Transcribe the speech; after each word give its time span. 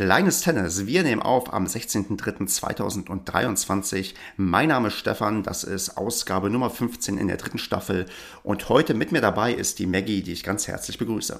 Kleines 0.00 0.40
Tennis. 0.40 0.86
Wir 0.86 1.02
nehmen 1.02 1.20
auf 1.20 1.52
am 1.52 1.66
16.03.2023. 1.66 4.14
Mein 4.38 4.70
Name 4.70 4.88
ist 4.88 4.94
Stefan, 4.94 5.42
das 5.42 5.62
ist 5.62 5.98
Ausgabe 5.98 6.48
Nummer 6.48 6.70
15 6.70 7.18
in 7.18 7.28
der 7.28 7.36
dritten 7.36 7.58
Staffel 7.58 8.06
und 8.42 8.70
heute 8.70 8.94
mit 8.94 9.12
mir 9.12 9.20
dabei 9.20 9.52
ist 9.52 9.78
die 9.78 9.84
Maggie, 9.84 10.22
die 10.22 10.32
ich 10.32 10.42
ganz 10.42 10.68
herzlich 10.68 10.96
begrüße. 10.96 11.38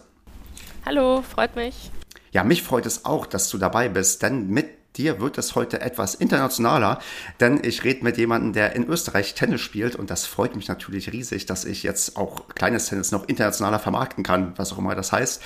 Hallo, 0.85 1.23
freut 1.23 1.57
mich. 1.57 1.91
Ja, 2.33 2.45
mich 2.45 2.63
freut 2.63 2.85
es 2.85 3.07
auch, 3.07 3.25
dass 3.25 3.49
du 3.49 3.57
dabei 3.57 3.89
bist, 3.89 4.23
denn 4.23 4.49
mit 4.49 4.67
dir 4.97 5.21
wird 5.21 5.39
es 5.39 5.55
heute 5.55 5.81
etwas 5.81 6.15
internationaler, 6.15 7.01
denn 7.39 7.61
ich 7.63 7.85
rede 7.85 8.05
mit 8.05 8.19
jemandem, 8.19 8.53
der 8.53 8.75
in 8.75 8.87
Österreich 8.87 9.35
Tennis 9.35 9.61
spielt 9.61 9.97
und 9.97 10.11
das 10.11 10.27
freut 10.27 10.57
mich 10.57 10.69
natürlich 10.69 11.13
riesig, 11.13 11.47
dass 11.47 11.65
ich 11.65 11.83
jetzt 11.83 12.17
auch 12.17 12.49
kleines 12.49 12.89
Tennis 12.89 13.13
noch 13.13 13.29
internationaler 13.29 13.79
vermarkten 13.79 14.25
kann, 14.25 14.53
was 14.57 14.73
auch 14.73 14.79
immer 14.79 14.95
das 14.95 15.13
heißt. 15.13 15.43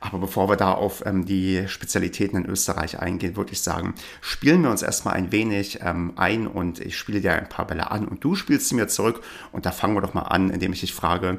Aber 0.00 0.18
bevor 0.18 0.48
wir 0.48 0.56
da 0.56 0.72
auf 0.72 1.04
ähm, 1.06 1.24
die 1.24 1.66
Spezialitäten 1.68 2.44
in 2.44 2.46
Österreich 2.46 2.98
eingehen, 2.98 3.36
würde 3.36 3.52
ich 3.52 3.62
sagen, 3.62 3.94
spielen 4.20 4.62
wir 4.62 4.70
uns 4.70 4.82
erstmal 4.82 5.14
ein 5.14 5.32
wenig 5.32 5.80
ähm, 5.82 6.12
ein 6.16 6.46
und 6.46 6.80
ich 6.80 6.96
spiele 6.96 7.20
dir 7.20 7.32
ein 7.32 7.48
paar 7.48 7.66
Bälle 7.66 7.90
an 7.90 8.06
und 8.06 8.22
du 8.22 8.34
spielst 8.34 8.68
sie 8.68 8.74
mir 8.74 8.88
zurück. 8.88 9.22
Und 9.52 9.66
da 9.66 9.72
fangen 9.72 9.94
wir 9.94 10.02
doch 10.02 10.14
mal 10.14 10.22
an, 10.22 10.50
indem 10.50 10.72
ich 10.72 10.80
dich 10.80 10.94
frage, 10.94 11.38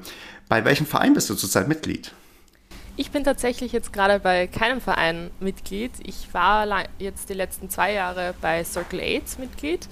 bei 0.50 0.66
welchem 0.66 0.86
Verein 0.86 1.14
bist 1.14 1.30
du 1.30 1.36
zurzeit 1.36 1.68
Mitglied? 1.68 2.14
Ich 3.00 3.12
bin 3.12 3.24
tatsächlich 3.24 3.74
jetzt 3.74 3.94
gerade 3.94 4.20
bei 4.20 4.48
keinem 4.48 4.82
Verein 4.82 5.30
Mitglied. 5.40 5.92
Ich 6.04 6.34
war 6.34 6.66
jetzt 6.98 7.30
die 7.30 7.36
letzten 7.36 7.70
zwei 7.70 7.94
Jahre 7.94 8.34
bei 8.42 8.64
Circle 8.64 9.00
8 9.00 9.38
Mitglied, 9.38 9.88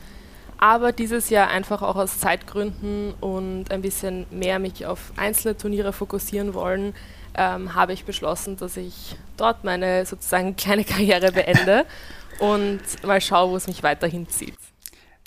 aber 0.57 0.91
dieses 0.91 1.29
Jahr 1.29 1.49
einfach 1.49 1.83
auch 1.83 1.97
aus 1.97 2.19
Zeitgründen 2.19 3.13
und 3.21 3.69
ein 3.69 3.83
bisschen 3.83 4.25
mehr 4.31 4.57
mich 4.57 4.87
auf 4.87 5.13
einzelne 5.17 5.55
Turniere 5.55 5.93
fokussieren 5.93 6.55
wollen, 6.55 6.95
ähm, 7.37 7.75
habe 7.75 7.93
ich 7.93 8.05
beschlossen, 8.05 8.57
dass 8.57 8.77
ich 8.77 9.15
dort 9.37 9.63
meine 9.63 10.05
sozusagen 10.05 10.55
kleine 10.57 10.83
Karriere 10.83 11.31
beende 11.31 11.85
und 12.39 12.81
mal 13.03 13.21
schaue, 13.21 13.51
wo 13.51 13.55
es 13.55 13.67
mich 13.67 13.83
weiterhin 13.83 14.27
zieht. 14.27 14.55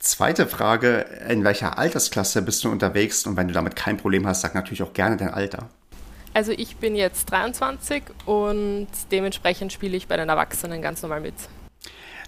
Zweite 0.01 0.47
Frage, 0.47 1.07
in 1.29 1.43
welcher 1.43 1.77
Altersklasse 1.77 2.43
bist 2.43 2.63
du 2.63 2.71
unterwegs? 2.71 3.27
Und 3.27 3.37
wenn 3.37 3.49
du 3.49 3.55
damit 3.55 3.75
kein 3.75 3.97
Problem 3.97 4.27
hast, 4.27 4.43
sag 4.43 4.55
natürlich 4.55 4.83
auch 4.83 4.93
gerne 4.93 5.17
dein 5.17 5.31
Alter. 5.31 5.69
Also 6.35 6.53
ich 6.53 6.77
bin 6.77 6.95
jetzt 6.95 7.31
23 7.33 8.05
und 8.25 8.87
dementsprechend 9.11 9.73
spiele 9.73 9.97
ich 9.97 10.07
bei 10.07 10.17
den 10.17 10.29
Erwachsenen 10.29 10.83
ganz 10.83 11.03
normal 11.03 11.21
mit. 11.21 11.35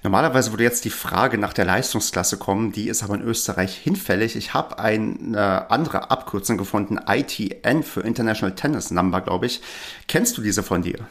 Normalerweise 0.02 0.50
würde 0.52 0.64
jetzt 0.64 0.86
die 0.86 0.90
Frage 0.90 1.36
nach 1.36 1.52
der 1.52 1.66
Leistungsklasse 1.66 2.38
kommen, 2.38 2.72
die 2.72 2.88
ist 2.88 3.02
aber 3.02 3.16
in 3.16 3.22
Österreich 3.22 3.76
hinfällig. 3.76 4.34
Ich 4.34 4.54
habe 4.54 4.78
eine 4.78 5.70
andere 5.70 6.10
Abkürzung 6.10 6.56
gefunden, 6.56 6.98
ITN 7.06 7.82
für 7.82 8.00
International 8.00 8.54
Tennis 8.54 8.90
Number, 8.90 9.20
glaube 9.20 9.46
ich. 9.46 9.60
Kennst 10.08 10.38
du 10.38 10.42
diese 10.42 10.62
von 10.62 10.80
dir? 10.80 11.06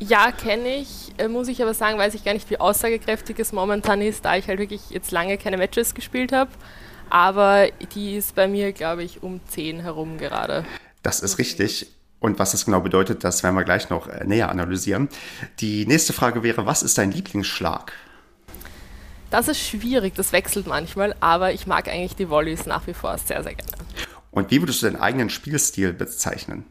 Ja, 0.00 0.32
kenne 0.32 0.76
ich. 0.76 1.12
Äh, 1.18 1.28
muss 1.28 1.48
ich 1.48 1.62
aber 1.62 1.74
sagen, 1.74 1.98
weiß 1.98 2.14
ich 2.14 2.24
gar 2.24 2.32
nicht, 2.32 2.48
wie 2.50 2.58
aussagekräftig 2.58 3.38
es 3.38 3.52
momentan 3.52 4.00
ist, 4.00 4.24
da 4.24 4.36
ich 4.36 4.48
halt 4.48 4.58
wirklich 4.58 4.90
jetzt 4.90 5.12
lange 5.12 5.36
keine 5.36 5.58
Matches 5.58 5.94
gespielt 5.94 6.32
habe. 6.32 6.50
Aber 7.10 7.68
die 7.94 8.16
ist 8.16 8.34
bei 8.34 8.48
mir, 8.48 8.72
glaube 8.72 9.04
ich, 9.04 9.22
um 9.22 9.40
10 9.48 9.80
herum 9.80 10.18
gerade. 10.18 10.64
Das 11.02 11.20
ist 11.20 11.38
richtig. 11.38 11.88
Und 12.18 12.38
was 12.38 12.52
das 12.52 12.64
genau 12.64 12.80
bedeutet, 12.80 13.22
das 13.22 13.42
werden 13.42 13.54
wir 13.54 13.64
gleich 13.64 13.90
noch 13.90 14.08
äh, 14.08 14.24
näher 14.24 14.48
analysieren. 14.50 15.10
Die 15.60 15.84
nächste 15.86 16.14
Frage 16.14 16.42
wäre, 16.42 16.64
was 16.64 16.82
ist 16.82 16.96
dein 16.96 17.12
Lieblingsschlag? 17.12 17.92
Das 19.34 19.48
ist 19.48 19.58
schwierig, 19.58 20.14
das 20.14 20.30
wechselt 20.30 20.68
manchmal, 20.68 21.16
aber 21.18 21.52
ich 21.52 21.66
mag 21.66 21.88
eigentlich 21.88 22.14
die 22.14 22.30
Volleys 22.30 22.66
nach 22.66 22.86
wie 22.86 22.94
vor 22.94 23.18
sehr, 23.18 23.42
sehr 23.42 23.56
gerne. 23.56 23.72
Und 24.30 24.52
wie 24.52 24.62
würdest 24.62 24.80
du 24.80 24.86
deinen 24.86 25.00
eigenen 25.00 25.28
Spielstil 25.28 25.92
bezeichnen? 25.92 26.64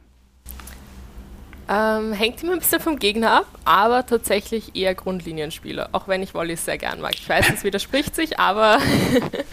Ähm, 1.70 2.12
hängt 2.12 2.44
immer 2.44 2.54
ein 2.54 2.60
bisschen 2.60 2.82
vom 2.82 3.00
Gegner 3.00 3.32
ab, 3.32 3.46
aber 3.64 4.06
tatsächlich 4.06 4.76
eher 4.76 4.94
Grundlinienspieler, 4.96 5.90
auch 5.94 6.10
wenn 6.10 6.22
ich 6.22 6.34
Volleys 6.34 6.66
sehr 6.66 6.78
gern 6.78 7.00
mag. 7.00 7.14
Ich 7.14 7.28
weiß, 7.28 7.46
es 7.54 7.64
widerspricht 7.64 8.16
sich, 8.16 8.38
aber 8.38 8.80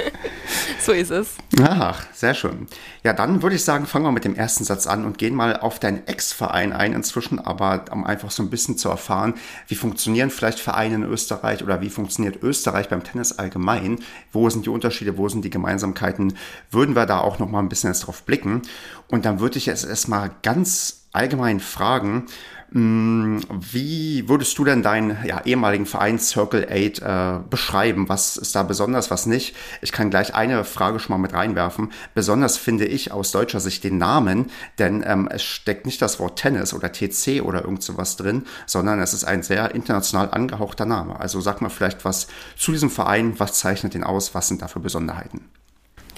so 0.80 0.90
ist 0.90 1.10
es. 1.10 1.36
Ach, 1.62 2.04
sehr 2.12 2.34
schön. 2.34 2.66
Ja, 3.04 3.12
dann 3.12 3.42
würde 3.42 3.54
ich 3.54 3.64
sagen, 3.64 3.86
fangen 3.86 4.04
wir 4.04 4.12
mit 4.12 4.24
dem 4.24 4.34
ersten 4.34 4.64
Satz 4.64 4.88
an 4.88 5.04
und 5.04 5.18
gehen 5.18 5.36
mal 5.36 5.56
auf 5.56 5.78
deinen 5.78 6.04
Ex-Verein 6.08 6.72
ein 6.72 6.94
inzwischen, 6.94 7.38
aber 7.38 7.84
um 7.92 8.04
einfach 8.04 8.32
so 8.32 8.42
ein 8.42 8.50
bisschen 8.50 8.76
zu 8.76 8.88
erfahren, 8.88 9.34
wie 9.68 9.76
funktionieren 9.76 10.30
vielleicht 10.30 10.58
Vereine 10.58 10.96
in 10.96 11.04
Österreich 11.04 11.62
oder 11.62 11.80
wie 11.80 11.90
funktioniert 11.90 12.42
Österreich 12.42 12.88
beim 12.88 13.04
Tennis 13.04 13.38
allgemein? 13.38 14.00
Wo 14.32 14.50
sind 14.50 14.66
die 14.66 14.70
Unterschiede, 14.70 15.16
wo 15.16 15.28
sind 15.28 15.44
die 15.44 15.50
Gemeinsamkeiten? 15.50 16.34
Würden 16.72 16.96
wir 16.96 17.06
da 17.06 17.20
auch 17.20 17.38
noch 17.38 17.48
mal 17.48 17.60
ein 17.60 17.68
bisschen 17.68 17.90
jetzt 17.90 18.00
drauf 18.00 18.24
blicken? 18.24 18.62
Und 19.06 19.24
dann 19.24 19.38
würde 19.38 19.58
ich 19.58 19.66
jetzt 19.66 19.84
erstmal 19.84 20.30
ganz 20.42 20.99
allgemeinen 21.12 21.60
Fragen. 21.60 22.26
Mm, 22.72 23.38
wie 23.50 24.28
würdest 24.28 24.56
du 24.56 24.64
denn 24.64 24.84
deinen 24.84 25.16
ja, 25.24 25.42
ehemaligen 25.44 25.86
Verein 25.86 26.20
Circle 26.20 26.68
8 26.70 27.00
äh, 27.00 27.40
beschreiben? 27.48 28.08
Was 28.08 28.36
ist 28.36 28.54
da 28.54 28.62
besonders, 28.62 29.10
was 29.10 29.26
nicht? 29.26 29.56
Ich 29.82 29.90
kann 29.90 30.10
gleich 30.10 30.36
eine 30.36 30.62
Frage 30.62 31.00
schon 31.00 31.14
mal 31.14 31.20
mit 31.20 31.32
reinwerfen. 31.32 31.90
Besonders 32.14 32.58
finde 32.58 32.84
ich 32.84 33.10
aus 33.10 33.32
deutscher 33.32 33.58
Sicht 33.58 33.82
den 33.82 33.98
Namen, 33.98 34.50
denn 34.78 35.02
ähm, 35.04 35.28
es 35.32 35.42
steckt 35.42 35.84
nicht 35.84 36.00
das 36.00 36.20
Wort 36.20 36.38
Tennis 36.38 36.72
oder 36.72 36.92
TC 36.92 37.42
oder 37.42 37.64
irgend 37.64 37.82
sowas 37.82 38.16
drin, 38.16 38.44
sondern 38.66 39.00
es 39.00 39.14
ist 39.14 39.24
ein 39.24 39.42
sehr 39.42 39.74
international 39.74 40.30
angehauchter 40.30 40.86
Name. 40.86 41.18
Also 41.18 41.40
sag 41.40 41.60
mal 41.60 41.70
vielleicht 41.70 42.04
was 42.04 42.28
zu 42.56 42.70
diesem 42.70 42.90
Verein, 42.90 43.40
was 43.40 43.54
zeichnet 43.54 43.94
den 43.94 44.04
aus, 44.04 44.32
was 44.36 44.46
sind 44.46 44.62
da 44.62 44.68
für 44.68 44.80
Besonderheiten? 44.80 45.40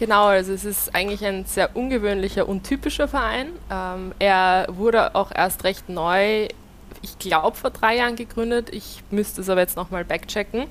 Genau, 0.03 0.25
also 0.25 0.53
es 0.53 0.65
ist 0.65 0.97
eigentlich 0.97 1.25
ein 1.25 1.45
sehr 1.45 1.77
ungewöhnlicher, 1.77 2.49
untypischer 2.49 3.07
Verein. 3.07 3.53
Ähm, 3.71 4.13
er 4.19 4.67
wurde 4.69 5.15
auch 5.15 5.31
erst 5.33 5.63
recht 5.63 5.89
neu, 5.89 6.49
ich 7.03 7.21
glaube 7.21 7.57
vor 7.57 7.71
drei 7.71 7.99
Jahren 7.99 8.17
gegründet. 8.17 8.71
Ich 8.73 9.05
müsste 9.13 9.43
es 9.43 9.49
aber 9.49 9.61
jetzt 9.61 9.77
nochmal 9.77 10.05
backchecken. 10.05 10.65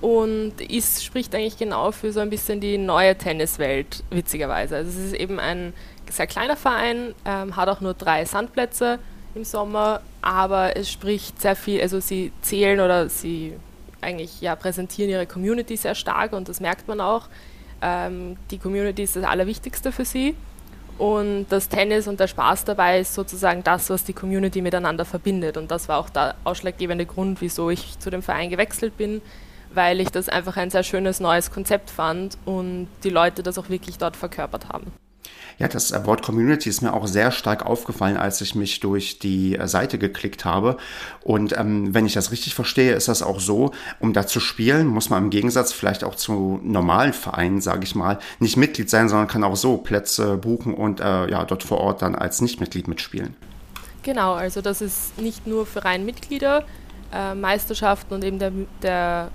Und 0.00 0.62
ist, 0.62 1.04
spricht 1.04 1.34
eigentlich 1.34 1.58
genau 1.58 1.92
für 1.92 2.10
so 2.10 2.20
ein 2.20 2.30
bisschen 2.30 2.62
die 2.62 2.78
neue 2.78 3.18
Tenniswelt, 3.18 4.02
witzigerweise. 4.08 4.76
Also 4.76 4.98
es 4.98 5.08
ist 5.08 5.14
eben 5.14 5.38
ein 5.38 5.74
sehr 6.10 6.26
kleiner 6.26 6.56
Verein, 6.56 7.14
ähm, 7.26 7.56
hat 7.56 7.68
auch 7.68 7.82
nur 7.82 7.92
drei 7.92 8.24
Sandplätze 8.24 8.98
im 9.34 9.44
Sommer, 9.44 10.00
aber 10.22 10.74
es 10.74 10.90
spricht 10.90 11.38
sehr 11.38 11.54
viel, 11.54 11.82
also 11.82 12.00
sie 12.00 12.32
zählen 12.40 12.80
oder 12.80 13.10
sie 13.10 13.52
eigentlich 14.00 14.40
ja 14.40 14.56
präsentieren 14.56 15.10
ihre 15.10 15.26
Community 15.26 15.76
sehr 15.76 15.94
stark 15.94 16.32
und 16.32 16.48
das 16.48 16.60
merkt 16.60 16.88
man 16.88 17.02
auch 17.02 17.28
ähm, 17.82 18.36
die 18.50 18.58
Community 18.58 19.02
ist 19.02 19.16
das 19.16 19.24
Allerwichtigste 19.24 19.92
für 19.92 20.04
sie. 20.04 20.34
Und 20.96 21.46
das 21.48 21.68
Tennis 21.68 22.06
und 22.06 22.20
der 22.20 22.28
Spaß 22.28 22.64
dabei 22.64 23.00
ist 23.00 23.14
sozusagen 23.14 23.64
das, 23.64 23.90
was 23.90 24.04
die 24.04 24.12
Community 24.12 24.62
miteinander 24.62 25.04
verbindet. 25.04 25.56
Und 25.56 25.70
das 25.70 25.88
war 25.88 25.98
auch 25.98 26.08
der 26.08 26.36
ausschlaggebende 26.44 27.04
Grund, 27.04 27.40
wieso 27.40 27.70
ich 27.70 27.98
zu 27.98 28.10
dem 28.10 28.22
Verein 28.22 28.48
gewechselt 28.48 28.96
bin, 28.96 29.20
weil 29.72 30.00
ich 30.00 30.10
das 30.10 30.28
einfach 30.28 30.56
ein 30.56 30.70
sehr 30.70 30.84
schönes 30.84 31.18
neues 31.18 31.50
Konzept 31.50 31.90
fand 31.90 32.38
und 32.44 32.88
die 33.02 33.10
Leute 33.10 33.42
das 33.42 33.58
auch 33.58 33.68
wirklich 33.68 33.98
dort 33.98 34.16
verkörpert 34.16 34.68
haben. 34.68 34.92
Ja, 35.58 35.68
das 35.68 35.92
Wort 36.04 36.22
Community 36.22 36.68
ist 36.68 36.82
mir 36.82 36.92
auch 36.92 37.06
sehr 37.06 37.30
stark 37.30 37.64
aufgefallen, 37.64 38.16
als 38.16 38.40
ich 38.40 38.54
mich 38.54 38.80
durch 38.80 39.18
die 39.20 39.56
äh, 39.56 39.68
Seite 39.68 39.98
geklickt 39.98 40.44
habe. 40.44 40.76
Und 41.22 41.56
ähm, 41.56 41.94
wenn 41.94 42.06
ich 42.06 42.14
das 42.14 42.32
richtig 42.32 42.54
verstehe, 42.54 42.94
ist 42.94 43.08
das 43.08 43.22
auch 43.22 43.38
so, 43.38 43.70
um 44.00 44.12
da 44.12 44.26
zu 44.26 44.40
spielen, 44.40 44.86
muss 44.88 45.10
man 45.10 45.24
im 45.24 45.30
Gegensatz 45.30 45.72
vielleicht 45.72 46.02
auch 46.02 46.16
zu 46.16 46.60
normalen 46.62 47.12
Vereinen, 47.12 47.60
sage 47.60 47.84
ich 47.84 47.94
mal, 47.94 48.18
nicht 48.40 48.56
Mitglied 48.56 48.90
sein, 48.90 49.08
sondern 49.08 49.28
kann 49.28 49.44
auch 49.44 49.56
so 49.56 49.76
Plätze 49.76 50.36
buchen 50.36 50.74
und 50.74 51.00
äh, 51.00 51.30
ja, 51.30 51.44
dort 51.44 51.62
vor 51.62 51.78
Ort 51.78 52.02
dann 52.02 52.14
als 52.14 52.40
Nichtmitglied 52.40 52.88
mitspielen. 52.88 53.36
Genau, 54.02 54.34
also 54.34 54.60
das 54.60 54.80
ist 54.80 55.18
nicht 55.18 55.46
nur 55.46 55.66
für 55.66 55.84
rein 55.84 56.04
Mitglieder, 56.04 56.64
äh, 57.12 57.34
Meisterschaften 57.34 58.14
und 58.14 58.24
eben 58.24 58.38
der, 58.38 58.52
der 58.82 59.30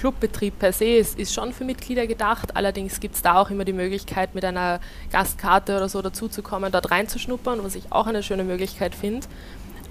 Clubbetrieb 0.00 0.58
per 0.58 0.72
se 0.72 0.96
ist, 0.96 1.18
ist 1.18 1.34
schon 1.34 1.52
für 1.52 1.64
Mitglieder 1.64 2.06
gedacht. 2.06 2.56
Allerdings 2.56 3.00
gibt 3.00 3.16
es 3.16 3.22
da 3.22 3.38
auch 3.38 3.50
immer 3.50 3.66
die 3.66 3.74
Möglichkeit, 3.74 4.34
mit 4.34 4.46
einer 4.46 4.80
Gastkarte 5.12 5.76
oder 5.76 5.90
so 5.90 6.00
dazuzukommen, 6.00 6.72
dort 6.72 6.90
reinzuschnuppern, 6.90 7.62
was 7.62 7.74
ich 7.74 7.92
auch 7.92 8.06
eine 8.06 8.22
schöne 8.22 8.44
Möglichkeit 8.44 8.94
finde. 8.94 9.26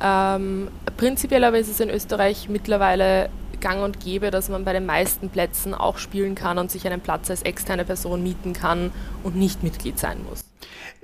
Ähm, 0.01 0.69
prinzipiell 0.97 1.43
aber 1.43 1.59
ist 1.59 1.69
es 1.69 1.79
in 1.79 1.91
Österreich 1.91 2.49
mittlerweile 2.49 3.29
gang 3.61 3.83
und 3.83 3.99
gäbe, 3.99 4.31
dass 4.31 4.49
man 4.49 4.65
bei 4.65 4.73
den 4.73 4.87
meisten 4.87 5.29
Plätzen 5.29 5.75
auch 5.75 5.99
spielen 5.99 6.33
kann 6.33 6.57
und 6.57 6.71
sich 6.71 6.87
einen 6.87 7.01
Platz 7.01 7.29
als 7.29 7.43
externe 7.43 7.85
Person 7.85 8.23
mieten 8.23 8.53
kann 8.53 8.91
und 9.23 9.35
nicht 9.35 9.61
Mitglied 9.61 9.99
sein 9.99 10.25
muss. 10.27 10.43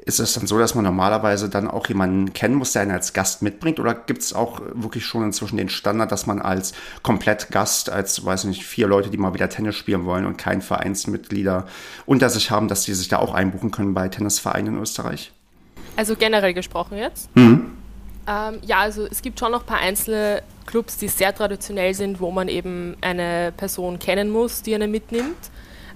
Ist 0.08 0.20
es 0.20 0.34
dann 0.34 0.46
so, 0.46 0.60
dass 0.60 0.76
man 0.76 0.84
normalerweise 0.84 1.50
dann 1.50 1.68
auch 1.68 1.88
jemanden 1.88 2.32
kennen 2.32 2.54
muss, 2.54 2.74
der 2.74 2.84
einen 2.84 2.92
als 2.92 3.14
Gast 3.14 3.42
mitbringt? 3.42 3.80
Oder 3.80 3.96
gibt 3.96 4.22
es 4.22 4.34
auch 4.34 4.62
wirklich 4.74 5.04
schon 5.04 5.24
inzwischen 5.24 5.58
den 5.58 5.68
Standard, 5.68 6.12
dass 6.12 6.28
man 6.28 6.40
als 6.40 6.74
komplett 7.02 7.50
Gast, 7.50 7.90
als, 7.90 8.24
weiß 8.24 8.44
nicht, 8.44 8.64
vier 8.64 8.88
Leute, 8.88 9.10
die 9.10 9.18
mal 9.18 9.34
wieder 9.34 9.50
Tennis 9.50 9.76
spielen 9.76 10.06
wollen 10.06 10.28
und 10.28 10.38
kein 10.38 10.62
Vereinsmitglieder 10.62 11.66
unter 12.06 12.30
sich 12.30 12.52
haben, 12.52 12.68
dass 12.68 12.84
die 12.84 12.94
sich 12.94 13.08
da 13.08 13.18
auch 13.18 13.34
einbuchen 13.34 13.72
können 13.72 13.96
bei 13.96 14.08
Tennisvereinen 14.08 14.76
in 14.76 14.82
Österreich? 14.82 15.32
Also 15.96 16.16
generell 16.16 16.54
gesprochen 16.54 17.00
jetzt? 17.00 17.36
Mhm. 17.36 17.72
Ähm, 18.28 18.60
ja, 18.64 18.80
also 18.80 19.08
es 19.10 19.24
gibt 19.24 19.40
schon 19.40 19.52
noch 19.52 19.62
ein 19.62 19.68
paar 19.68 19.80
einzelne 19.80 20.44
Clubs, 20.68 20.98
die 20.98 21.08
sehr 21.08 21.34
traditionell 21.34 21.96
sind, 21.96 22.20
wo 22.20 22.30
man 22.30 22.48
eben 22.48 22.96
eine 23.02 23.54
Person 23.58 23.98
kennen 23.98 24.30
muss, 24.30 24.62
die 24.62 24.76
eine 24.76 24.88
mitnimmt. 24.88 25.50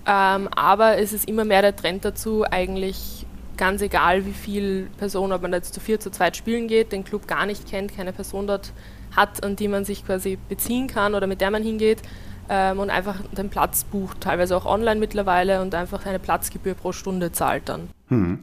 Ähm, 0.07 0.47
aber 0.55 0.97
es 0.97 1.13
ist 1.13 1.27
immer 1.27 1.45
mehr 1.45 1.61
der 1.61 1.75
Trend 1.75 2.05
dazu, 2.05 2.43
eigentlich 2.49 3.18
ganz 3.59 3.81
egal, 3.81 4.25
wie 4.25 4.31
viele 4.31 4.83
Personen, 4.97 5.33
ob 5.33 5.43
man 5.43 5.53
jetzt 5.53 5.73
zu 5.73 5.81
vier, 5.81 5.99
zu 5.99 6.09
zweit 6.09 6.37
spielen 6.37 6.67
geht, 6.67 6.91
den 6.91 7.03
Club 7.03 7.27
gar 7.27 7.45
nicht 7.45 7.69
kennt, 7.69 7.95
keine 7.95 8.13
Person 8.13 8.47
dort 8.47 8.71
hat, 9.15 9.43
an 9.43 9.55
die 9.55 9.67
man 9.67 9.85
sich 9.85 10.05
quasi 10.05 10.39
beziehen 10.47 10.87
kann 10.87 11.13
oder 11.13 11.27
mit 11.27 11.41
der 11.41 11.51
man 11.51 11.61
hingeht 11.61 12.01
ähm, 12.49 12.79
und 12.79 12.89
einfach 12.89 13.17
den 13.37 13.49
Platz 13.49 13.83
bucht, 13.83 14.21
teilweise 14.21 14.55
auch 14.55 14.65
online 14.65 14.99
mittlerweile 14.99 15.61
und 15.61 15.75
einfach 15.75 16.05
eine 16.05 16.19
Platzgebühr 16.19 16.73
pro 16.73 16.93
Stunde 16.93 17.31
zahlt 17.33 17.67
dann. 17.67 17.89
Hm. 18.09 18.39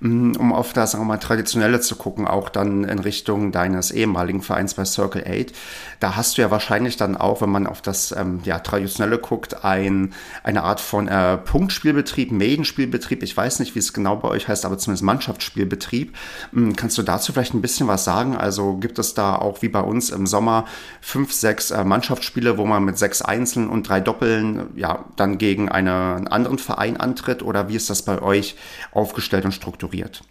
Mm, 0.00 0.32
um 0.38 0.52
auf 0.52 0.72
das 0.72 0.94
wir 0.94 1.02
mal, 1.02 1.18
Traditionelle 1.18 1.80
zu 1.80 1.96
gucken, 1.96 2.26
auch 2.26 2.48
dann 2.48 2.84
in 2.84 3.00
Richtung 3.00 3.50
deines 3.50 3.90
ehemaligen 3.90 4.42
Vereins 4.42 4.74
bei 4.74 4.84
Circle 4.84 5.24
8. 5.26 5.52
Da 5.98 6.14
hast 6.14 6.38
du 6.38 6.42
ja 6.42 6.50
wahrscheinlich 6.50 6.96
dann 6.96 7.16
auch, 7.16 7.40
wenn 7.40 7.50
man 7.50 7.66
auf 7.66 7.82
das 7.82 8.12
ähm, 8.12 8.40
ja, 8.44 8.60
Traditionelle 8.60 9.18
guckt, 9.18 9.64
ein, 9.64 10.12
eine 10.44 10.62
Art 10.62 10.80
von 10.80 11.08
äh, 11.08 11.36
Punktspielbetrieb, 11.38 12.30
Medienspielbetrieb. 12.30 13.22
Ich 13.24 13.36
weiß 13.36 13.58
nicht, 13.58 13.74
wie 13.74 13.80
es 13.80 13.92
genau 13.92 14.16
bei 14.16 14.28
euch 14.28 14.46
heißt, 14.46 14.64
aber 14.64 14.78
zumindest 14.78 15.02
Mannschaftsspielbetrieb. 15.02 16.16
Ähm, 16.54 16.76
kannst 16.76 16.96
du 16.96 17.02
dazu 17.02 17.32
vielleicht 17.32 17.54
ein 17.54 17.62
bisschen 17.62 17.88
was 17.88 18.04
sagen? 18.04 18.36
Also 18.36 18.76
gibt 18.76 19.00
es 19.00 19.14
da 19.14 19.34
auch 19.34 19.62
wie 19.62 19.68
bei 19.68 19.80
uns 19.80 20.10
im 20.10 20.28
Sommer 20.28 20.66
fünf, 21.00 21.32
sechs 21.32 21.72
äh, 21.72 21.82
Mannschaftsspiele, 21.82 22.56
wo 22.56 22.66
man 22.66 22.84
mit 22.84 22.98
sechs 22.98 23.20
Einzeln 23.20 23.68
und 23.68 23.88
drei 23.88 24.00
Doppeln 24.00 24.68
ja 24.76 25.06
dann 25.16 25.38
gegen 25.38 25.68
eine, 25.68 26.14
einen 26.14 26.28
anderen 26.28 26.58
Verein 26.58 26.96
antritt? 26.98 27.42
Oder 27.42 27.68
wie 27.68 27.74
ist 27.74 27.90
das 27.90 28.02
bei 28.02 28.22
euch 28.22 28.54
aufgestellt 28.98 29.44
und 29.44 29.52
strukturiert? 29.52 30.22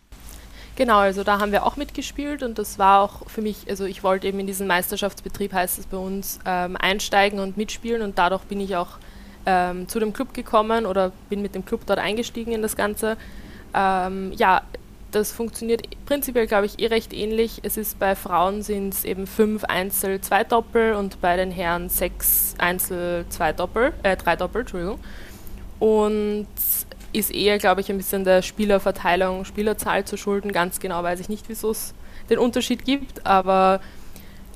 Genau, 0.76 1.00
also 1.00 1.24
da 1.24 1.40
haben 1.40 1.52
wir 1.52 1.66
auch 1.66 1.76
mitgespielt 1.76 2.44
und 2.44 2.60
das 2.60 2.78
war 2.78 3.02
auch 3.02 3.28
für 3.28 3.42
mich, 3.42 3.66
also 3.68 3.86
ich 3.86 4.04
wollte 4.04 4.28
eben 4.28 4.40
in 4.40 4.46
diesen 4.46 4.68
Meisterschaftsbetrieb, 4.68 5.52
heißt 5.52 5.80
es 5.80 5.88
bei 5.88 5.98
uns, 5.98 6.40
ähm, 6.46 6.78
einsteigen 6.78 7.40
und 7.40 7.58
mitspielen 7.58 8.04
und 8.04 8.20
dadurch 8.20 8.44
bin 8.44 8.60
ich 8.60 8.76
auch 8.76 9.00
ähm, 9.48 9.88
zu 9.88 10.00
dem 10.00 10.14
Club 10.14 10.36
gekommen 10.36 10.86
oder 10.86 11.12
bin 11.30 11.42
mit 11.42 11.56
dem 11.56 11.66
Club 11.66 11.82
dort 11.88 11.98
eingestiegen 11.98 12.52
in 12.52 12.62
das 12.62 12.76
Ganze. 12.76 13.18
Ähm, 13.74 14.34
ja, 14.36 14.62
das 15.10 15.32
funktioniert 15.32 15.84
prinzipiell, 16.06 16.46
glaube 16.46 16.68
ich, 16.68 16.80
eh 16.80 16.88
recht 16.88 17.12
ähnlich. 17.12 17.62
Es 17.64 17.78
ist 17.78 17.98
bei 17.98 18.16
Frauen 18.16 18.62
sind 18.62 18.94
es 18.94 19.04
eben 19.04 19.26
fünf 19.26 19.64
Einzel, 19.64 20.22
zwei 20.22 20.44
Doppel 20.44 20.94
und 20.94 21.22
bei 21.22 21.38
den 21.38 21.50
Herren 21.50 21.90
sechs 21.90 22.54
Einzel, 22.60 23.26
zwei 23.30 23.52
Doppel, 23.52 23.94
äh, 24.04 24.16
drei 24.16 24.36
Doppel, 24.36 24.62
Entschuldigung. 24.62 25.00
Und 25.80 26.48
ist 27.14 27.32
eher, 27.32 27.58
glaube 27.58 27.82
ich, 27.82 27.90
ein 27.90 27.98
bisschen 27.98 28.24
der 28.24 28.42
Spielerverteilung, 28.42 29.46
Spielerzahl 29.46 30.06
zu 30.06 30.18
schulden. 30.18 30.52
Ganz 30.52 30.80
genau 30.80 31.04
weiß 31.04 31.20
ich 31.20 31.30
nicht, 31.30 31.50
wieso 31.50 31.72
es 31.72 31.94
den 32.30 32.38
Unterschied 32.40 32.86
gibt, 32.86 33.26
aber 33.26 33.80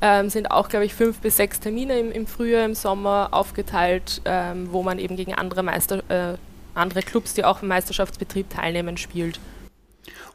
ähm, 0.02 0.30
sind 0.30 0.52
auch, 0.52 0.68
glaube 0.68 0.86
ich, 0.86 0.94
fünf 0.94 1.20
bis 1.20 1.38
sechs 1.38 1.60
Termine 1.60 2.00
im, 2.00 2.12
im 2.12 2.28
Frühjahr, 2.28 2.66
im 2.66 2.76
Sommer 2.76 3.30
aufgeteilt, 3.32 4.22
ähm, 4.26 4.70
wo 4.72 4.84
man 4.84 5.00
eben 5.00 5.16
gegen 5.16 5.34
andere, 5.34 5.64
Meister, 5.64 6.04
äh, 6.10 6.38
andere 6.74 7.02
Clubs, 7.02 7.34
die 7.34 7.46
auch 7.46 7.62
im 7.62 7.68
Meisterschaftsbetrieb 7.68 8.50
teilnehmen, 8.50 8.98
spielt. 8.98 9.40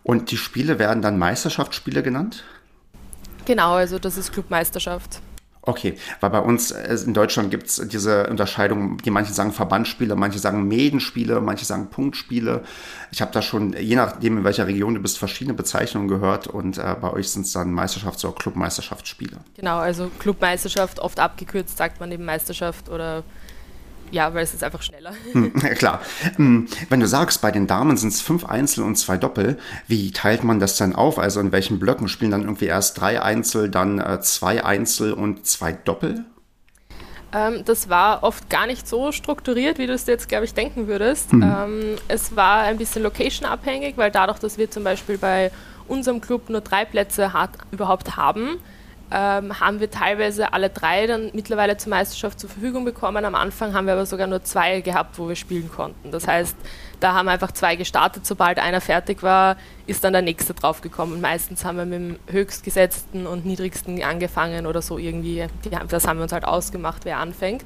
Und 0.03 0.31
die 0.31 0.37
Spiele 0.37 0.79
werden 0.79 1.03
dann 1.03 1.19
Meisterschaftsspiele 1.19 2.03
genannt? 2.03 2.45
Genau, 3.45 3.75
also 3.75 3.99
das 3.99 4.17
ist 4.17 4.33
Clubmeisterschaft. 4.33 5.21
Okay, 5.69 5.99
weil 6.21 6.31
bei 6.31 6.39
uns 6.39 6.71
äh, 6.71 6.97
in 7.05 7.13
Deutschland 7.13 7.51
gibt 7.51 7.67
es 7.67 7.89
diese 7.89 8.29
Unterscheidung, 8.29 8.99
die 8.99 9.11
manche 9.11 9.33
sagen 9.33 9.53
Verbandsspiele, 9.53 10.15
manche 10.15 10.39
sagen 10.39 10.69
Medenspiele, 10.69 11.41
manche 11.41 11.65
sagen 11.65 11.89
Punktspiele. 11.91 12.63
Ich 13.11 13.21
habe 13.21 13.33
da 13.33 13.43
schon, 13.43 13.73
je 13.73 13.97
nachdem 13.97 14.39
in 14.39 14.45
welcher 14.45 14.69
Region 14.69 14.95
du 14.95 15.01
bist, 15.01 15.19
verschiedene 15.19 15.55
Bezeichnungen 15.55 16.07
gehört 16.07 16.47
und 16.47 16.79
äh, 16.79 16.95
bei 17.01 17.13
euch 17.13 17.31
sind 17.31 17.47
es 17.47 17.53
dann 17.53 17.75
Meisterschafts- 17.75 18.25
oder 18.25 18.37
Clubmeisterschaftsspiele. 18.37 19.39
Genau, 19.57 19.79
also 19.79 20.09
Clubmeisterschaft, 20.21 21.01
oft 21.01 21.19
abgekürzt 21.19 21.77
sagt 21.77 21.99
man 21.99 22.13
eben 22.13 22.25
Meisterschaft 22.25 22.89
oder 22.89 23.25
ja, 24.11 24.33
weil 24.35 24.45
es 24.45 24.55
ist 24.55 24.65
einfach 24.65 24.83
schneller. 24.83 25.13
Hm, 25.33 25.53
klar. 25.53 26.01
Hm, 26.37 26.69
wenn 26.89 27.01
du 27.01 27.07
sagst, 27.07 27.43
bei 27.43 27.51
den 27.51 27.67
Damen 27.67 27.97
sind 27.97 28.13
es 28.13 28.21
fünf 28.21 28.45
Einzel 28.45 28.85
und 28.85 28.97
zwei 28.97 29.17
Doppel, 29.17 29.59
wie 29.87 30.11
teilt 30.13 30.45
man 30.45 30.61
das 30.61 30.77
dann 30.77 30.95
auf? 30.95 31.19
Also 31.19 31.41
in 31.41 31.53
welchen 31.53 31.79
Blöcken 31.79 32.09
spielen 32.09 32.31
dann 32.31 32.43
irgendwie 32.43 32.67
erst 32.67 33.01
drei 33.01 33.23
Einzel, 33.23 33.71
dann 33.71 33.99
äh, 33.99 34.21
zwei 34.21 34.65
Einzel 34.65 35.13
und 35.13 35.47
zwei 35.47 35.73
Doppel? 35.73 36.25
Ähm, 37.33 37.63
das 37.65 37.89
war 37.89 38.23
oft 38.23 38.49
gar 38.49 38.67
nicht 38.67 38.89
so 38.89 39.13
strukturiert, 39.13 39.79
wie 39.79 39.87
du 39.87 39.93
es 39.93 40.07
jetzt, 40.07 40.29
glaube 40.29 40.45
ich, 40.45 40.55
denken 40.55 40.87
würdest. 40.87 41.33
Mhm. 41.33 41.43
Ähm, 41.43 41.97
es 42.09 42.37
war 42.37 42.61
ein 42.63 42.79
bisschen 42.79 43.03
location-abhängig, 43.03 43.97
weil 43.97 44.11
dadurch, 44.11 44.39
dass 44.39 44.59
wir 44.59 44.71
zum 44.71 44.85
Beispiel 44.85 45.19
bei 45.19 45.51
unserem 45.89 46.21
Club 46.21 46.49
nur 46.49 46.61
drei 46.61 46.85
Plätze 46.85 47.33
hat, 47.33 47.51
überhaupt 47.73 48.17
haben, 48.17 48.59
ähm, 49.11 49.61
haben 49.61 49.79
wir 49.79 49.89
teilweise 49.89 50.53
alle 50.53 50.69
drei 50.69 51.07
dann 51.07 51.31
mittlerweile 51.33 51.77
zur 51.77 51.91
Meisterschaft 51.91 52.41
zur 52.41 52.51
Verfügung 52.51 52.85
bekommen. 52.85 53.25
Am 53.25 53.37
Anfang 53.37 53.73
haben 53.73 53.87
wir 53.87 53.93
aber 53.93 54.07
sogar 54.07 54.27
nur 54.27 54.43
zwei 54.43 54.81
gehabt, 54.81 55.19
wo 55.19 55.29
wir 55.29 55.37
spielen 55.37 55.71
konnten. 55.71 56.11
Das 56.11 56.27
heißt, 56.27 56.57
da 56.99 57.15
haben 57.15 57.29
einfach 57.29 57.53
zwei 57.53 57.77
gestartet. 57.77 58.27
Sobald 58.27 58.59
einer 58.59 58.81
fertig 58.81 59.23
war, 59.23 59.57
ist 59.87 60.03
dann 60.03 60.13
der 60.13 60.23
nächste 60.23 60.55
draufgekommen. 60.55 61.21
Meistens 61.21 61.65
haben 61.65 61.79
wir 61.79 61.85
mit 61.85 61.95
dem 61.95 62.19
höchstgesetzten 62.27 63.29
und 63.29 63.47
niedrigsten 63.47 64.03
angefangen 64.03 64.67
oder 64.67 64.83
so 64.83 64.99
irgendwie. 64.99 65.47
das 65.89 66.09
haben 66.09 66.19
wir 66.19 66.25
uns 66.25 66.33
halt 66.33 66.45
ausgemacht, 66.45 67.05
wer 67.05 67.19
anfängt. 67.19 67.65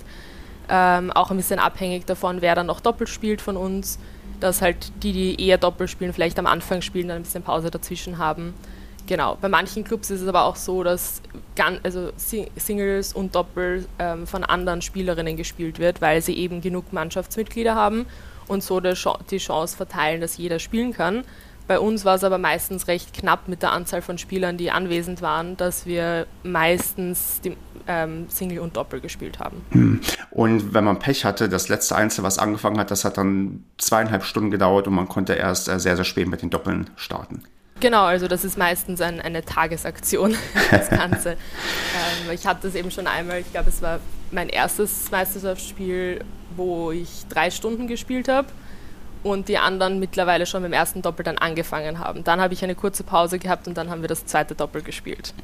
Ähm, 0.69 1.11
auch 1.11 1.31
ein 1.31 1.39
bisschen 1.39 1.59
abhängig 1.59 2.05
davon, 2.05 2.43
wer 2.43 2.55
dann 2.55 2.67
noch 2.67 2.81
doppelt 2.81 3.09
spielt 3.09 3.41
von 3.41 3.57
uns. 3.57 3.99
Dass 4.41 4.61
halt 4.61 4.93
die, 5.03 5.13
die 5.13 5.47
eher 5.49 5.59
doppelt 5.59 5.89
spielen, 5.91 6.13
vielleicht 6.13 6.39
am 6.39 6.47
Anfang 6.47 6.83
spielen, 6.83 7.09
dann 7.09 7.19
ein 7.19 7.23
bisschen 7.23 7.43
Pause 7.43 7.71
dazwischen 7.71 8.19
haben. 8.19 8.55
Genau, 9.11 9.37
bei 9.41 9.49
manchen 9.49 9.83
Clubs 9.83 10.09
ist 10.11 10.21
es 10.21 10.29
aber 10.29 10.45
auch 10.45 10.55
so, 10.55 10.85
dass 10.85 11.21
also 11.83 12.13
Singles 12.17 13.13
und 13.13 13.35
Doppel 13.35 13.87
ähm, 13.99 14.25
von 14.25 14.45
anderen 14.45 14.83
Spielerinnen 14.83 15.37
gespielt 15.37 15.81
wird, 15.81 16.01
weil 16.01 16.23
sie 16.23 16.37
eben 16.37 16.61
genug 16.61 16.93
Mannschaftsmitglieder 16.93 17.75
haben 17.75 18.07
und 18.47 18.63
so 18.63 18.79
die 18.79 19.39
Chance 19.39 19.77
verteilen, 19.77 20.21
dass 20.21 20.37
jeder 20.37 20.61
spielen 20.61 20.93
kann. 20.93 21.25
Bei 21.67 21.81
uns 21.81 22.05
war 22.05 22.15
es 22.15 22.23
aber 22.23 22.39
meistens 22.39 22.87
recht 22.87 23.13
knapp 23.13 23.49
mit 23.49 23.63
der 23.63 23.73
Anzahl 23.73 24.01
von 24.01 24.17
Spielern, 24.17 24.57
die 24.57 24.71
anwesend 24.71 25.23
waren, 25.23 25.57
dass 25.57 25.87
wir 25.87 26.29
meistens 26.45 27.41
die, 27.41 27.57
ähm, 27.89 28.27
Single 28.29 28.61
und 28.61 28.77
Doppel 28.77 29.01
gespielt 29.01 29.41
haben. 29.41 29.61
Hm. 29.71 30.01
Und 30.31 30.73
wenn 30.73 30.85
man 30.85 31.01
Pech 31.01 31.25
hatte, 31.25 31.49
das 31.49 31.69
letzte 31.69 31.97
Einzel, 31.97 32.23
was 32.23 32.39
angefangen 32.39 32.79
hat, 32.79 32.93
das 32.93 33.05
hat 33.05 33.19
dann 33.19 33.65
zweieinhalb 33.77 34.23
Stunden 34.23 34.53
gedauert 34.53 34.87
und 34.87 34.95
man 34.95 35.09
konnte 35.09 35.33
erst 35.33 35.69
äh, 35.69 35.81
sehr, 35.81 35.97
sehr 35.97 36.05
spät 36.05 36.29
mit 36.29 36.43
den 36.43 36.51
Doppeln 36.51 36.91
starten. 36.95 37.43
Genau, 37.81 38.05
also 38.05 38.29
das 38.29 38.45
ist 38.45 38.59
meistens 38.59 39.01
ein, 39.01 39.21
eine 39.21 39.45
Tagesaktion, 39.45 40.37
das 40.71 40.91
Ganze. 40.91 41.31
ähm, 41.31 42.31
ich 42.33 42.47
hatte 42.47 42.69
das 42.69 42.75
eben 42.75 42.91
schon 42.91 43.07
einmal, 43.07 43.41
ich 43.41 43.51
glaube, 43.51 43.71
es 43.71 43.81
war 43.81 44.01
mein 44.31 44.49
erstes 44.51 45.11
Meisterschaftsspiel, 45.11 46.23
wo 46.57 46.93
ich 46.93 47.27
drei 47.29 47.51
Stunden 47.51 47.87
gespielt 47.87 48.29
habe 48.29 48.49
und 49.23 49.49
die 49.49 49.59
anderen 49.59 49.99
mittlerweile 49.99 50.47
schon 50.47 50.63
dem 50.63 50.73
ersten 50.73 51.03
Doppel 51.03 51.25
dann 51.25 51.39
angefangen 51.39 51.99
haben. 51.99 52.25
Dann 52.25 52.41
habe 52.41 52.55
ich 52.55 52.63
eine 52.63 52.75
kurze 52.75 53.03
Pause 53.03 53.39
gehabt 53.39 53.67
und 53.67 53.77
dann 53.77 53.91
haben 53.91 54.03
wir 54.03 54.09
das 54.09 54.27
zweite 54.27 54.55
Doppel 54.55 54.83
gespielt. 54.83 55.35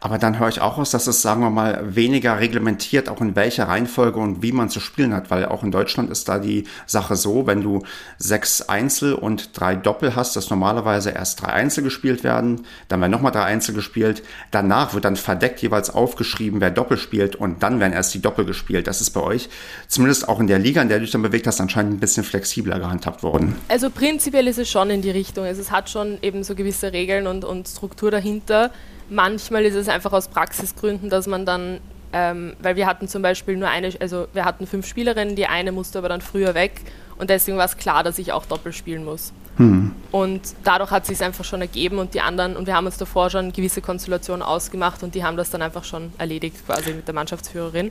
Aber 0.00 0.16
dann 0.16 0.38
höre 0.38 0.48
ich 0.48 0.60
auch 0.60 0.78
aus, 0.78 0.90
dass 0.90 1.06
es, 1.06 1.20
sagen 1.20 1.42
wir 1.42 1.50
mal, 1.50 1.94
weniger 1.94 2.38
reglementiert, 2.38 3.10
auch 3.10 3.20
in 3.20 3.36
welcher 3.36 3.68
Reihenfolge 3.68 4.18
und 4.18 4.42
wie 4.42 4.52
man 4.52 4.70
zu 4.70 4.80
spielen 4.80 5.14
hat, 5.14 5.30
weil 5.30 5.44
auch 5.44 5.62
in 5.62 5.70
Deutschland 5.70 6.10
ist 6.10 6.28
da 6.28 6.38
die 6.38 6.64
Sache 6.86 7.16
so, 7.16 7.46
wenn 7.46 7.62
du 7.62 7.82
sechs 8.18 8.62
Einzel 8.62 9.12
und 9.12 9.60
drei 9.60 9.76
Doppel 9.76 10.16
hast, 10.16 10.36
dass 10.36 10.48
normalerweise 10.48 11.10
erst 11.10 11.42
drei 11.42 11.48
Einzel 11.48 11.84
gespielt 11.84 12.24
werden, 12.24 12.62
dann 12.88 13.00
werden 13.00 13.12
nochmal 13.12 13.32
drei 13.32 13.44
Einzel 13.44 13.74
gespielt, 13.74 14.22
danach 14.50 14.94
wird 14.94 15.04
dann 15.04 15.16
verdeckt 15.16 15.60
jeweils 15.60 15.90
aufgeschrieben, 15.90 16.60
wer 16.60 16.70
Doppel 16.70 16.96
spielt 16.96 17.36
und 17.36 17.62
dann 17.62 17.78
werden 17.78 17.92
erst 17.92 18.14
die 18.14 18.22
Doppel 18.22 18.46
gespielt. 18.46 18.86
Das 18.86 19.02
ist 19.02 19.10
bei 19.10 19.20
euch, 19.20 19.50
zumindest 19.86 20.28
auch 20.28 20.40
in 20.40 20.46
der 20.46 20.58
Liga, 20.58 20.80
in 20.80 20.88
der 20.88 20.98
du 20.98 21.04
dich 21.04 21.12
dann 21.12 21.22
bewegt 21.22 21.46
hast, 21.46 21.60
anscheinend 21.60 21.92
ein 21.92 22.00
bisschen 22.00 22.24
flexibler 22.24 22.78
gehandhabt 22.78 23.22
worden? 23.22 23.54
Also 23.68 23.90
prinzipiell 23.90 24.46
ist 24.48 24.58
es 24.58 24.70
schon 24.70 24.88
in 24.88 25.02
die 25.02 25.10
Richtung. 25.10 25.44
Also 25.44 25.60
es 25.60 25.70
hat 25.70 25.90
schon 25.90 26.18
eben 26.22 26.42
so 26.42 26.54
gewisse 26.54 26.92
Regeln 26.92 27.26
und, 27.26 27.44
und 27.44 27.68
Struktur 27.68 28.10
dahinter. 28.10 28.70
Manchmal 29.10 29.64
ist 29.64 29.74
es 29.74 29.88
einfach 29.88 30.12
aus 30.12 30.28
Praxisgründen, 30.28 31.10
dass 31.10 31.26
man 31.26 31.44
dann, 31.44 31.80
ähm, 32.12 32.54
weil 32.60 32.76
wir 32.76 32.86
hatten 32.86 33.08
zum 33.08 33.22
Beispiel 33.22 33.56
nur 33.56 33.68
eine, 33.68 33.92
also 34.00 34.28
wir 34.32 34.44
hatten 34.44 34.66
fünf 34.66 34.86
Spielerinnen, 34.86 35.36
die 35.36 35.46
eine 35.46 35.72
musste 35.72 35.98
aber 35.98 36.08
dann 36.08 36.20
früher 36.20 36.54
weg 36.54 36.80
und 37.18 37.28
deswegen 37.28 37.58
war 37.58 37.66
es 37.66 37.76
klar, 37.76 38.02
dass 38.02 38.18
ich 38.18 38.32
auch 38.32 38.46
doppelt 38.46 38.74
spielen 38.74 39.04
muss. 39.04 39.32
Hm. 39.56 39.92
Und 40.10 40.40
dadurch 40.64 40.90
hat 40.90 41.02
es 41.02 41.08
sich 41.08 41.22
einfach 41.22 41.44
schon 41.44 41.60
ergeben 41.60 41.98
und 41.98 42.14
die 42.14 42.20
anderen, 42.20 42.56
und 42.56 42.66
wir 42.66 42.74
haben 42.74 42.86
uns 42.86 42.96
davor 42.96 43.28
schon 43.30 43.52
gewisse 43.52 43.82
Konstellationen 43.82 44.42
ausgemacht 44.42 45.02
und 45.02 45.14
die 45.14 45.22
haben 45.22 45.36
das 45.36 45.50
dann 45.50 45.60
einfach 45.60 45.84
schon 45.84 46.12
erledigt 46.18 46.64
quasi 46.64 46.94
mit 46.94 47.06
der 47.06 47.14
Mannschaftsführerin. 47.14 47.90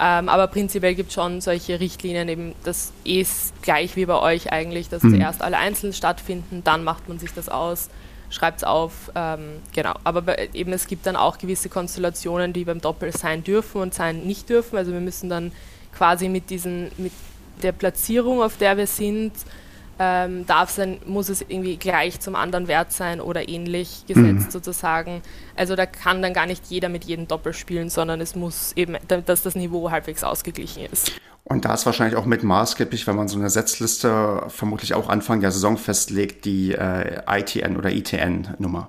Ähm, 0.00 0.28
aber 0.28 0.46
prinzipiell 0.46 0.94
gibt 0.94 1.10
es 1.10 1.14
schon 1.14 1.40
solche 1.40 1.78
Richtlinien, 1.78 2.28
eben 2.28 2.54
das 2.64 2.92
ist 3.04 3.52
gleich 3.62 3.94
wie 3.94 4.06
bei 4.06 4.18
euch 4.18 4.50
eigentlich, 4.50 4.88
dass 4.88 5.02
mhm. 5.02 5.16
zuerst 5.16 5.42
alle 5.42 5.58
einzeln 5.58 5.92
stattfinden, 5.92 6.62
dann 6.64 6.82
macht 6.82 7.08
man 7.08 7.18
sich 7.18 7.32
das 7.34 7.48
aus, 7.48 7.88
schreibt 8.32 8.58
es 8.58 8.64
auf, 8.64 9.12
ähm, 9.14 9.60
genau. 9.72 9.94
Aber 10.04 10.22
bei, 10.22 10.48
eben 10.54 10.72
es 10.72 10.86
gibt 10.86 11.06
dann 11.06 11.16
auch 11.16 11.38
gewisse 11.38 11.68
Konstellationen, 11.68 12.52
die 12.52 12.64
beim 12.64 12.80
Doppel 12.80 13.12
sein 13.12 13.44
dürfen 13.44 13.80
und 13.80 13.94
sein 13.94 14.22
nicht 14.22 14.48
dürfen. 14.48 14.76
Also 14.76 14.92
wir 14.92 15.00
müssen 15.00 15.28
dann 15.28 15.52
quasi 15.94 16.28
mit 16.28 16.50
diesen, 16.50 16.90
mit 16.96 17.12
der 17.62 17.72
Platzierung, 17.72 18.42
auf 18.42 18.56
der 18.56 18.76
wir 18.76 18.86
sind, 18.86 19.32
ähm, 19.98 20.46
darf 20.46 20.70
sein, 20.70 20.98
muss 21.06 21.28
es 21.28 21.42
irgendwie 21.42 21.76
gleich 21.76 22.18
zum 22.20 22.34
anderen 22.34 22.66
Wert 22.66 22.92
sein 22.92 23.20
oder 23.20 23.48
ähnlich 23.48 24.04
gesetzt 24.06 24.46
mhm. 24.46 24.50
sozusagen. 24.50 25.22
Also 25.54 25.76
da 25.76 25.86
kann 25.86 26.22
dann 26.22 26.32
gar 26.32 26.46
nicht 26.46 26.64
jeder 26.70 26.88
mit 26.88 27.04
jedem 27.04 27.28
Doppel 27.28 27.52
spielen, 27.52 27.90
sondern 27.90 28.20
es 28.20 28.34
muss 28.34 28.72
eben, 28.72 28.96
dass 29.06 29.42
das 29.42 29.54
Niveau 29.54 29.90
halbwegs 29.90 30.24
ausgeglichen 30.24 30.86
ist. 30.90 31.12
Und 31.44 31.64
da 31.64 31.74
ist 31.74 31.86
wahrscheinlich 31.86 32.16
auch 32.16 32.24
mit 32.24 32.42
maßgeblich, 32.44 33.06
wenn 33.06 33.16
man 33.16 33.28
so 33.28 33.38
eine 33.38 33.50
Setzliste 33.50 34.44
vermutlich 34.48 34.94
auch 34.94 35.08
Anfang 35.08 35.40
der 35.40 35.50
Saison 35.50 35.76
festlegt, 35.76 36.44
die 36.44 36.72
äh, 36.72 37.20
ITN 37.28 37.76
oder 37.76 37.90
ITN-Nummer. 37.90 38.88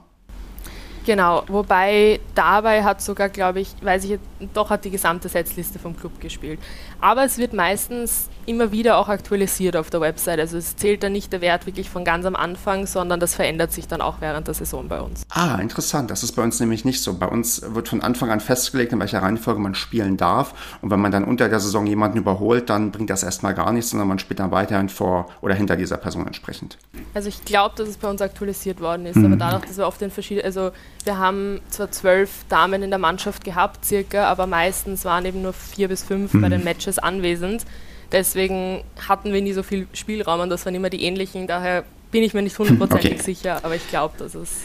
Genau, 1.05 1.43
wobei 1.47 2.21
dabei 2.33 2.83
hat 2.83 3.01
sogar, 3.01 3.27
glaube 3.27 3.59
ich, 3.59 3.75
weiß 3.81 4.05
ich 4.05 4.19
doch 4.53 4.69
hat 4.69 4.85
die 4.85 4.89
gesamte 4.89 5.27
Setzliste 5.27 5.77
vom 5.77 5.97
Club 5.97 6.21
gespielt. 6.21 6.59
Aber 7.01 7.25
es 7.25 7.37
wird 7.37 7.53
meistens 7.53 8.29
immer 8.45 8.71
wieder 8.71 8.97
auch 8.97 9.09
aktualisiert 9.09 9.75
auf 9.75 9.89
der 9.89 10.01
Website. 10.01 10.39
Also 10.39 10.57
es 10.57 10.75
zählt 10.75 11.03
dann 11.03 11.11
nicht 11.11 11.31
der 11.33 11.41
Wert 11.41 11.65
wirklich 11.65 11.89
von 11.89 12.03
ganz 12.03 12.25
am 12.25 12.35
Anfang, 12.35 12.85
sondern 12.87 13.19
das 13.19 13.35
verändert 13.35 13.71
sich 13.71 13.87
dann 13.87 14.01
auch 14.01 14.15
während 14.19 14.47
der 14.47 14.53
Saison 14.53 14.87
bei 14.87 15.01
uns. 15.01 15.23
Ah, 15.29 15.55
interessant. 15.55 16.11
Das 16.11 16.23
ist 16.23 16.33
bei 16.33 16.43
uns 16.43 16.59
nämlich 16.59 16.85
nicht 16.85 17.01
so. 17.01 17.13
Bei 17.13 17.27
uns 17.27 17.61
wird 17.73 17.89
von 17.89 18.01
Anfang 18.01 18.31
an 18.31 18.39
festgelegt, 18.39 18.93
in 18.93 18.99
welcher 18.99 19.21
Reihenfolge 19.21 19.59
man 19.59 19.75
spielen 19.75 20.17
darf. 20.17 20.77
Und 20.81 20.91
wenn 20.91 20.99
man 20.99 21.11
dann 21.11 21.23
unter 21.23 21.49
der 21.49 21.59
Saison 21.59 21.85
jemanden 21.85 22.17
überholt, 22.17 22.69
dann 22.69 22.91
bringt 22.91 23.09
das 23.09 23.23
erstmal 23.23 23.53
gar 23.53 23.71
nichts, 23.71 23.91
sondern 23.91 24.07
man 24.07 24.19
spielt 24.19 24.39
dann 24.39 24.51
weiterhin 24.51 24.89
vor 24.89 25.29
oder 25.41 25.55
hinter 25.55 25.75
dieser 25.75 25.97
Person 25.97 26.25
entsprechend. 26.25 26.77
Also 27.13 27.29
ich 27.29 27.45
glaube, 27.45 27.75
dass 27.77 27.87
es 27.87 27.97
bei 27.97 28.09
uns 28.09 28.21
aktualisiert 28.21 28.79
worden 28.81 29.05
ist, 29.05 29.15
mhm. 29.15 29.25
aber 29.25 29.35
dadurch, 29.35 29.65
dass 29.65 29.77
wir 29.77 29.87
oft 29.87 30.01
den 30.01 30.11
verschiedenen, 30.11 30.45
also 30.45 30.71
wir 31.03 31.17
haben 31.17 31.61
zwar 31.69 31.91
zwölf 31.91 32.45
Damen 32.49 32.83
in 32.83 32.89
der 32.89 32.99
Mannschaft 32.99 33.43
gehabt, 33.43 33.85
circa, 33.85 34.25
aber 34.25 34.47
meistens 34.47 35.05
waren 35.05 35.25
eben 35.25 35.41
nur 35.41 35.53
vier 35.53 35.87
bis 35.87 36.03
fünf 36.03 36.33
mhm. 36.33 36.41
bei 36.41 36.49
den 36.49 36.63
Matches 36.63 36.99
anwesend. 36.99 37.65
Deswegen 38.13 38.83
hatten 39.07 39.33
wir 39.33 39.41
nie 39.41 39.53
so 39.53 39.63
viel 39.63 39.87
Spielraum 39.91 40.39
und 40.39 40.49
das 40.49 40.65
waren 40.65 40.75
immer 40.75 40.91
die 40.91 41.03
ähnlichen. 41.03 41.47
Daher 41.47 41.83
bin 42.11 42.23
ich 42.23 42.33
mir 42.33 42.43
nicht 42.43 42.57
hundertprozentig 42.57 43.13
okay. 43.13 43.21
sicher, 43.23 43.59
aber 43.63 43.75
ich 43.75 43.89
glaube, 43.89 44.13
dass 44.19 44.35
es 44.35 44.61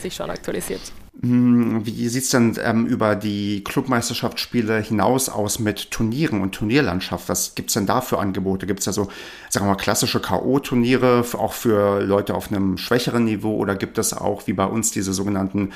sich 0.00 0.14
schon 0.14 0.30
aktualisiert. 0.30 0.80
Hm, 1.22 1.86
wie 1.86 2.08
sieht 2.08 2.24
es 2.24 2.30
denn 2.30 2.58
ähm, 2.62 2.86
über 2.86 3.16
die 3.16 3.64
Clubmeisterschaftsspiele 3.64 4.80
hinaus 4.80 5.28
aus 5.28 5.58
mit 5.58 5.90
Turnieren 5.90 6.40
und 6.40 6.54
Turnierlandschaft? 6.54 7.28
Was 7.28 7.54
gibt 7.54 7.70
es 7.70 7.74
denn 7.74 7.86
da 7.86 8.00
für 8.00 8.18
Angebote? 8.18 8.66
Gibt 8.66 8.80
es 8.80 8.86
da 8.86 8.92
so, 8.92 9.08
sagen 9.48 9.66
wir 9.66 9.70
mal, 9.70 9.76
klassische 9.76 10.20
K.O.-Turniere, 10.20 11.34
auch 11.36 11.52
für 11.52 12.00
Leute 12.00 12.34
auf 12.34 12.50
einem 12.50 12.76
schwächeren 12.76 13.24
Niveau? 13.24 13.56
Oder 13.56 13.76
gibt 13.76 13.98
es 13.98 14.12
auch, 14.12 14.46
wie 14.46 14.52
bei 14.52 14.66
uns, 14.66 14.90
diese 14.90 15.12
sogenannten 15.12 15.72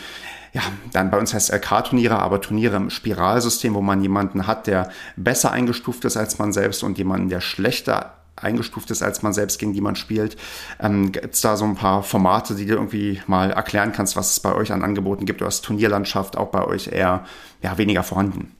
ja, 0.53 0.63
dann 0.93 1.11
bei 1.11 1.19
uns 1.19 1.33
heißt 1.33 1.53
LK-Turniere, 1.53 2.19
aber 2.19 2.41
Turniere 2.41 2.77
im 2.77 2.91
Spiralsystem, 2.91 3.75
wo 3.75 3.81
man 3.81 4.03
jemanden 4.03 4.47
hat, 4.47 4.67
der 4.67 4.91
besser 5.17 5.53
eingestuft 5.53 6.05
ist 6.05 6.17
als 6.17 6.39
man 6.39 6.53
selbst 6.53 6.83
und 6.83 6.99
jemanden, 6.99 7.29
der 7.29 7.41
schlechter 7.41 8.15
eingestuft 8.37 8.91
ist, 8.91 9.03
als 9.03 9.23
man 9.23 9.33
selbst 9.33 9.59
gegen 9.59 9.75
die 9.75 9.81
man 9.81 9.97
spielt. 9.97 10.37
Ähm, 10.81 11.13
gibt 11.13 11.35
es 11.35 11.41
da 11.41 11.57
so 11.57 11.65
ein 11.65 11.77
paar 11.77 12.03
Formate, 12.03 12.55
die 12.55 12.67
du 12.67 12.75
irgendwie 12.75 13.21
mal 13.27 13.51
erklären 13.51 13.93
kannst, 13.93 14.17
was 14.17 14.31
es 14.31 14.41
bei 14.41 14.55
euch 14.55 14.73
an 14.73 14.83
Angeboten 14.83 15.27
gibt? 15.27 15.41
Oder 15.43 15.49
ist 15.49 15.65
Turnierlandschaft 15.65 16.37
auch 16.37 16.49
bei 16.49 16.65
euch 16.65 16.89
eher 16.89 17.25
ja, 17.63 17.79
weniger 17.79 18.03
vorhanden? 18.03 18.55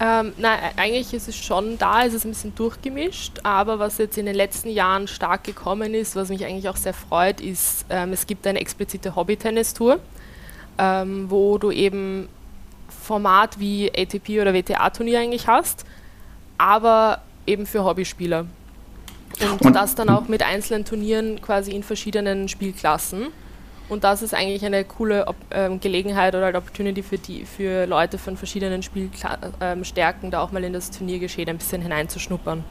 Ähm, 0.00 0.32
nein, 0.36 0.58
eigentlich 0.76 1.12
ist 1.14 1.28
es 1.28 1.36
schon 1.36 1.78
da, 1.78 2.04
es 2.04 2.14
ist 2.14 2.24
ein 2.24 2.30
bisschen 2.30 2.54
durchgemischt, 2.54 3.40
aber 3.44 3.78
was 3.78 3.98
jetzt 3.98 4.18
in 4.18 4.26
den 4.26 4.34
letzten 4.34 4.68
Jahren 4.68 5.06
stark 5.06 5.44
gekommen 5.44 5.94
ist, 5.94 6.16
was 6.16 6.28
mich 6.28 6.44
eigentlich 6.44 6.68
auch 6.68 6.76
sehr 6.76 6.94
freut, 6.94 7.40
ist, 7.40 7.84
ähm, 7.88 8.12
es 8.12 8.26
gibt 8.26 8.46
eine 8.46 8.60
explizite 8.60 9.14
Hobby-Tennis-Tour 9.14 10.00
ähm, 10.82 11.30
wo 11.30 11.58
du 11.58 11.70
eben 11.70 12.28
Format 12.88 13.60
wie 13.60 13.90
ATP 13.96 14.40
oder 14.40 14.52
WTA-Turnier 14.52 15.20
eigentlich 15.20 15.46
hast, 15.46 15.86
aber 16.58 17.20
eben 17.46 17.66
für 17.66 17.84
Hobbyspieler. 17.84 18.46
Und, 19.40 19.62
und 19.62 19.76
das 19.76 19.94
dann 19.94 20.08
auch 20.08 20.28
mit 20.28 20.42
einzelnen 20.42 20.84
Turnieren 20.84 21.40
quasi 21.40 21.70
in 21.70 21.84
verschiedenen 21.84 22.48
Spielklassen. 22.48 23.28
Und 23.88 24.04
das 24.04 24.22
ist 24.22 24.34
eigentlich 24.34 24.64
eine 24.64 24.84
coole 24.84 25.26
ähm, 25.52 25.80
Gelegenheit 25.80 26.34
oder 26.34 26.48
Opportunity 26.56 27.02
für, 27.02 27.18
die, 27.18 27.44
für 27.44 27.86
Leute 27.86 28.18
von 28.18 28.36
verschiedenen 28.36 28.82
Spielstärken, 28.82 29.52
ähm, 29.60 30.30
da 30.30 30.40
auch 30.40 30.50
mal 30.50 30.64
in 30.64 30.72
das 30.72 30.90
Turniergeschehen 30.90 31.48
ein 31.48 31.58
bisschen 31.58 31.82
hineinzuschnuppern. 31.82 32.64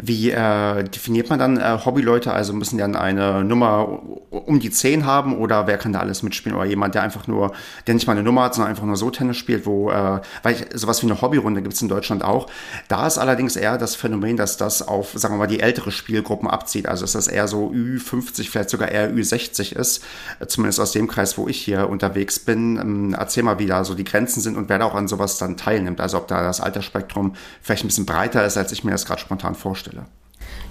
Wie 0.00 0.30
äh, 0.30 0.84
definiert 0.84 1.28
man 1.28 1.40
dann 1.40 1.56
äh, 1.56 1.78
Hobbyleute? 1.84 2.32
Also 2.32 2.52
müssen 2.52 2.76
die 2.76 2.82
dann 2.82 2.94
eine 2.94 3.42
Nummer 3.42 4.00
um 4.30 4.60
die 4.60 4.70
10 4.70 5.04
haben 5.04 5.36
oder 5.36 5.66
wer 5.66 5.76
kann 5.76 5.92
da 5.92 5.98
alles 5.98 6.22
mitspielen? 6.22 6.56
Oder 6.56 6.66
jemand, 6.66 6.94
der 6.94 7.02
einfach 7.02 7.26
nur, 7.26 7.52
der 7.86 7.94
nicht 7.94 8.06
mal 8.06 8.12
eine 8.12 8.22
Nummer 8.22 8.44
hat, 8.44 8.54
sondern 8.54 8.70
einfach 8.70 8.84
nur 8.84 8.96
so 8.96 9.10
Tennis 9.10 9.36
spielt, 9.36 9.66
wo, 9.66 9.90
äh, 9.90 10.20
weil 10.44 10.54
ich, 10.54 10.66
sowas 10.74 11.02
wie 11.02 11.06
eine 11.06 11.20
Hobbyrunde 11.20 11.62
gibt 11.62 11.74
es 11.74 11.82
in 11.82 11.88
Deutschland 11.88 12.22
auch. 12.22 12.46
Da 12.86 13.08
ist 13.08 13.18
allerdings 13.18 13.56
eher 13.56 13.76
das 13.76 13.96
Phänomen, 13.96 14.36
dass 14.36 14.56
das 14.56 14.86
auf, 14.86 15.12
sagen 15.14 15.34
wir 15.34 15.38
mal, 15.38 15.46
die 15.48 15.60
ältere 15.60 15.90
Spielgruppen 15.90 16.48
abzieht. 16.48 16.86
Also 16.86 17.02
dass 17.02 17.12
das 17.12 17.26
eher 17.26 17.48
so 17.48 17.70
Ü50, 17.70 18.48
vielleicht 18.48 18.70
sogar 18.70 18.92
eher 18.92 19.10
Ü60 19.12 19.74
ist. 19.74 20.04
Zumindest 20.46 20.78
aus 20.78 20.92
dem 20.92 21.08
Kreis, 21.08 21.36
wo 21.38 21.48
ich 21.48 21.60
hier 21.60 21.88
unterwegs 21.88 22.38
bin. 22.38 22.76
Ähm, 22.76 23.16
erzähl 23.18 23.42
mal, 23.42 23.58
wie 23.58 23.66
da 23.66 23.82
so 23.82 23.94
die 23.94 24.04
Grenzen 24.04 24.40
sind 24.40 24.56
und 24.56 24.68
wer 24.68 24.78
da 24.78 24.84
auch 24.84 24.94
an 24.94 25.08
sowas 25.08 25.38
dann 25.38 25.56
teilnimmt. 25.56 26.00
Also 26.00 26.18
ob 26.18 26.28
da 26.28 26.42
das 26.42 26.60
Altersspektrum 26.60 27.34
vielleicht 27.62 27.84
ein 27.84 27.88
bisschen 27.88 28.06
breiter 28.06 28.46
ist, 28.46 28.56
als 28.56 28.70
ich 28.70 28.84
mir 28.84 28.92
das 28.92 29.04
gerade 29.04 29.20
spontan 29.20 29.56
vorstelle. 29.56 29.87
Darsteller? 29.88 30.06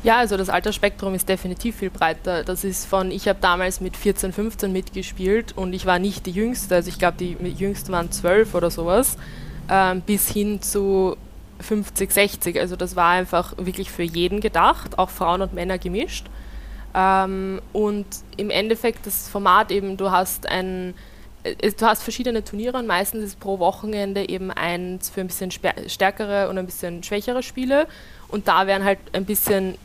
Ja, 0.03 0.17
also 0.17 0.37
das 0.37 0.49
Altersspektrum 0.49 1.13
ist 1.13 1.27
definitiv 1.27 1.77
viel 1.77 1.89
breiter. 1.89 2.43
Das 2.43 2.63
ist 2.63 2.85
von, 2.85 3.11
ich 3.11 3.27
habe 3.27 3.39
damals 3.41 3.81
mit 3.81 3.97
14, 3.97 4.31
15 4.31 4.71
mitgespielt 4.71 5.57
und 5.57 5.73
ich 5.73 5.85
war 5.85 5.99
nicht 5.99 6.25
die 6.25 6.31
Jüngste, 6.31 6.75
also 6.75 6.89
ich 6.89 6.99
glaube, 6.99 7.17
die 7.17 7.33
Jüngsten 7.33 7.91
waren 7.91 8.11
12 8.11 8.55
oder 8.55 8.71
sowas, 8.71 9.17
ähm, 9.69 10.01
bis 10.01 10.29
hin 10.29 10.61
zu 10.61 11.17
50, 11.59 12.11
60. 12.11 12.59
Also 12.59 12.75
das 12.75 12.95
war 12.95 13.09
einfach 13.09 13.55
wirklich 13.57 13.91
für 13.91 14.03
jeden 14.03 14.39
gedacht, 14.39 14.97
auch 14.97 15.09
Frauen 15.09 15.41
und 15.41 15.53
Männer 15.53 15.77
gemischt. 15.77 16.27
Ähm, 16.95 17.61
und 17.73 18.05
im 18.37 18.49
Endeffekt 18.49 19.05
das 19.05 19.27
Format 19.27 19.71
eben, 19.71 19.97
du 19.97 20.11
hast 20.11 20.47
ein 20.47 20.93
äh, 21.43 21.71
du 21.71 21.85
hast 21.85 22.03
verschiedene 22.03 22.43
Turniere 22.43 22.77
und 22.77 22.87
meistens 22.87 23.23
ist 23.23 23.39
pro 23.39 23.59
Wochenende 23.59 24.29
eben 24.29 24.51
eins 24.51 25.09
für 25.09 25.21
ein 25.21 25.27
bisschen 25.27 25.51
stärkere 25.51 26.49
und 26.49 26.57
ein 26.57 26.65
bisschen 26.65 27.03
schwächere 27.03 27.43
Spiele. 27.43 27.87
Und 28.29 28.47
da 28.47 28.67
werden 28.67 28.83
halt 28.83 28.99
ein 29.13 29.25
bisschen, 29.25 29.77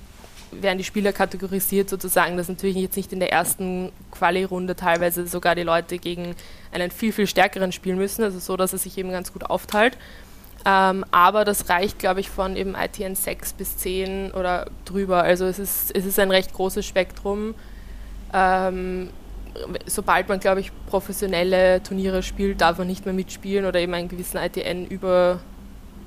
werden 0.51 0.79
die 0.79 0.85
Spieler 0.85 1.13
kategorisiert 1.13 1.89
sozusagen, 1.89 2.37
dass 2.37 2.49
natürlich 2.49 2.77
jetzt 2.77 2.97
nicht 2.97 3.13
in 3.13 3.21
der 3.21 3.33
ersten 3.33 3.93
Quali-Runde 4.11 4.77
teilweise 4.77 5.27
sogar 5.27 5.55
die 5.55 5.63
Leute 5.63 5.99
gegen 5.99 6.35
einen 6.73 6.91
viel, 6.91 7.13
viel 7.13 7.27
stärkeren 7.27 7.73
spielen 7.73 7.99
müssen, 7.99 8.23
also 8.23 8.39
so, 8.39 8.57
dass 8.57 8.73
es 8.73 8.83
sich 8.83 8.99
eben 8.99 9.11
ganz 9.11 9.33
gut 9.33 9.45
aufteilt. 9.45 9.97
Ähm, 10.65 11.05
aber 11.11 11.45
das 11.45 11.69
reicht, 11.69 11.99
glaube 11.99 12.21
ich, 12.21 12.31
von 12.31 12.57
eben 12.57 12.75
ITN 12.75 13.17
6 13.17 13.55
bis 13.55 13.77
10 13.79 14.33
oder 14.33 14.71
drüber. 14.85 15.23
Also 15.23 15.45
es 15.47 15.59
ist, 15.59 15.95
es 15.95 16.05
ist 16.05 16.19
ein 16.19 16.31
recht 16.31 16.53
großes 16.53 16.87
Spektrum. 16.87 17.55
Ähm, 18.33 19.11
sobald 19.87 20.29
man, 20.29 20.41
glaube 20.41 20.61
ich, 20.61 20.71
professionelle 20.87 21.83
Turniere 21.83 22.23
spielt, 22.23 22.61
darf 22.61 22.79
man 22.79 22.87
nicht 22.87 23.05
mehr 23.05 23.15
mitspielen 23.15 23.67
oder 23.67 23.81
eben 23.81 23.93
einen 23.95 24.09
gewissen 24.09 24.39
ITN 24.39 24.87
über, 24.87 25.41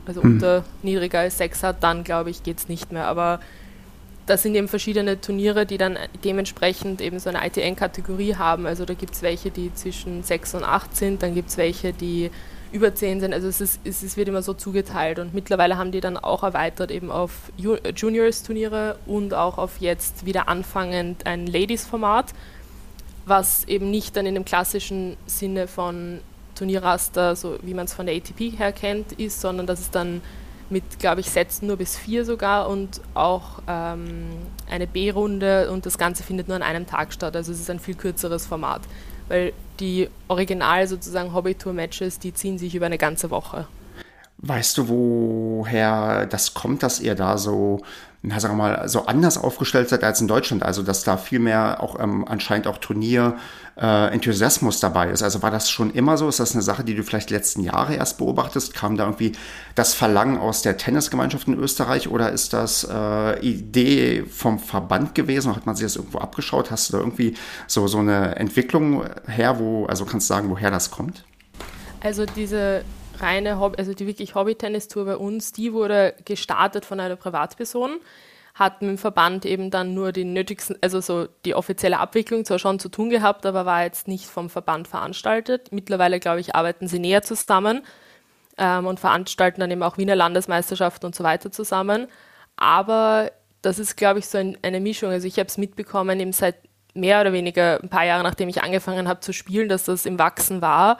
also 0.05 0.23
hm. 0.23 0.33
unter 0.33 0.63
niedriger 0.83 1.19
als 1.19 1.37
6 1.37 1.63
hat, 1.63 1.83
dann 1.83 2.03
glaube 2.03 2.29
ich, 2.29 2.43
geht 2.43 2.57
es 2.57 2.67
nicht 2.67 2.91
mehr. 2.91 3.07
Aber 3.07 3.39
das 4.25 4.43
sind 4.43 4.55
eben 4.55 4.67
verschiedene 4.67 5.21
Turniere, 5.21 5.65
die 5.65 5.77
dann 5.77 5.97
dementsprechend 6.23 7.01
eben 7.01 7.19
so 7.19 7.29
eine 7.29 7.45
ITN-Kategorie 7.45 8.35
haben. 8.35 8.65
Also 8.65 8.85
da 8.85 8.93
gibt 8.93 9.13
es 9.13 9.21
welche, 9.21 9.51
die 9.51 9.73
zwischen 9.73 10.23
6 10.23 10.55
und 10.55 10.63
8 10.63 10.95
sind, 10.95 11.23
dann 11.23 11.35
gibt 11.35 11.49
es 11.49 11.57
welche, 11.57 11.93
die 11.93 12.31
über 12.71 12.93
10 12.93 13.21
sind. 13.21 13.33
Also 13.33 13.47
es, 13.47 13.61
ist, 13.61 13.79
es 13.85 14.17
wird 14.17 14.27
immer 14.27 14.41
so 14.41 14.53
zugeteilt 14.53 15.19
und 15.19 15.33
mittlerweile 15.33 15.77
haben 15.77 15.91
die 15.91 16.01
dann 16.01 16.17
auch 16.17 16.43
erweitert 16.43 16.91
eben 16.91 17.11
auf 17.11 17.51
Juniors-Turniere 17.57 18.97
und 19.05 19.33
auch 19.33 19.57
auf 19.57 19.79
jetzt 19.79 20.25
wieder 20.25 20.49
anfangend 20.49 21.25
ein 21.25 21.45
Ladies-Format 21.45 22.33
was 23.25 23.65
eben 23.67 23.89
nicht 23.91 24.15
dann 24.15 24.25
in 24.25 24.35
dem 24.35 24.45
klassischen 24.45 25.17
Sinne 25.25 25.67
von 25.67 26.21
Turnierraster, 26.55 27.35
so 27.35 27.57
wie 27.61 27.73
man 27.73 27.85
es 27.85 27.93
von 27.93 28.05
der 28.05 28.15
ATP 28.15 28.57
her 28.57 28.71
kennt, 28.71 29.11
ist, 29.13 29.41
sondern 29.41 29.67
dass 29.67 29.79
es 29.79 29.91
dann 29.91 30.21
mit, 30.69 30.99
glaube 30.99 31.21
ich, 31.21 31.29
Sätzen 31.29 31.67
nur 31.67 31.77
bis 31.77 31.95
vier 31.97 32.25
sogar 32.25 32.67
und 32.69 33.01
auch 33.13 33.61
ähm, 33.67 34.29
eine 34.69 34.87
B-Runde 34.87 35.69
und 35.71 35.85
das 35.85 35.97
Ganze 35.97 36.23
findet 36.23 36.47
nur 36.47 36.55
an 36.55 36.63
einem 36.63 36.87
Tag 36.87 37.13
statt. 37.13 37.35
Also 37.35 37.51
es 37.51 37.59
ist 37.59 37.69
ein 37.69 37.79
viel 37.79 37.95
kürzeres 37.95 38.47
Format, 38.47 38.81
weil 39.27 39.53
die 39.79 40.09
Original 40.27 40.87
sozusagen 40.87 41.33
Hobby-Tour-Matches, 41.33 42.19
die 42.19 42.33
ziehen 42.33 42.57
sich 42.57 42.73
über 42.73 42.87
eine 42.87 42.97
ganze 42.97 43.29
Woche. 43.29 43.67
Weißt 44.47 44.77
du, 44.77 44.89
woher 44.89 46.27
das 46.27 46.53
kommt, 46.53 46.83
dass 46.83 46.99
ihr 46.99 47.15
da 47.15 47.39
so, 47.39 47.81
na, 48.21 48.39
sagen 48.39 48.55
mal, 48.55 48.87
so 48.87 49.07
anders 49.07 49.39
aufgestellt 49.39 49.89
seid 49.89 50.03
als 50.03 50.21
in 50.21 50.27
Deutschland? 50.27 50.61
Also, 50.61 50.83
dass 50.83 51.03
da 51.03 51.17
viel 51.17 51.39
mehr 51.39 51.81
auch 51.81 51.99
ähm, 51.99 52.27
anscheinend 52.27 52.67
auch 52.67 52.77
Turnier-Enthusiasmus 52.77 54.77
äh, 54.77 54.81
dabei 54.81 55.09
ist. 55.09 55.23
Also, 55.23 55.41
war 55.41 55.49
das 55.49 55.71
schon 55.71 55.89
immer 55.89 56.17
so? 56.17 56.29
Ist 56.29 56.39
das 56.39 56.53
eine 56.53 56.61
Sache, 56.61 56.83
die 56.83 56.93
du 56.93 57.01
vielleicht 57.01 57.31
die 57.31 57.33
letzten 57.33 57.61
Jahre 57.61 57.95
erst 57.95 58.19
beobachtest? 58.19 58.75
Kam 58.75 58.97
da 58.97 59.05
irgendwie 59.05 59.31
das 59.73 59.95
Verlangen 59.95 60.37
aus 60.37 60.61
der 60.61 60.77
Tennisgemeinschaft 60.77 61.47
in 61.47 61.55
Österreich 61.55 62.07
oder 62.07 62.31
ist 62.31 62.53
das 62.53 62.87
äh, 62.87 63.39
Idee 63.39 64.25
vom 64.29 64.59
Verband 64.59 65.15
gewesen? 65.15 65.55
Hat 65.55 65.65
man 65.65 65.75
sich 65.75 65.87
das 65.87 65.95
irgendwo 65.95 66.19
abgeschaut? 66.19 66.69
Hast 66.69 66.89
du 66.89 66.97
da 66.97 66.99
irgendwie 66.99 67.33
so, 67.65 67.87
so 67.87 67.97
eine 67.97 68.35
Entwicklung 68.35 69.05
her, 69.25 69.57
wo, 69.57 69.87
also 69.87 70.05
kannst 70.05 70.29
du 70.29 70.35
sagen, 70.35 70.51
woher 70.51 70.69
das 70.69 70.91
kommt? 70.91 71.25
Also, 71.99 72.27
diese 72.27 72.83
reine 73.25 73.59
Hobby, 73.59 73.77
also 73.77 73.93
die 73.93 74.07
wirklich 74.07 74.35
Hobby-Tennis-Tour 74.35 75.05
bei 75.05 75.17
uns, 75.17 75.51
die 75.51 75.73
wurde 75.73 76.13
gestartet 76.23 76.85
von 76.85 76.99
einer 76.99 77.15
Privatperson, 77.15 77.99
hat 78.53 78.81
mit 78.81 78.91
dem 78.91 78.97
Verband 78.97 79.45
eben 79.45 79.69
dann 79.69 79.93
nur 79.93 80.13
die 80.13 80.23
nötigsten, 80.23 80.77
also 80.81 81.01
so 81.01 81.27
die 81.43 81.55
offizielle 81.55 81.99
Abwicklung 81.99 82.45
zwar 82.45 82.59
schon 82.59 82.79
zu 82.79 82.87
tun 82.87 83.09
gehabt, 83.09 83.45
aber 83.45 83.65
war 83.65 83.83
jetzt 83.83 84.07
nicht 84.07 84.25
vom 84.25 84.49
Verband 84.49 84.87
veranstaltet. 84.87 85.71
Mittlerweile, 85.71 86.21
glaube 86.21 86.39
ich, 86.39 86.55
arbeiten 86.55 86.87
sie 86.87 86.99
näher 86.99 87.21
zusammen 87.21 87.81
ähm, 88.57 88.87
und 88.87 88.99
veranstalten 88.99 89.59
dann 89.59 89.71
eben 89.71 89.83
auch 89.83 89.97
Wiener 89.97 90.15
Landesmeisterschaften 90.15 91.05
und 91.05 91.15
so 91.15 91.23
weiter 91.25 91.51
zusammen. 91.51 92.07
Aber 92.55 93.31
das 93.61 93.77
ist, 93.77 93.97
glaube 93.97 94.19
ich, 94.19 94.27
so 94.27 94.37
ein, 94.37 94.57
eine 94.61 94.79
Mischung. 94.79 95.09
Also 95.09 95.27
ich 95.27 95.37
habe 95.37 95.47
es 95.47 95.57
mitbekommen, 95.57 96.17
eben 96.19 96.31
seit 96.31 96.55
mehr 96.93 97.19
oder 97.19 97.33
weniger 97.33 97.81
ein 97.83 97.89
paar 97.89 98.05
Jahre, 98.05 98.23
nachdem 98.23 98.47
ich 98.47 98.63
angefangen 98.63 99.09
habe 99.09 99.19
zu 99.19 99.33
spielen, 99.33 99.67
dass 99.67 99.83
das 99.83 100.05
im 100.05 100.17
Wachsen 100.17 100.61
war. 100.61 100.97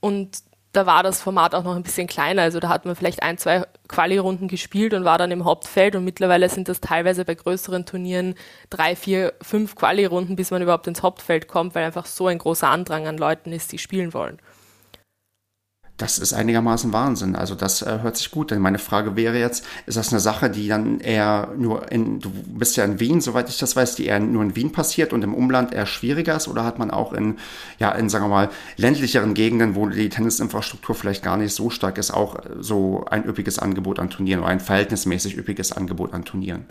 Und 0.00 0.38
da 0.74 0.86
war 0.86 1.02
das 1.02 1.22
Format 1.22 1.54
auch 1.54 1.62
noch 1.62 1.76
ein 1.76 1.82
bisschen 1.82 2.06
kleiner. 2.06 2.42
Also 2.42 2.60
da 2.60 2.68
hat 2.68 2.84
man 2.84 2.96
vielleicht 2.96 3.22
ein, 3.22 3.38
zwei 3.38 3.64
Quali-Runden 3.88 4.48
gespielt 4.48 4.92
und 4.92 5.04
war 5.04 5.18
dann 5.18 5.30
im 5.30 5.44
Hauptfeld 5.44 5.94
und 5.94 6.04
mittlerweile 6.04 6.48
sind 6.48 6.68
das 6.68 6.80
teilweise 6.80 7.24
bei 7.24 7.34
größeren 7.34 7.86
Turnieren 7.86 8.34
drei, 8.70 8.96
vier, 8.96 9.32
fünf 9.40 9.76
Quali-Runden, 9.76 10.36
bis 10.36 10.50
man 10.50 10.62
überhaupt 10.62 10.86
ins 10.86 11.02
Hauptfeld 11.02 11.48
kommt, 11.48 11.74
weil 11.74 11.84
einfach 11.84 12.06
so 12.06 12.26
ein 12.26 12.38
großer 12.38 12.68
Andrang 12.68 13.06
an 13.06 13.16
Leuten 13.16 13.52
ist, 13.52 13.72
die 13.72 13.78
spielen 13.78 14.12
wollen 14.12 14.38
das 15.96 16.18
ist 16.18 16.32
einigermaßen 16.32 16.92
Wahnsinn. 16.92 17.36
Also 17.36 17.54
das 17.54 17.82
äh, 17.82 18.00
hört 18.02 18.16
sich 18.16 18.30
gut. 18.32 18.50
Denn 18.50 18.60
meine 18.60 18.78
Frage 18.78 19.14
wäre 19.14 19.38
jetzt, 19.38 19.64
ist 19.86 19.96
das 19.96 20.12
eine 20.12 20.20
Sache, 20.20 20.50
die 20.50 20.66
dann 20.66 20.98
eher 20.98 21.52
nur 21.56 21.90
in, 21.92 22.18
du 22.18 22.30
bist 22.30 22.76
ja 22.76 22.84
in 22.84 22.98
Wien, 22.98 23.20
soweit 23.20 23.48
ich 23.48 23.58
das 23.58 23.76
weiß, 23.76 23.94
die 23.94 24.06
eher 24.06 24.18
nur 24.18 24.42
in 24.42 24.56
Wien 24.56 24.72
passiert 24.72 25.12
und 25.12 25.22
im 25.22 25.34
Umland 25.34 25.72
eher 25.72 25.86
schwieriger 25.86 26.36
ist? 26.36 26.48
Oder 26.48 26.64
hat 26.64 26.80
man 26.80 26.90
auch 26.90 27.12
in, 27.12 27.36
ja, 27.78 27.92
in, 27.92 28.08
sagen 28.08 28.24
wir 28.24 28.28
mal, 28.28 28.50
ländlicheren 28.76 29.34
Gegenden, 29.34 29.76
wo 29.76 29.88
die 29.88 30.08
Tennisinfrastruktur 30.08 30.96
vielleicht 30.96 31.22
gar 31.22 31.36
nicht 31.36 31.54
so 31.54 31.70
stark 31.70 31.96
ist, 31.98 32.10
auch 32.10 32.40
so 32.58 33.04
ein 33.08 33.24
üppiges 33.24 33.60
Angebot 33.60 34.00
an 34.00 34.10
Turnieren 34.10 34.40
oder 34.40 34.50
ein 34.50 34.60
verhältnismäßig 34.60 35.36
üppiges 35.36 35.72
Angebot 35.72 36.12
an 36.12 36.24
Turnieren? 36.24 36.64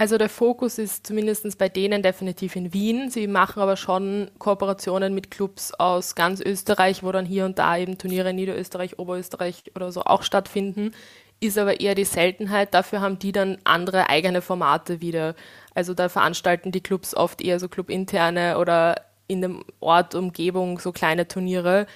Also 0.00 0.16
der 0.16 0.30
Fokus 0.30 0.78
ist 0.78 1.06
zumindest 1.06 1.58
bei 1.58 1.68
denen 1.68 2.02
definitiv 2.02 2.56
in 2.56 2.72
Wien. 2.72 3.10
Sie 3.10 3.26
machen 3.26 3.60
aber 3.60 3.76
schon 3.76 4.30
Kooperationen 4.38 5.14
mit 5.14 5.30
Clubs 5.30 5.74
aus 5.74 6.14
ganz 6.14 6.40
Österreich, 6.40 7.02
wo 7.02 7.12
dann 7.12 7.26
hier 7.26 7.44
und 7.44 7.58
da 7.58 7.76
eben 7.76 7.98
Turniere 7.98 8.30
in 8.30 8.36
Niederösterreich, 8.36 8.98
Oberösterreich 8.98 9.64
oder 9.76 9.92
so 9.92 10.00
auch 10.04 10.22
stattfinden. 10.22 10.92
Ist 11.40 11.58
aber 11.58 11.80
eher 11.80 11.94
die 11.94 12.06
Seltenheit. 12.06 12.72
Dafür 12.72 13.02
haben 13.02 13.18
die 13.18 13.32
dann 13.32 13.58
andere 13.64 14.08
eigene 14.08 14.40
Formate 14.40 15.02
wieder. 15.02 15.34
Also 15.74 15.92
da 15.92 16.08
veranstalten 16.08 16.72
die 16.72 16.80
Clubs 16.80 17.14
oft 17.14 17.42
eher 17.42 17.60
so 17.60 17.68
clubinterne 17.68 18.56
oder 18.56 19.02
in 19.26 19.42
dem 19.42 19.62
Ort, 19.80 20.14
Umgebung 20.14 20.78
so 20.78 20.92
kleine 20.92 21.28
Turniere. 21.28 21.86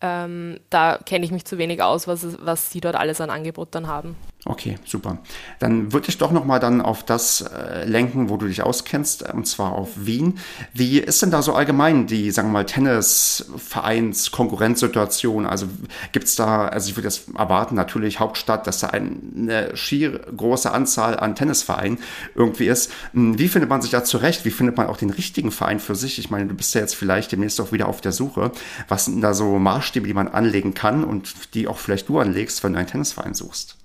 Ähm, 0.00 0.58
da 0.68 0.98
kenne 1.06 1.24
ich 1.24 1.30
mich 1.30 1.44
zu 1.44 1.58
wenig 1.58 1.80
aus, 1.80 2.08
was, 2.08 2.44
was 2.44 2.72
sie 2.72 2.80
dort 2.80 2.96
alles 2.96 3.20
an 3.20 3.30
Angebot 3.30 3.68
dann 3.70 3.86
haben. 3.86 4.16
Okay, 4.44 4.76
super. 4.84 5.18
Dann 5.60 5.92
würde 5.92 6.08
ich 6.08 6.18
doch 6.18 6.32
noch 6.32 6.44
mal 6.44 6.58
dann 6.58 6.80
auf 6.80 7.04
das 7.04 7.42
äh, 7.42 7.84
lenken, 7.84 8.28
wo 8.28 8.36
du 8.36 8.48
dich 8.48 8.64
auskennst, 8.64 9.32
und 9.32 9.46
zwar 9.46 9.70
auf 9.70 9.90
Wien. 9.94 10.40
Wie 10.74 10.98
ist 10.98 11.22
denn 11.22 11.30
da 11.30 11.42
so 11.42 11.54
allgemein 11.54 12.08
die, 12.08 12.32
sagen 12.32 12.48
wir 12.48 12.54
mal, 12.54 12.66
Tennis-Vereins-Konkurrenzsituation? 12.66 15.46
Also 15.46 15.68
gibt 16.10 16.26
es 16.26 16.34
da, 16.34 16.66
also 16.66 16.90
ich 16.90 16.96
würde 16.96 17.06
jetzt 17.06 17.28
erwarten, 17.36 17.76
natürlich 17.76 18.18
Hauptstadt, 18.18 18.66
dass 18.66 18.80
da 18.80 18.88
eine 18.88 19.76
schier 19.76 20.18
große 20.36 20.72
Anzahl 20.72 21.20
an 21.20 21.36
Tennisvereinen 21.36 21.98
irgendwie 22.34 22.66
ist. 22.66 22.90
Hm, 23.12 23.38
wie 23.38 23.46
findet 23.46 23.70
man 23.70 23.80
sich 23.80 23.92
da 23.92 24.02
zurecht? 24.02 24.44
Wie 24.44 24.50
findet 24.50 24.76
man 24.76 24.88
auch 24.88 24.96
den 24.96 25.10
richtigen 25.10 25.52
Verein 25.52 25.78
für 25.78 25.94
sich? 25.94 26.18
Ich 26.18 26.30
meine, 26.30 26.46
du 26.46 26.56
bist 26.56 26.74
ja 26.74 26.80
jetzt 26.80 26.96
vielleicht 26.96 27.30
demnächst 27.30 27.60
auch 27.60 27.70
wieder 27.70 27.86
auf 27.86 28.00
der 28.00 28.10
Suche. 28.10 28.50
Was 28.88 29.04
sind 29.04 29.20
da 29.20 29.34
so 29.34 29.60
Maßstäbe, 29.60 30.08
die 30.08 30.14
man 30.14 30.26
anlegen 30.26 30.74
kann 30.74 31.04
und 31.04 31.54
die 31.54 31.68
auch 31.68 31.78
vielleicht 31.78 32.08
du 32.08 32.18
anlegst, 32.18 32.64
wenn 32.64 32.72
du 32.72 32.80
einen 32.80 32.88
Tennisverein 32.88 33.34
suchst? 33.34 33.76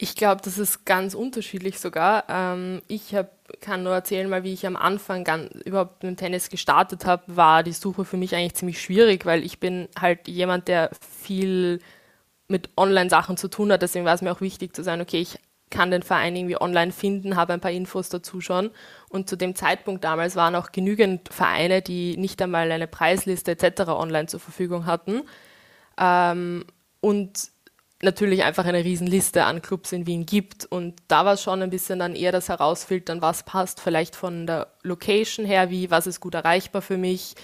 Ich 0.00 0.14
glaube, 0.14 0.40
das 0.44 0.58
ist 0.58 0.86
ganz 0.86 1.14
unterschiedlich 1.14 1.80
sogar. 1.80 2.24
Ähm, 2.28 2.82
ich 2.86 3.16
hab, 3.16 3.32
kann 3.60 3.82
nur 3.82 3.92
erzählen, 3.94 4.28
mal 4.28 4.44
wie 4.44 4.52
ich 4.52 4.64
am 4.64 4.76
Anfang 4.76 5.24
ganz, 5.24 5.52
überhaupt 5.64 6.04
mit 6.04 6.10
dem 6.10 6.16
Tennis 6.16 6.50
gestartet 6.50 7.04
habe, 7.04 7.24
war 7.26 7.64
die 7.64 7.72
Suche 7.72 8.04
für 8.04 8.16
mich 8.16 8.34
eigentlich 8.36 8.54
ziemlich 8.54 8.80
schwierig, 8.80 9.26
weil 9.26 9.44
ich 9.44 9.58
bin 9.58 9.88
halt 10.00 10.28
jemand, 10.28 10.68
der 10.68 10.90
viel 11.00 11.80
mit 12.46 12.70
Online-Sachen 12.76 13.36
zu 13.36 13.48
tun 13.48 13.72
hat. 13.72 13.82
Deswegen 13.82 14.04
war 14.04 14.14
es 14.14 14.22
mir 14.22 14.30
auch 14.30 14.40
wichtig 14.40 14.74
zu 14.74 14.84
sagen, 14.84 15.02
okay, 15.02 15.20
ich 15.20 15.38
kann 15.70 15.90
den 15.90 16.02
Verein 16.02 16.36
irgendwie 16.36 16.60
online 16.60 16.92
finden, 16.92 17.36
habe 17.36 17.52
ein 17.52 17.60
paar 17.60 17.72
Infos 17.72 18.08
dazu 18.08 18.40
schon. 18.40 18.70
Und 19.08 19.28
zu 19.28 19.36
dem 19.36 19.56
Zeitpunkt 19.56 20.04
damals 20.04 20.36
waren 20.36 20.54
auch 20.54 20.70
genügend 20.70 21.28
Vereine, 21.32 21.82
die 21.82 22.16
nicht 22.16 22.40
einmal 22.40 22.70
eine 22.70 22.86
Preisliste 22.86 23.50
etc. 23.50 23.88
online 23.88 24.28
zur 24.28 24.40
Verfügung 24.40 24.86
hatten. 24.86 25.22
Ähm, 25.98 26.64
und 27.00 27.50
natürlich 28.02 28.44
einfach 28.44 28.64
eine 28.64 28.84
Riesenliste 28.84 29.44
an 29.44 29.62
Clubs 29.62 29.92
in 29.92 30.06
Wien 30.06 30.24
gibt. 30.24 30.64
Und 30.64 30.94
da 31.08 31.24
war 31.24 31.34
es 31.34 31.42
schon 31.42 31.62
ein 31.62 31.70
bisschen 31.70 31.98
dann 31.98 32.14
eher 32.14 32.32
das 32.32 32.48
Herausfiltern, 32.48 33.22
was 33.22 33.42
passt 33.42 33.80
vielleicht 33.80 34.14
von 34.14 34.46
der 34.46 34.68
Location 34.82 35.44
her, 35.44 35.70
wie, 35.70 35.90
was 35.90 36.06
ist 36.06 36.20
gut 36.20 36.34
erreichbar 36.34 36.82
für 36.82 36.96
mich, 36.96 37.34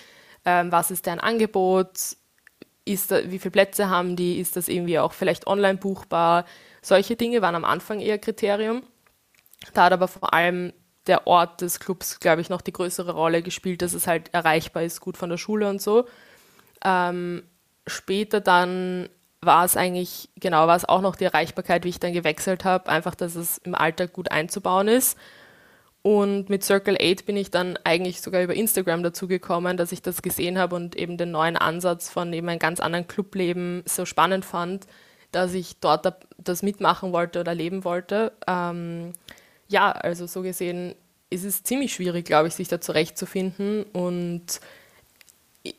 ähm, 0.45 0.71
was 0.71 0.91
ist 0.91 1.07
deren 1.07 1.21
Angebot, 1.21 2.17
ist 2.85 3.11
da, 3.11 3.31
wie 3.31 3.39
viele 3.39 3.51
Plätze 3.51 3.89
haben 3.89 4.15
die, 4.15 4.39
ist 4.39 4.57
das 4.57 4.69
irgendwie 4.69 4.99
auch 4.99 5.13
vielleicht 5.13 5.47
online 5.47 5.79
buchbar. 5.79 6.45
Solche 6.83 7.17
Dinge 7.17 7.43
waren 7.43 7.55
am 7.55 7.65
Anfang 7.65 8.01
eher 8.01 8.19
Kriterium. 8.19 8.83
Da 9.73 9.85
hat 9.85 9.93
aber 9.93 10.09
vor 10.09 10.35
allem 10.35 10.73
der 11.07 11.27
Ort 11.27 11.63
des 11.63 11.81
Clubs, 11.81 12.21
glaube 12.21 12.41
ich, 12.41 12.49
noch 12.49 12.61
die 12.61 12.73
größere 12.73 13.13
Rolle 13.13 13.43
gespielt, 13.43 13.83
dass 13.83 13.95
es 13.95 14.07
halt 14.07 14.33
erreichbar 14.33 14.83
ist, 14.83 15.01
gut 15.01 15.17
von 15.17 15.31
der 15.31 15.37
Schule 15.37 15.69
und 15.69 15.81
so. 15.81 16.07
Ähm, 16.85 17.43
später 17.87 18.41
dann 18.41 19.09
war 19.47 19.65
es 19.65 19.77
eigentlich, 19.77 20.29
genau, 20.37 20.67
war 20.67 20.77
es 20.77 20.85
auch 20.85 21.01
noch 21.01 21.17
die 21.17 21.25
Erreichbarkeit, 21.25 21.85
wie 21.85 21.91
ich 21.91 22.01
dann 22.01 22.13
gewechselt 22.13 22.65
habe, 22.65 22.89
einfach, 22.89 23.15
dass 23.15 23.35
es 23.35 23.59
im 23.59 23.75
Alltag 23.75 24.13
gut 24.13 24.31
einzubauen 24.31 24.89
ist. 24.89 25.19
Und 26.03 26.51
mit 26.51 26.63
Circle 26.63 26.99
8 27.01 27.25
bin 27.25 27.37
ich 27.37 27.51
dann 27.51 27.79
eigentlich 27.83 28.21
sogar 28.21 28.43
über 28.43 28.55
Instagram 28.55 29.03
dazu 29.03 29.27
gekommen, 29.27 29.79
dass 29.79 29.91
ich 29.91 30.03
das 30.03 30.21
gesehen 30.21 30.59
habe 30.59 30.77
und 30.77 30.97
eben 30.97 31.17
den 31.17 31.31
neuen 31.31 31.57
Ansatz 31.57 32.11
von 32.11 32.31
eben 32.35 32.49
einem 32.49 32.59
ganz 32.59 32.79
anderen 32.81 33.09
Clubleben 33.09 33.83
so 33.87 34.05
spannend 34.05 34.45
fand, 34.45 34.87
dass 35.33 35.55
ich 35.55 35.79
dort 35.81 36.13
das 36.37 36.63
mitmachen 36.63 37.13
wollte 37.13 37.41
oder 37.41 37.55
leben 37.55 37.85
wollte. 37.85 38.33
Ähm, 38.47 39.15
ja, 39.69 39.93
also 39.93 40.27
so 40.27 40.43
gesehen 40.43 40.95
ist 41.31 41.45
es 41.45 41.63
ziemlich 41.63 41.95
schwierig, 41.95 42.27
glaube 42.27 42.49
ich, 42.49 42.55
sich 42.55 42.69
da 42.69 42.83
zurechtzufinden 42.83 43.85
und 43.85 44.61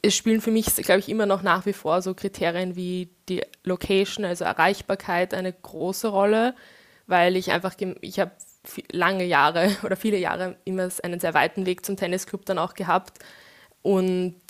es 0.02 0.16
spielen 0.16 0.42
für 0.42 0.52
mich, 0.52 0.76
glaube 0.78 1.00
ich, 1.00 1.10
immer 1.10 1.26
noch 1.26 1.44
nach 1.44 1.66
wie 1.66 1.74
vor 1.74 2.02
so 2.02 2.14
Kriterien 2.14 2.76
wie 2.76 3.10
die 3.30 3.44
Location, 3.64 4.26
also 4.26 4.44
Erreichbarkeit, 4.44 5.34
eine 5.34 5.54
große 5.54 6.08
Rolle, 6.08 6.56
weil 7.08 7.36
ich 7.36 7.52
einfach, 7.52 7.76
ich 8.02 8.20
habe 8.20 8.32
lange 8.92 9.26
Jahre 9.26 9.70
oder 9.84 9.96
viele 9.96 10.18
Jahre 10.18 10.58
immer 10.66 10.90
einen 11.04 11.20
sehr 11.20 11.34
weiten 11.34 11.66
Weg 11.66 11.86
zum 11.86 11.98
Tennisclub 11.98 12.46
dann 12.46 12.58
auch 12.58 12.74
gehabt 12.74 13.20
und 13.84 14.42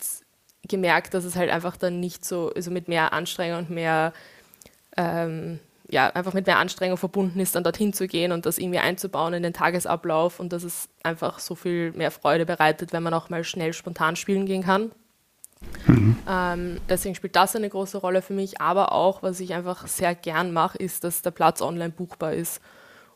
gemerkt, 0.66 1.12
dass 1.12 1.24
es 1.24 1.36
halt 1.36 1.50
einfach 1.50 1.76
dann 1.76 2.00
nicht 2.00 2.24
so, 2.24 2.50
also 2.56 2.70
mit 2.70 2.88
mehr 2.88 3.12
Anstrengung 3.12 3.58
und 3.58 3.70
mehr, 3.70 4.14
ähm, 4.96 5.60
ja, 5.88 6.08
einfach 6.08 6.32
mit 6.32 6.46
mehr 6.46 6.58
Anstrengung 6.58 6.96
verbunden 6.96 7.38
ist, 7.38 7.54
dann 7.54 7.62
dorthin 7.62 7.92
zu 7.92 8.08
gehen 8.08 8.32
und 8.32 8.46
das 8.46 8.58
irgendwie 8.58 8.78
einzubauen 8.78 9.34
in 9.34 9.42
den 9.42 9.52
Tagesablauf 9.52 10.40
und 10.40 10.52
dass 10.52 10.64
es 10.64 10.88
einfach 11.02 11.38
so 11.38 11.54
viel 11.54 11.92
mehr 11.92 12.10
Freude 12.10 12.46
bereitet, 12.46 12.92
wenn 12.92 13.02
man 13.02 13.14
auch 13.14 13.28
mal 13.28 13.44
schnell 13.44 13.74
spontan 13.74 14.16
spielen 14.16 14.46
gehen 14.46 14.64
kann. 14.64 14.90
Mhm. 15.86 16.16
Ähm, 16.28 16.80
deswegen 16.88 17.14
spielt 17.14 17.36
das 17.36 17.56
eine 17.56 17.68
große 17.68 17.98
Rolle 17.98 18.22
für 18.22 18.32
mich, 18.32 18.60
aber 18.60 18.92
auch, 18.92 19.22
was 19.22 19.40
ich 19.40 19.54
einfach 19.54 19.86
sehr 19.86 20.14
gern 20.14 20.52
mache, 20.52 20.78
ist, 20.78 21.04
dass 21.04 21.22
der 21.22 21.30
Platz 21.30 21.62
online 21.62 21.90
buchbar 21.90 22.32
ist. 22.32 22.60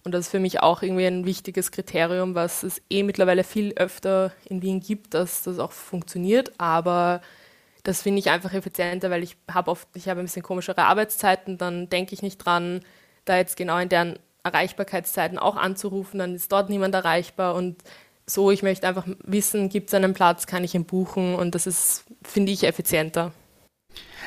Und 0.02 0.12
das 0.12 0.26
ist 0.26 0.30
für 0.30 0.40
mich 0.40 0.62
auch 0.62 0.82
irgendwie 0.82 1.06
ein 1.06 1.26
wichtiges 1.26 1.72
Kriterium, 1.72 2.34
was 2.34 2.62
es 2.62 2.80
eh 2.88 3.02
mittlerweile 3.02 3.44
viel 3.44 3.74
öfter 3.74 4.32
in 4.46 4.62
Wien 4.62 4.80
gibt, 4.80 5.12
dass 5.12 5.42
das 5.42 5.58
auch 5.58 5.72
funktioniert. 5.72 6.58
Aber 6.58 7.20
das 7.82 8.02
finde 8.02 8.20
ich 8.20 8.30
einfach 8.30 8.54
effizienter, 8.54 9.10
weil 9.10 9.22
ich 9.22 9.36
habe 9.50 9.70
oft, 9.70 9.88
ich 9.94 10.08
habe 10.08 10.20
ein 10.20 10.26
bisschen 10.26 10.42
komischere 10.42 10.84
Arbeitszeiten, 10.84 11.58
dann 11.58 11.90
denke 11.90 12.14
ich 12.14 12.22
nicht 12.22 12.38
dran, 12.38 12.80
da 13.26 13.36
jetzt 13.36 13.56
genau 13.56 13.78
in 13.78 13.90
deren 13.90 14.18
Erreichbarkeitszeiten 14.42 15.38
auch 15.38 15.56
anzurufen, 15.56 16.18
dann 16.18 16.34
ist 16.34 16.50
dort 16.50 16.70
niemand 16.70 16.94
erreichbar 16.94 17.54
und 17.54 17.76
so, 18.30 18.50
ich 18.50 18.62
möchte 18.62 18.86
einfach 18.86 19.06
wissen, 19.24 19.68
gibt 19.68 19.88
es 19.88 19.94
einen 19.94 20.14
Platz, 20.14 20.46
kann 20.46 20.64
ich 20.64 20.74
ihn 20.74 20.84
buchen 20.84 21.34
und 21.34 21.54
das 21.54 21.66
ist, 21.66 22.04
finde 22.22 22.52
ich, 22.52 22.64
effizienter. 22.64 23.32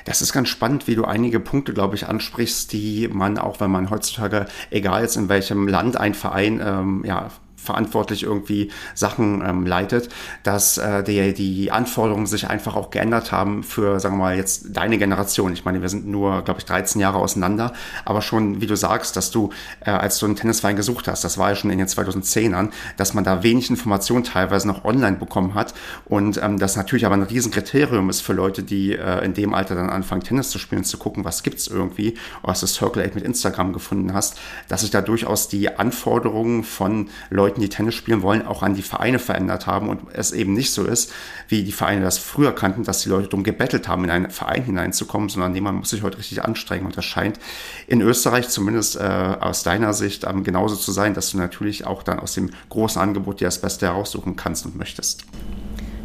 Das 0.05 0.21
ist 0.21 0.33
ganz 0.33 0.49
spannend, 0.49 0.87
wie 0.87 0.95
du 0.95 1.05
einige 1.05 1.39
Punkte, 1.39 1.73
glaube 1.73 1.95
ich, 1.95 2.07
ansprichst, 2.07 2.73
die 2.73 3.07
man 3.07 3.37
auch, 3.37 3.59
wenn 3.59 3.71
man 3.71 3.89
heutzutage, 3.89 4.47
egal 4.69 5.01
jetzt 5.01 5.15
in 5.15 5.29
welchem 5.29 5.67
Land 5.67 5.97
ein 5.97 6.13
Verein 6.13 6.61
ähm, 6.63 7.03
ja, 7.05 7.29
verantwortlich 7.63 8.23
irgendwie 8.23 8.71
Sachen 8.93 9.43
ähm, 9.45 9.65
leitet, 9.65 10.09
dass 10.43 10.77
äh, 10.77 11.03
die, 11.03 11.33
die 11.33 11.71
Anforderungen 11.71 12.25
sich 12.25 12.49
einfach 12.49 12.75
auch 12.75 12.91
geändert 12.91 13.31
haben 13.31 13.63
für, 13.63 13.99
sagen 13.99 14.15
wir 14.15 14.23
mal, 14.23 14.37
jetzt 14.37 14.67
deine 14.71 14.97
Generation. 14.97 15.53
Ich 15.53 15.65
meine, 15.65 15.81
wir 15.81 15.89
sind 15.89 16.07
nur, 16.07 16.41
glaube 16.43 16.59
ich, 16.59 16.65
13 16.65 17.01
Jahre 17.01 17.17
auseinander, 17.17 17.73
aber 18.05 18.21
schon, 18.21 18.61
wie 18.61 18.67
du 18.67 18.75
sagst, 18.75 19.15
dass 19.15 19.31
du, 19.31 19.51
äh, 19.85 19.91
als 19.91 20.19
du 20.19 20.25
einen 20.25 20.35
Tennisverein 20.35 20.75
gesucht 20.75 21.07
hast, 21.07 21.23
das 21.23 21.37
war 21.37 21.49
ja 21.49 21.55
schon 21.55 21.71
in 21.71 21.77
den 21.77 21.87
2010ern, 21.87 22.69
dass 22.97 23.13
man 23.13 23.23
da 23.23 23.43
wenig 23.43 23.69
Informationen 23.69 24.23
teilweise 24.23 24.67
noch 24.67 24.85
online 24.85 25.17
bekommen 25.17 25.53
hat 25.53 25.73
und 26.05 26.41
ähm, 26.41 26.59
das 26.59 26.75
natürlich 26.75 27.05
aber 27.05 27.15
ein 27.15 27.23
Riesenkriterium 27.23 28.09
ist 28.09 28.21
für 28.21 28.33
Leute, 28.33 28.63
die 28.63 28.93
äh, 28.93 29.23
in 29.23 29.33
dem 29.33 29.53
Alter 29.53 29.75
dann 29.75 29.89
anfangen, 29.89 30.23
Tennis 30.23 30.49
zu 30.49 30.59
spielen, 30.59 30.83
zu 30.83 30.97
gucken, 30.97 31.25
was 31.25 31.43
gibt's 31.43 31.67
irgendwie, 31.67 32.15
oder 32.41 32.51
hast 32.51 32.63
du 32.63 32.67
Circle 32.67 33.03
8 33.03 33.15
mit 33.15 33.23
Instagram 33.23 33.73
gefunden 33.73 34.13
hast, 34.13 34.39
dass 34.67 34.81
sich 34.81 34.91
da 34.91 35.01
durchaus 35.01 35.47
die 35.47 35.77
Anforderungen 35.77 36.63
von 36.63 37.09
Leuten 37.29 37.52
Leuten, 37.53 37.61
die 37.61 37.69
Tennis 37.69 37.93
spielen 37.93 38.23
wollen, 38.23 38.45
auch 38.45 38.63
an 38.63 38.73
die 38.73 38.81
Vereine 38.81 39.19
verändert 39.19 39.67
haben 39.67 39.89
und 39.89 40.01
es 40.13 40.31
eben 40.31 40.53
nicht 40.53 40.73
so 40.73 40.85
ist, 40.85 41.11
wie 41.47 41.63
die 41.63 41.71
Vereine 41.71 42.01
das 42.01 42.17
früher 42.17 42.53
kannten, 42.53 42.83
dass 42.83 43.03
die 43.03 43.09
Leute 43.09 43.27
darum 43.27 43.43
gebettelt 43.43 43.87
haben, 43.87 44.03
in 44.03 44.09
einen 44.09 44.31
Verein 44.31 44.63
hineinzukommen, 44.63 45.29
sondern 45.29 45.53
man 45.61 45.75
muss 45.75 45.91
sich 45.91 46.01
heute 46.01 46.17
richtig 46.17 46.43
anstrengen 46.43 46.87
und 46.87 46.97
das 46.97 47.05
scheint 47.05 47.39
in 47.87 48.01
Österreich 48.01 48.49
zumindest 48.49 48.95
äh, 48.95 48.99
aus 48.99 49.61
deiner 49.61 49.93
Sicht 49.93 50.23
ähm, 50.23 50.43
genauso 50.43 50.75
zu 50.75 50.91
sein, 50.91 51.13
dass 51.13 51.29
du 51.29 51.37
natürlich 51.37 51.85
auch 51.85 52.01
dann 52.01 52.19
aus 52.19 52.33
dem 52.33 52.49
großen 52.69 52.99
Angebot 52.99 53.39
dir 53.39 53.45
das 53.45 53.61
Beste 53.61 53.85
heraussuchen 53.85 54.35
kannst 54.35 54.65
und 54.65 54.75
möchtest. 54.75 55.25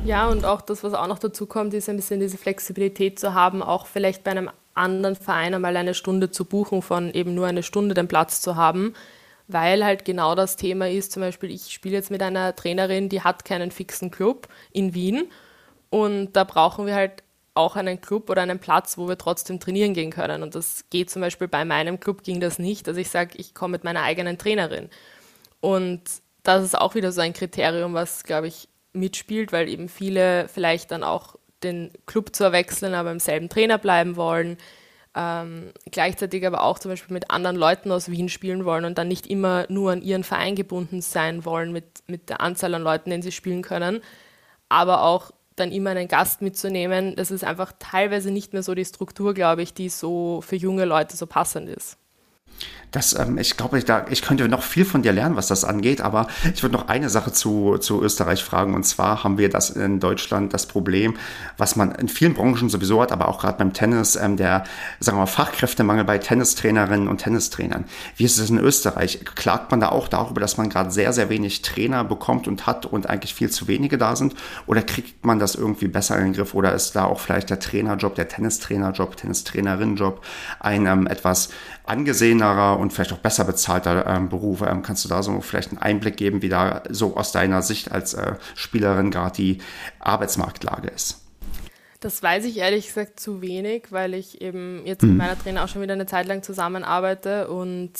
Ja, 0.05 0.29
und 0.29 0.45
auch 0.45 0.61
das, 0.61 0.85
was 0.85 0.93
auch 0.93 1.09
noch 1.09 1.19
dazu 1.19 1.47
kommt, 1.47 1.73
ist 1.73 1.89
ein 1.89 1.97
bisschen 1.97 2.21
diese 2.21 2.37
Flexibilität 2.37 3.19
zu 3.19 3.33
haben, 3.35 3.63
auch 3.63 3.87
vielleicht 3.87 4.23
bei 4.23 4.31
einem 4.33 4.51
anderen 4.75 5.17
Verein 5.17 5.55
einmal 5.55 5.77
eine 5.77 5.95
Stunde 5.95 6.31
zu 6.31 6.45
buchen, 6.45 6.83
von 6.83 7.11
eben 7.13 7.35
nur 7.35 7.47
eine 7.47 7.63
Stunde 7.63 7.95
den 7.95 8.07
Platz 8.07 8.41
zu 8.41 8.55
haben 8.57 8.95
weil 9.49 9.85
halt 9.85 10.05
genau 10.05 10.35
das 10.35 10.57
Thema 10.57 10.89
ist, 10.89 11.13
zum 11.13 11.23
Beispiel 11.23 11.51
ich 11.51 11.73
spiele 11.73 11.97
jetzt 11.97 12.11
mit 12.11 12.23
einer 12.23 12.55
Trainerin, 12.55 13.09
die 13.09 13.23
hat 13.23 13.45
keinen 13.45 13.71
fixen 13.71 14.11
Club 14.11 14.49
in 14.73 14.95
Wien 14.95 15.31
und 15.91 16.35
da 16.35 16.45
brauchen 16.45 16.87
wir 16.87 16.95
halt 16.95 17.23
auch 17.55 17.75
einen 17.75 18.01
Club 18.01 18.31
oder 18.31 18.43
einen 18.43 18.61
Platz, 18.61 18.99
wo 18.99 19.09
wir 19.09 19.19
trotzdem 19.19 19.59
trainieren 19.59 19.93
gehen 19.93 20.13
können. 20.13 20.45
Und 20.45 20.55
das 20.55 20.85
geht 20.91 21.11
zum 21.11 21.23
Beispiel 21.23 21.49
bei 21.49 21.65
meinem 21.65 21.99
Club 21.99 22.23
ging 22.23 22.39
das 22.41 22.61
nicht. 22.61 22.87
Also 22.87 23.01
ich 23.01 23.11
sage, 23.11 23.37
ich 23.37 23.53
komme 23.53 23.73
mit 23.73 23.85
meiner 23.85 24.05
eigenen 24.05 24.39
Trainerin. 24.39 24.91
Und 25.61 26.03
das 26.45 26.63
ist 26.63 26.79
auch 26.79 26.95
wieder 26.95 27.11
so 27.11 27.21
ein 27.21 27.33
Kriterium, 27.33 27.95
was, 27.95 28.23
glaube 28.23 28.47
ich, 28.47 28.69
mitspielt, 28.93 29.53
weil 29.53 29.69
eben 29.69 29.89
viele 29.89 30.49
vielleicht 30.49 30.93
dann 30.93 31.03
auch 31.03 31.35
den 31.65 31.91
Club 32.07 32.35
zu 32.35 32.53
wechseln, 32.53 32.95
aber 32.95 33.11
im 33.11 33.19
selben 33.19 33.49
Trainer 33.49 33.79
bleiben 33.79 34.15
wollen 34.15 34.57
ähm, 35.15 35.73
gleichzeitig 35.91 36.47
aber 36.47 36.63
auch 36.63 36.79
zum 36.79 36.91
Beispiel 36.91 37.15
mit 37.15 37.31
anderen 37.31 37.57
Leuten 37.57 37.91
aus 37.91 38.11
Wien 38.11 38.29
spielen 38.29 38.65
wollen 38.65 38.85
und 38.85 38.99
dann 38.99 39.09
nicht 39.09 39.27
immer 39.27 39.67
nur 39.69 39.93
an 39.93 40.03
ihren 40.03 40.25
Verein 40.25 40.55
gebunden 40.55 41.01
sein 41.01 41.45
wollen 41.45 41.73
mit, 41.73 41.85
mit 42.07 42.29
der 42.29 42.41
Anzahl 42.41 42.75
an 42.75 42.83
Leuten, 42.83 43.11
den 43.11 43.23
sie 43.23 43.33
spielen 43.33 43.63
können, 43.63 44.03
aber 44.69 45.03
auch 45.03 45.31
dann 45.57 45.73
immer 45.73 45.91
einen 45.91 46.09
Gast 46.09 46.41
mitzunehmen, 46.43 47.17
das 47.17 47.31
ist 47.31 47.45
einfach 47.45 47.73
teilweise 47.79 48.31
nicht 48.31 48.53
mehr 48.53 48.63
so 48.63 48.75
die 48.75 48.85
Struktur, 48.85 49.35
glaube 49.35 49.63
ich, 49.63 49.75
die 49.75 49.89
so 49.89 50.41
für 50.41 50.57
junge 50.57 50.85
Leute 50.85 51.17
so 51.17 51.27
passend 51.27 51.69
ist. 51.69 51.99
Das, 52.91 53.19
ähm, 53.19 53.39
ich 53.39 53.57
glaube, 53.57 53.79
ich, 53.79 53.85
ich 54.11 54.23
könnte 54.23 54.49
noch 54.49 54.63
viel 54.63 54.85
von 54.85 55.03
dir 55.03 55.13
lernen, 55.13 55.37
was 55.37 55.49
das 55.49 55.65
angeht, 55.65 56.01
aber 56.01 56.27
ich 56.55 56.63
würde 56.63 56.75
noch 56.75 56.89
eine 56.89 57.11
Sache 57.11 57.33
zu, 57.33 57.79
zu 57.79 58.03
Österreich 58.03 58.43
fragen. 58.43 58.75
Und 58.75 58.85
zwar 58.85 59.25
haben 59.25 59.39
wir 59.39 59.51
das 59.51 59.71
in 59.71 60.01
Deutschland 60.01 60.55
das 60.55 60.67
Problem, 60.67 61.15
was 61.57 61.77
man 61.77 61.93
in 61.93 62.09
vielen 62.09 62.35
Branchen 62.35 62.69
sowieso 62.69 63.03
hat, 63.03 63.13
aber 63.13 63.29
auch 63.29 63.39
gerade 63.41 63.59
beim 63.59 63.73
Tennis, 63.73 64.17
ähm, 64.17 64.37
der, 64.37 64.65
sagen 65.01 65.19
wir 65.19 65.23
mal, 65.23 65.27
Fachkräftemangel 65.27 66.05
bei 66.05 66.19
Tennistrainerinnen 66.19 67.09
und 67.09 67.19
Tennistrainern. 67.19 67.85
Wie 68.17 68.25
ist 68.25 68.39
es 68.39 68.49
in 68.51 68.59
Österreich? 68.59 69.21
Klagt 69.35 69.71
man 69.71 69.81
da 69.81 69.91
auch 69.91 70.09
darüber, 70.09 70.41
dass 70.41 70.57
man 70.57 70.71
gerade 70.71 70.91
sehr, 70.91 71.13
sehr 71.13 71.29
wenig 71.29 71.63
Trainer 71.63 72.05
bekommt 72.05 72.49
und 72.49 72.67
hat 72.67 72.87
und 72.87 73.09
eigentlich 73.09 73.35
viel 73.35 73.51
zu 73.51 73.69
wenige 73.69 73.99
da 73.99 74.17
sind? 74.17 74.35
Oder 74.67 74.83
kriegt 74.83 75.27
man 75.27 75.39
das 75.39 75.55
irgendwie 75.55 75.89
besser 75.89 76.17
in 76.19 76.25
den 76.25 76.33
Griff? 76.33 76.55
Oder 76.55 76.73
ist 76.73 76.97
da 76.97 77.05
auch 77.05 77.21
vielleicht 77.21 77.51
der 77.51 77.61
Trainerjob, 77.61 78.15
der 78.15 78.29
Tennistrainerjob, 78.29 79.17
Tennistrainerinnenjob 79.17 80.25
ein 80.61 80.87
ähm, 80.87 81.07
etwas 81.07 81.51
angesehenerer 81.85 82.78
und 82.79 82.93
vielleicht 82.93 83.13
auch 83.13 83.19
besser 83.19 83.45
bezahlter 83.45 84.07
ähm, 84.07 84.29
Beruf. 84.29 84.63
Ähm, 84.63 84.83
kannst 84.83 85.05
du 85.05 85.09
da 85.09 85.23
so 85.23 85.41
vielleicht 85.41 85.71
einen 85.71 85.79
Einblick 85.79 86.17
geben, 86.17 86.43
wie 86.43 86.49
da 86.49 86.83
so 86.89 87.17
aus 87.17 87.33
deiner 87.33 87.63
Sicht 87.63 87.93
als 87.93 88.15
äh, 88.15 88.35
Spielerin 88.55 89.11
gerade 89.11 89.37
die 89.37 89.59
Arbeitsmarktlage 90.01 90.89
ist? 90.89 91.25
Das 92.01 92.23
weiß 92.23 92.45
ich 92.45 92.59
ehrlich 92.59 92.87
gesagt 92.87 93.19
zu 93.19 93.43
wenig, 93.43 93.91
weil 93.91 94.15
ich 94.15 94.41
eben 94.41 94.87
jetzt 94.87 95.03
mhm. 95.03 95.11
mit 95.11 95.19
meiner 95.19 95.39
Trainer 95.39 95.65
auch 95.65 95.69
schon 95.69 95.83
wieder 95.83 95.95
eine 95.95 96.07
Zeit 96.07 96.27
lang 96.27 96.43
zusammenarbeite 96.43 97.49
und 97.49 97.93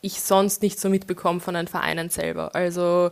ich 0.00 0.20
sonst 0.20 0.62
nicht 0.62 0.80
so 0.80 0.88
mitbekomme 0.88 1.40
von 1.40 1.54
den 1.54 1.68
Vereinen 1.68 2.10
selber. 2.10 2.54
Also 2.54 3.10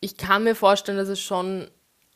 ich 0.00 0.16
kann 0.16 0.44
mir 0.44 0.54
vorstellen, 0.54 0.98
dass 0.98 1.08
es 1.08 1.20
schon 1.20 1.68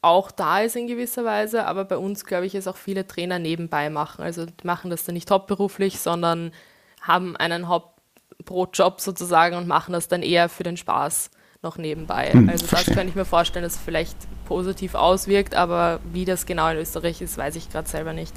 auch 0.03 0.31
da 0.31 0.61
ist 0.61 0.77
in 0.77 0.87
gewisser 0.87 1.25
Weise, 1.25 1.67
aber 1.67 1.85
bei 1.85 1.97
uns, 1.97 2.25
glaube 2.27 2.47
ich, 2.47 2.55
ist 2.55 2.69
auch 2.69 2.77
viele 2.77 3.07
Trainer 3.07 3.39
nebenbei 3.39 3.89
machen. 3.89 4.23
Also 4.23 4.45
die 4.45 4.67
machen 4.67 4.91
das 4.91 5.05
dann 5.05 5.15
nicht 5.15 5.31
hauptberuflich, 5.31 5.99
sondern 5.99 6.53
haben 7.07 7.37
einen 7.37 7.69
Hauptbrotjob 7.69 9.01
sozusagen 9.01 9.57
und 9.57 9.69
machen 9.69 9.93
das 9.93 10.09
dann 10.09 10.23
eher 10.23 10.49
für 10.49 10.63
den 10.63 10.77
Spaß 10.77 11.31
noch 11.63 11.79
nebenbei. 11.79 12.33
Hm, 12.33 12.49
also 12.49 12.67
verstehe. 12.67 12.87
das 12.87 12.97
könnte 12.97 13.11
ich 13.11 13.17
mir 13.17 13.25
vorstellen, 13.25 13.63
dass 13.63 13.75
es 13.75 13.81
vielleicht 13.81 14.17
positiv 14.47 14.95
auswirkt, 14.95 15.55
aber 15.55 16.01
wie 16.13 16.25
das 16.25 16.47
genau 16.47 16.69
in 16.69 16.79
Österreich 16.79 17.21
ist, 17.21 17.39
weiß 17.39 17.57
ich 17.57 17.71
gerade 17.71 17.89
selber 17.89 18.13
nicht. 18.13 18.35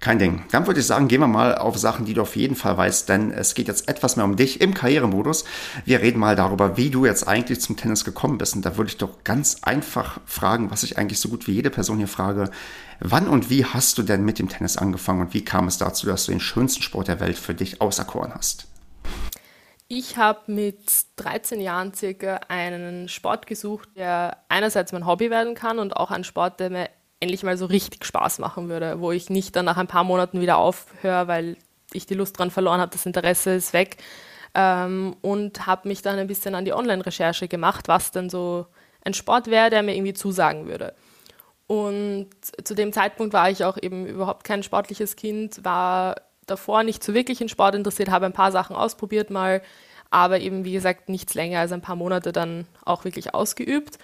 Kein 0.00 0.20
Ding. 0.20 0.44
Dann 0.52 0.66
würde 0.68 0.78
ich 0.78 0.86
sagen, 0.86 1.08
gehen 1.08 1.20
wir 1.20 1.26
mal 1.26 1.56
auf 1.56 1.76
Sachen, 1.76 2.04
die 2.04 2.14
du 2.14 2.22
auf 2.22 2.36
jeden 2.36 2.54
Fall 2.54 2.76
weißt, 2.76 3.08
denn 3.08 3.32
es 3.32 3.54
geht 3.54 3.66
jetzt 3.66 3.88
etwas 3.88 4.14
mehr 4.14 4.24
um 4.24 4.36
dich 4.36 4.60
im 4.60 4.72
Karrieremodus. 4.72 5.44
Wir 5.84 6.00
reden 6.00 6.20
mal 6.20 6.36
darüber, 6.36 6.76
wie 6.76 6.90
du 6.90 7.04
jetzt 7.04 7.26
eigentlich 7.26 7.60
zum 7.60 7.76
Tennis 7.76 8.04
gekommen 8.04 8.38
bist. 8.38 8.54
Und 8.54 8.64
da 8.64 8.76
würde 8.76 8.90
ich 8.90 8.96
doch 8.96 9.24
ganz 9.24 9.58
einfach 9.62 10.20
fragen, 10.24 10.70
was 10.70 10.84
ich 10.84 10.98
eigentlich 10.98 11.18
so 11.18 11.28
gut 11.28 11.48
wie 11.48 11.52
jede 11.52 11.70
Person 11.70 11.98
hier 11.98 12.06
frage. 12.06 12.50
Wann 13.00 13.26
und 13.26 13.50
wie 13.50 13.64
hast 13.64 13.98
du 13.98 14.04
denn 14.04 14.24
mit 14.24 14.38
dem 14.38 14.48
Tennis 14.48 14.76
angefangen 14.76 15.20
und 15.20 15.34
wie 15.34 15.44
kam 15.44 15.66
es 15.66 15.78
dazu, 15.78 16.06
dass 16.06 16.26
du 16.26 16.30
den 16.32 16.40
schönsten 16.40 16.82
Sport 16.82 17.08
der 17.08 17.18
Welt 17.18 17.36
für 17.36 17.54
dich 17.54 17.80
auserkoren 17.80 18.32
hast? 18.34 18.68
Ich 19.88 20.16
habe 20.18 20.52
mit 20.52 21.06
13 21.16 21.60
Jahren 21.60 21.94
circa 21.94 22.40
einen 22.48 23.08
Sport 23.08 23.46
gesucht, 23.46 23.88
der 23.96 24.36
einerseits 24.48 24.92
mein 24.92 25.06
Hobby 25.06 25.30
werden 25.30 25.54
kann 25.54 25.78
und 25.78 25.96
auch 25.96 26.10
ein 26.10 26.24
Sport, 26.24 26.60
der 26.60 26.70
mir 26.70 26.90
endlich 27.20 27.42
mal 27.42 27.56
so 27.56 27.66
richtig 27.66 28.04
Spaß 28.04 28.38
machen 28.38 28.68
würde, 28.68 29.00
wo 29.00 29.12
ich 29.12 29.30
nicht 29.30 29.56
dann 29.56 29.64
nach 29.64 29.76
ein 29.76 29.86
paar 29.86 30.04
Monaten 30.04 30.40
wieder 30.40 30.58
aufhöre, 30.58 31.28
weil 31.28 31.56
ich 31.92 32.06
die 32.06 32.14
Lust 32.14 32.38
dran 32.38 32.50
verloren 32.50 32.80
habe, 32.80 32.92
das 32.92 33.06
Interesse 33.06 33.54
ist 33.54 33.72
weg. 33.72 33.96
Ähm, 34.54 35.16
und 35.20 35.66
habe 35.66 35.88
mich 35.88 36.02
dann 36.02 36.18
ein 36.18 36.26
bisschen 36.26 36.54
an 36.54 36.64
die 36.64 36.72
Online-Recherche 36.72 37.48
gemacht, 37.48 37.88
was 37.88 38.12
denn 38.12 38.30
so 38.30 38.66
ein 39.02 39.14
Sport 39.14 39.48
wäre, 39.48 39.70
der 39.70 39.82
mir 39.82 39.94
irgendwie 39.94 40.14
zusagen 40.14 40.66
würde. 40.66 40.94
Und 41.66 42.30
zu 42.64 42.74
dem 42.74 42.92
Zeitpunkt 42.92 43.34
war 43.34 43.50
ich 43.50 43.64
auch 43.64 43.76
eben 43.80 44.06
überhaupt 44.06 44.44
kein 44.44 44.62
sportliches 44.62 45.16
Kind, 45.16 45.64
war 45.64 46.16
davor 46.46 46.82
nicht 46.82 47.04
so 47.04 47.12
wirklich 47.12 47.42
in 47.42 47.50
Sport 47.50 47.74
interessiert, 47.74 48.10
habe 48.10 48.24
ein 48.24 48.32
paar 48.32 48.52
Sachen 48.52 48.74
ausprobiert 48.74 49.28
mal, 49.28 49.60
aber 50.08 50.40
eben 50.40 50.64
wie 50.64 50.72
gesagt 50.72 51.10
nichts 51.10 51.34
länger 51.34 51.60
als 51.60 51.72
ein 51.72 51.82
paar 51.82 51.96
Monate 51.96 52.32
dann 52.32 52.66
auch 52.86 53.04
wirklich 53.04 53.34
ausgeübt 53.34 53.98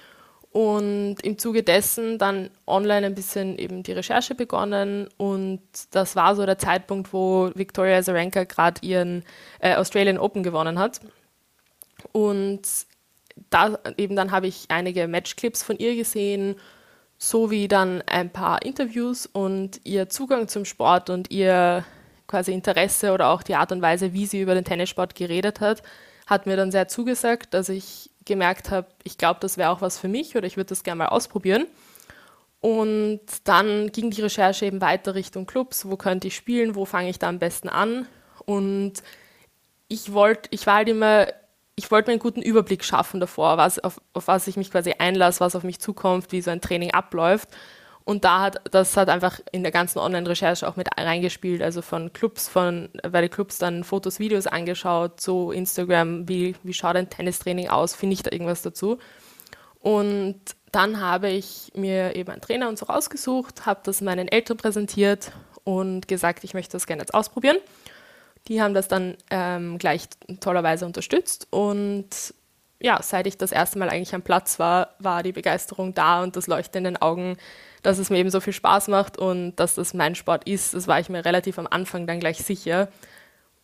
und 0.55 1.17
im 1.25 1.37
Zuge 1.37 1.65
dessen 1.65 2.17
dann 2.17 2.49
online 2.65 3.07
ein 3.07 3.17
bisschen 3.17 3.59
eben 3.59 3.83
die 3.83 3.91
Recherche 3.91 4.37
begonnen 4.37 5.09
und 5.17 5.61
das 5.91 6.15
war 6.15 6.37
so 6.37 6.47
der 6.47 6.59
Zeitpunkt, 6.59 7.13
wo 7.13 7.51
Victoria 7.57 7.99
Azarenka 7.99 8.45
gerade 8.45 8.81
ihren 8.87 9.25
äh, 9.59 9.75
Australian 9.75 10.17
Open 10.17 10.45
gewonnen 10.45 10.79
hat. 10.79 11.01
Und 12.13 12.63
da 13.51 13.77
eben 13.97 14.15
dann 14.15 14.31
habe 14.31 14.47
ich 14.47 14.67
einige 14.69 15.09
Matchclips 15.09 15.65
von 15.65 15.77
ihr 15.77 15.97
gesehen, 15.97 16.55
sowie 17.19 17.67
dann 17.67 18.03
ein 18.07 18.31
paar 18.31 18.63
Interviews 18.63 19.27
und 19.27 19.81
ihr 19.83 20.09
Zugang 20.09 20.47
zum 20.47 20.65
Sport 20.65 21.11
und 21.11 21.33
ihr 21.33 21.85
quasi 22.29 22.53
Interesse 22.53 23.11
oder 23.13 23.31
auch 23.31 23.43
die 23.43 23.57
Art 23.57 23.73
und 23.73 23.83
Weise, 23.83 24.13
wie 24.13 24.27
sie 24.27 24.43
über 24.43 24.55
den 24.55 24.65
Tennissport 24.65 25.17
geredet 25.17 25.61
hat, 25.61 25.83
hat 26.29 26.47
mir 26.47 26.57
dann 26.57 26.71
sehr 26.71 26.87
zugesagt, 26.87 27.55
dass 27.55 27.69
ich 27.69 28.11
gemerkt 28.25 28.71
habe, 28.71 28.89
ich 29.03 29.19
glaube, 29.19 29.41
das 29.41 29.59
wäre 29.59 29.71
auch 29.71 29.81
was 29.81 29.99
für 29.99 30.09
mich 30.09 30.37
oder 30.37 30.47
ich 30.47 30.57
würde 30.57 30.69
das 30.69 30.85
gerne 30.85 30.99
mal 30.99 31.09
ausprobieren. 31.09 31.67
Und 32.61 33.21
dann 33.45 33.93
ging 33.93 34.11
die 34.11 34.23
Recherche 34.23 34.65
eben 34.65 34.81
weiter 34.81 35.15
Richtung 35.15 35.45
Clubs, 35.45 35.87
wo 35.89 35.97
könnte 35.97 36.29
ich 36.29 36.35
spielen, 36.35 36.75
wo 36.75 36.87
fange 36.87 37.11
ich 37.11 37.19
da 37.19 37.29
am 37.29 37.39
besten 37.39 37.69
an. 37.69 38.07
Und 38.47 39.03
ich 39.89 40.13
wollte, 40.15 40.49
ich 40.51 40.67
war 40.67 40.77
halt 40.77 40.89
immer, 40.89 41.27
ich 41.77 41.91
wollte 41.91 42.09
mir 42.09 42.13
einen 42.13 42.21
guten 42.21 42.41
Überblick 42.41 42.83
schaffen 42.83 43.21
davor, 43.21 43.59
was, 43.59 43.79
auf, 43.79 44.01
auf 44.15 44.29
was 44.29 44.47
ich 44.47 44.57
mich 44.57 44.71
quasi 44.71 44.95
einlasse, 44.99 45.41
was 45.41 45.57
auf 45.57 45.63
mich 45.63 45.79
zukommt, 45.79 46.33
wie 46.33 46.41
so 46.41 46.51
ein 46.51 46.63
Training 46.63 46.93
abläuft. 46.93 47.51
Und 48.05 48.25
da 48.25 48.43
hat, 48.43 48.61
das 48.71 48.97
hat 48.99 49.09
einfach 49.09 49.41
in 49.51 49.63
der 49.63 49.73
ganzen 49.73 49.99
Online-Recherche 49.99 50.69
auch 50.69 50.77
mit 50.77 50.89
reingespielt, 50.99 51.63
also 51.63 51.81
von 51.81 52.13
Clubs, 52.13 52.49
von, 52.49 52.91
bei 53.11 53.23
den 53.23 53.31
Clubs 53.31 53.57
dann 53.57 53.83
Fotos, 53.83 54.19
Videos 54.19 54.47
angeschaut, 54.47 55.21
so 55.23 55.53
Instagram, 55.53 56.29
wie, 56.29 56.55
wie 56.63 56.75
schaut 56.75 56.97
ein 56.97 57.09
Tennistraining 57.09 57.69
aus, 57.69 57.95
finde 57.95 58.15
ich 58.15 58.23
da 58.23 58.31
irgendwas 58.31 58.61
dazu. 58.61 58.99
Und 59.81 60.41
dann 60.71 61.01
habe 61.01 61.31
ich 61.31 61.73
mir 61.75 62.15
eben 62.15 62.31
einen 62.31 62.43
Trainer 62.43 62.69
und 62.69 62.79
so 62.79 62.87
rausgesucht, 62.87 63.65
habe 63.65 63.81
das 63.85 64.03
meinen 64.03 64.29
Eltern 64.29 64.59
präsentiert 64.59 65.33
und 65.63 66.07
gesagt, 66.07 66.45
ich 66.45 66.53
möchte 66.53 66.73
das 66.73 66.87
gerne 66.87 67.03
jetzt 67.03 67.15
ausprobieren. 67.15 67.57
Die 68.49 68.61
haben 68.61 68.75
das 68.75 68.87
dann 68.87 69.17
ähm, 69.31 69.79
gleich 69.79 70.09
tollerweise 70.41 70.85
unterstützt 70.85 71.47
und 71.51 72.35
ja, 72.81 73.01
seit 73.03 73.27
ich 73.27 73.39
das 73.39 73.51
erste 73.51 73.79
Mal 73.79 73.89
eigentlich 73.89 74.15
am 74.15 74.21
Platz 74.21 74.59
war, 74.59 74.91
war 74.99 75.23
die 75.23 75.33
Begeisterung 75.33 75.95
da 75.95 76.23
und 76.23 76.37
das 76.37 76.49
Leuchten 76.49 76.79
in 76.79 76.85
den 76.85 76.97
Augen, 77.01 77.39
dass 77.85 77.99
es 77.99 78.11
mir 78.11 78.19
eben 78.19 78.31
so 78.31 78.41
viel 78.41 78.55
Spaß 78.55 78.89
macht 78.89 79.19
und 79.19 79.57
dass 79.57 79.75
das 79.77 79.95
mein 79.95 80.15
Sport 80.15 80.49
ist. 80.49 80.73
Das 80.75 80.89
war 80.89 80.99
ich 80.99 81.11
mir 81.11 81.25
relativ 81.25 81.59
am 81.59 81.69
Anfang 81.69 82.07
dann 82.07 82.19
gleich 82.19 82.39
sicher. 82.39 82.89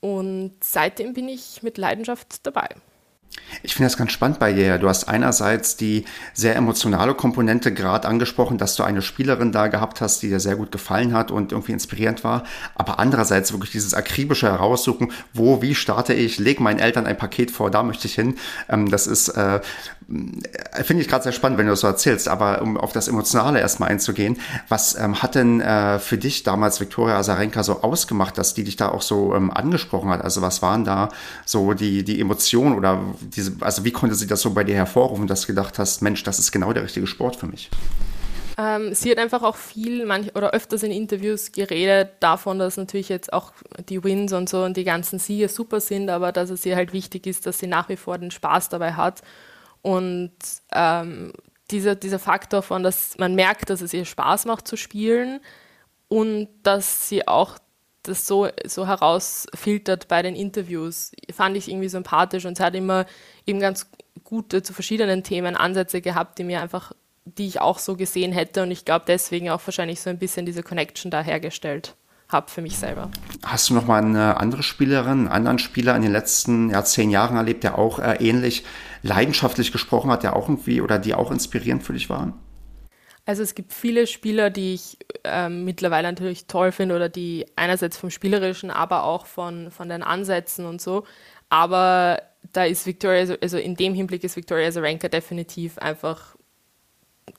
Und 0.00 0.52
seitdem 0.62 1.14
bin 1.14 1.28
ich 1.28 1.62
mit 1.62 1.78
Leidenschaft 1.78 2.46
dabei. 2.46 2.68
Ich 3.62 3.74
finde 3.74 3.86
das 3.86 3.96
ganz 3.96 4.12
spannend 4.12 4.38
bei 4.38 4.52
dir. 4.52 4.78
Du 4.78 4.88
hast 4.88 5.08
einerseits 5.08 5.76
die 5.76 6.04
sehr 6.32 6.56
emotionale 6.56 7.14
Komponente 7.14 7.72
gerade 7.72 8.08
angesprochen, 8.08 8.58
dass 8.58 8.76
du 8.76 8.82
eine 8.82 9.02
Spielerin 9.02 9.52
da 9.52 9.68
gehabt 9.68 10.00
hast, 10.00 10.22
die 10.22 10.28
dir 10.28 10.40
sehr 10.40 10.56
gut 10.56 10.72
gefallen 10.72 11.12
hat 11.12 11.30
und 11.30 11.52
irgendwie 11.52 11.72
inspirierend 11.72 12.24
war. 12.24 12.44
Aber 12.74 12.98
andererseits 12.98 13.52
wirklich 13.52 13.72
dieses 13.72 13.94
akribische 13.94 14.50
Heraussuchen, 14.50 15.12
wo, 15.34 15.62
wie 15.62 15.74
starte 15.74 16.14
ich, 16.14 16.38
leg 16.38 16.60
meinen 16.60 16.78
Eltern 16.78 17.06
ein 17.06 17.18
Paket 17.18 17.50
vor, 17.50 17.70
da 17.70 17.82
möchte 17.82 18.06
ich 18.06 18.14
hin. 18.14 18.36
Ähm, 18.68 18.90
das 18.90 19.06
ist, 19.06 19.28
äh, 19.28 19.60
finde 20.82 21.02
ich 21.02 21.08
gerade 21.08 21.22
sehr 21.22 21.32
spannend, 21.32 21.58
wenn 21.58 21.66
du 21.66 21.72
das 21.72 21.80
so 21.80 21.86
erzählst. 21.86 22.28
Aber 22.28 22.62
um 22.62 22.76
auf 22.76 22.92
das 22.92 23.08
Emotionale 23.08 23.60
erstmal 23.60 23.90
einzugehen, 23.90 24.38
was 24.68 24.96
ähm, 24.96 25.22
hat 25.22 25.34
denn 25.34 25.60
äh, 25.60 25.98
für 25.98 26.18
dich 26.18 26.42
damals 26.42 26.80
Viktoria 26.80 27.18
Azarenka 27.18 27.62
so 27.62 27.82
ausgemacht, 27.82 28.38
dass 28.38 28.54
die 28.54 28.64
dich 28.64 28.76
da 28.76 28.88
auch 28.88 29.02
so 29.02 29.34
ähm, 29.34 29.50
angesprochen 29.50 30.10
hat? 30.10 30.22
Also 30.22 30.42
was 30.42 30.62
waren 30.62 30.84
da 30.84 31.10
so 31.44 31.74
die, 31.74 32.04
die 32.04 32.20
Emotionen 32.20 32.74
oder 32.76 33.00
diese, 33.20 33.52
also 33.60 33.84
wie 33.84 33.92
konnte 33.92 34.14
sie 34.14 34.26
das 34.26 34.40
so 34.40 34.52
bei 34.52 34.64
dir 34.64 34.74
hervorrufen, 34.74 35.26
dass 35.26 35.42
du 35.42 35.46
gedacht 35.48 35.78
hast, 35.78 36.02
Mensch, 36.02 36.22
das 36.22 36.38
ist 36.38 36.52
genau 36.52 36.72
der 36.72 36.84
richtige 36.84 37.06
Sport 37.06 37.36
für 37.36 37.46
mich? 37.46 37.70
Ähm, 38.58 38.94
sie 38.94 39.10
hat 39.10 39.18
einfach 39.18 39.42
auch 39.42 39.56
viel 39.56 40.04
manch, 40.04 40.34
oder 40.36 40.50
öfters 40.50 40.82
in 40.82 40.90
Interviews 40.90 41.52
geredet 41.52 42.10
davon, 42.20 42.58
dass 42.58 42.76
natürlich 42.76 43.08
jetzt 43.08 43.32
auch 43.32 43.52
die 43.88 44.04
Wins 44.04 44.32
und 44.32 44.48
so 44.48 44.64
und 44.64 44.76
die 44.76 44.84
ganzen 44.84 45.18
Siege 45.18 45.48
super 45.48 45.80
sind, 45.80 46.10
aber 46.10 46.32
dass 46.32 46.50
es 46.50 46.66
ihr 46.66 46.76
halt 46.76 46.92
wichtig 46.92 47.26
ist, 47.26 47.46
dass 47.46 47.58
sie 47.58 47.66
nach 47.66 47.88
wie 47.88 47.96
vor 47.96 48.18
den 48.18 48.30
Spaß 48.30 48.68
dabei 48.68 48.92
hat. 48.94 49.22
Und 49.82 50.32
ähm, 50.72 51.32
dieser, 51.70 51.94
dieser 51.94 52.18
Faktor 52.18 52.62
von, 52.62 52.82
dass 52.82 53.16
man 53.18 53.34
merkt, 53.34 53.70
dass 53.70 53.80
es 53.80 53.94
ihr 53.94 54.04
Spaß 54.04 54.44
macht 54.44 54.68
zu 54.68 54.76
spielen 54.76 55.40
und 56.08 56.48
dass 56.62 57.08
sie 57.08 57.26
auch 57.26 57.58
das 58.02 58.26
so, 58.26 58.48
so 58.66 58.86
herausfiltert 58.86 60.08
bei 60.08 60.22
den 60.22 60.34
Interviews, 60.34 61.12
fand 61.32 61.56
ich 61.56 61.68
irgendwie 61.68 61.88
sympathisch 61.88 62.46
und 62.46 62.56
sie 62.56 62.62
hat 62.62 62.74
immer 62.74 63.06
eben 63.46 63.60
ganz 63.60 63.90
gute 64.24 64.62
zu 64.62 64.72
verschiedenen 64.72 65.22
Themen 65.22 65.56
Ansätze 65.56 66.00
gehabt, 66.00 66.38
die 66.38 66.44
mir 66.44 66.62
einfach, 66.62 66.92
die 67.24 67.46
ich 67.46 67.60
auch 67.60 67.78
so 67.78 67.96
gesehen 67.96 68.32
hätte 68.32 68.62
und 68.62 68.70
ich 68.70 68.84
glaube 68.84 69.04
deswegen 69.06 69.50
auch 69.50 69.60
wahrscheinlich 69.66 70.00
so 70.00 70.10
ein 70.10 70.18
bisschen 70.18 70.46
diese 70.46 70.62
Connection 70.62 71.10
da 71.10 71.22
hergestellt 71.22 71.94
habe 72.28 72.50
für 72.50 72.62
mich 72.62 72.78
selber. 72.78 73.10
Hast 73.44 73.70
du 73.70 73.74
noch 73.74 73.86
mal 73.86 74.02
eine 74.02 74.36
andere 74.36 74.62
Spielerin, 74.62 75.26
einen 75.26 75.28
anderen 75.28 75.58
Spieler 75.58 75.96
in 75.96 76.02
den 76.02 76.12
letzten 76.12 76.70
ja, 76.70 76.84
zehn 76.84 77.10
Jahren 77.10 77.36
erlebt, 77.36 77.64
der 77.64 77.76
auch 77.76 77.98
äh, 77.98 78.16
ähnlich 78.20 78.64
leidenschaftlich 79.02 79.72
gesprochen 79.72 80.10
hat, 80.10 80.22
der 80.22 80.36
auch 80.36 80.48
irgendwie 80.48 80.80
oder 80.80 80.98
die 80.98 81.14
auch 81.14 81.30
inspirierend 81.30 81.82
für 81.82 81.92
dich 81.92 82.08
waren? 82.08 82.34
Also 83.30 83.44
es 83.44 83.54
gibt 83.54 83.72
viele 83.72 84.08
Spieler, 84.08 84.50
die 84.50 84.74
ich 84.74 84.98
ähm, 85.22 85.64
mittlerweile 85.64 86.08
natürlich 86.08 86.48
toll 86.48 86.72
finde 86.72 86.96
oder 86.96 87.08
die 87.08 87.46
einerseits 87.54 87.96
vom 87.96 88.10
Spielerischen, 88.10 88.72
aber 88.72 89.04
auch 89.04 89.24
von, 89.24 89.70
von 89.70 89.88
den 89.88 90.02
Ansätzen 90.02 90.66
und 90.66 90.82
so. 90.82 91.04
Aber 91.48 92.20
da 92.50 92.64
ist 92.64 92.86
Victoria, 92.86 93.36
also 93.40 93.56
in 93.56 93.76
dem 93.76 93.94
Hinblick 93.94 94.24
ist 94.24 94.34
Victoria 94.34 94.66
Azarenka 94.66 95.06
definitiv 95.06 95.78
einfach 95.78 96.34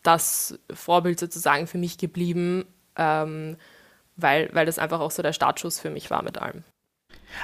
das 0.01 0.57
Vorbild 0.73 1.19
sozusagen 1.19 1.67
für 1.67 1.77
mich 1.77 1.97
geblieben, 1.97 2.63
ähm, 2.95 3.57
weil, 4.15 4.49
weil 4.53 4.65
das 4.65 4.79
einfach 4.79 5.01
auch 5.01 5.11
so 5.11 5.21
der 5.21 5.33
Startschuss 5.33 5.77
für 5.77 5.89
mich 5.89 6.09
war 6.09 6.23
mit 6.23 6.37
allem. 6.37 6.63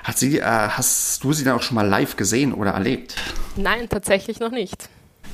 Hat 0.05 0.17
sie, 0.17 0.39
äh, 0.39 0.43
hast 0.43 1.21
du 1.21 1.33
sie 1.33 1.43
dann 1.43 1.57
auch 1.57 1.63
schon 1.63 1.75
mal 1.75 1.85
live 1.85 2.15
gesehen 2.15 2.53
oder 2.53 2.71
erlebt? 2.71 3.15
Nein, 3.57 3.89
tatsächlich 3.89 4.39
noch 4.39 4.51
nicht. 4.51 4.87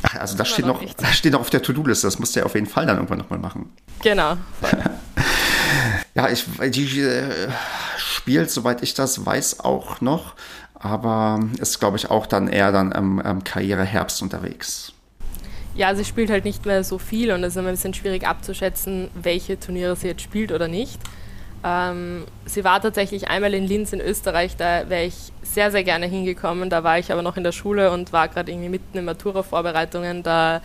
Ach, 0.04 0.16
also 0.16 0.38
das 0.38 0.50
steht 0.50 0.66
noch, 0.66 0.84
das 0.98 1.16
steht 1.16 1.34
noch 1.34 1.40
auf 1.42 1.50
der 1.50 1.62
To-Do-Liste. 1.62 2.08
Das 2.08 2.20
musst 2.20 2.36
du 2.36 2.42
ja 2.42 2.46
auf 2.46 2.54
jeden 2.56 2.68
Fall 2.68 2.86
dann 2.86 2.98
irgendwann 2.98 3.18
nochmal 3.18 3.40
machen. 3.40 3.72
Genau. 4.02 4.38
ja, 6.16 6.30
ich, 6.30 6.46
die 6.70 7.02
äh, 7.02 7.50
spielt, 7.98 8.52
soweit 8.52 8.84
ich 8.84 8.94
das 8.94 9.26
weiß, 9.26 9.62
auch 9.62 10.02
noch, 10.02 10.36
aber 10.76 11.40
ist, 11.60 11.80
glaube 11.80 11.98
ich, 11.98 12.12
auch 12.12 12.26
dann 12.26 12.48
eher 12.48 12.72
dann 12.72 12.92
im, 12.92 13.20
im 13.20 13.44
Karriereherbst 13.44 14.22
unterwegs. 14.22 14.94
Ja, 15.76 15.96
sie 15.96 16.06
spielt 16.06 16.30
halt 16.30 16.46
nicht 16.46 16.66
mehr 16.66 16.84
so 16.84 17.00
viel 17.00 17.32
und 17.32 17.44
es 17.44 17.54
ist 17.54 17.58
immer 17.58 17.70
ein 17.70 17.74
bisschen 17.74 17.96
schwierig 17.96 18.28
abzuschätzen, 18.28 19.10
welche 19.16 19.60
Turniere 19.60 19.96
sie 19.96 20.08
jetzt 20.08 20.22
spielt 20.22 20.52
oder 20.52 20.68
nicht. 20.68 21.00
Ähm, 21.64 22.26
sie 22.46 22.64
war 22.64 22.82
tatsächlich 22.82 23.30
einmal 23.30 23.54
in 23.54 23.64
Linz 23.64 23.94
in 23.94 24.02
Österreich, 24.02 24.58
da 24.58 24.90
wäre 24.90 25.06
ich 25.06 25.32
sehr, 25.42 25.72
sehr 25.72 25.84
gerne 25.84 26.08
hingekommen. 26.08 26.70
Da 26.70 26.84
war 26.84 27.00
ich 27.00 27.12
aber 27.12 27.22
noch 27.22 27.38
in 27.38 27.44
der 27.44 27.54
Schule 27.54 27.92
und 27.92 28.12
war 28.12 28.28
gerade 28.28 28.52
irgendwie 28.52 28.70
mitten 28.70 28.98
in 28.98 29.06
Matura-Vorbereitungen. 29.06 30.24
Da 30.24 30.62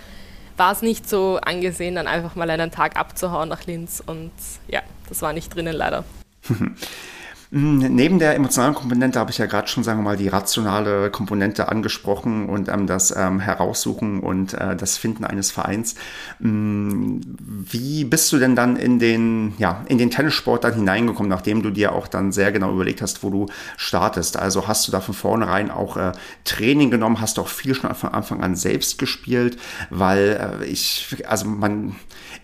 war 0.56 0.72
es 0.72 0.82
nicht 0.82 1.08
so 1.08 1.38
angesehen, 1.40 1.94
dann 1.94 2.08
einfach 2.08 2.34
mal 2.34 2.50
einen 2.50 2.72
Tag 2.72 2.96
abzuhauen 2.96 3.48
nach 3.48 3.64
Linz 3.66 4.02
und 4.04 4.32
ja, 4.66 4.82
das 5.08 5.22
war 5.22 5.32
nicht 5.32 5.54
drinnen 5.54 5.74
leider. 5.74 6.04
Mm, 7.50 7.78
neben 7.78 8.18
der 8.18 8.34
emotionalen 8.34 8.74
Komponente 8.74 9.18
habe 9.18 9.30
ich 9.30 9.38
ja 9.38 9.46
gerade 9.46 9.68
schon, 9.68 9.82
sagen 9.82 10.00
wir 10.00 10.04
mal, 10.04 10.16
die 10.18 10.28
rationale 10.28 11.10
Komponente 11.10 11.68
angesprochen 11.68 12.48
und 12.48 12.68
ähm, 12.68 12.86
das 12.86 13.14
ähm, 13.16 13.40
Heraussuchen 13.40 14.20
und 14.20 14.52
äh, 14.52 14.76
das 14.76 14.98
Finden 14.98 15.24
eines 15.24 15.50
Vereins. 15.50 15.94
Ähm, 16.42 17.20
wie 17.38 18.04
bist 18.04 18.30
du 18.32 18.38
denn 18.38 18.54
dann 18.54 18.76
in 18.76 18.98
den, 18.98 19.54
ja, 19.58 19.84
in 19.88 19.96
den 19.96 20.10
Tennissport 20.10 20.64
dann 20.64 20.74
hineingekommen, 20.74 21.30
nachdem 21.30 21.62
du 21.62 21.70
dir 21.70 21.92
auch 21.92 22.06
dann 22.06 22.32
sehr 22.32 22.52
genau 22.52 22.72
überlegt 22.72 23.00
hast, 23.00 23.22
wo 23.22 23.30
du 23.30 23.46
startest? 23.78 24.36
Also 24.36 24.68
hast 24.68 24.86
du 24.86 24.92
da 24.92 25.00
von 25.00 25.14
vornherein 25.14 25.70
auch 25.70 25.96
äh, 25.96 26.12
Training 26.44 26.90
genommen, 26.90 27.20
hast 27.20 27.38
du 27.38 27.42
auch 27.42 27.48
viel 27.48 27.74
schon 27.74 27.94
von 27.94 28.10
Anfang 28.10 28.42
an 28.42 28.56
selbst 28.56 28.98
gespielt, 28.98 29.58
weil 29.88 30.60
äh, 30.60 30.66
ich, 30.66 31.24
also 31.26 31.46
man, 31.46 31.96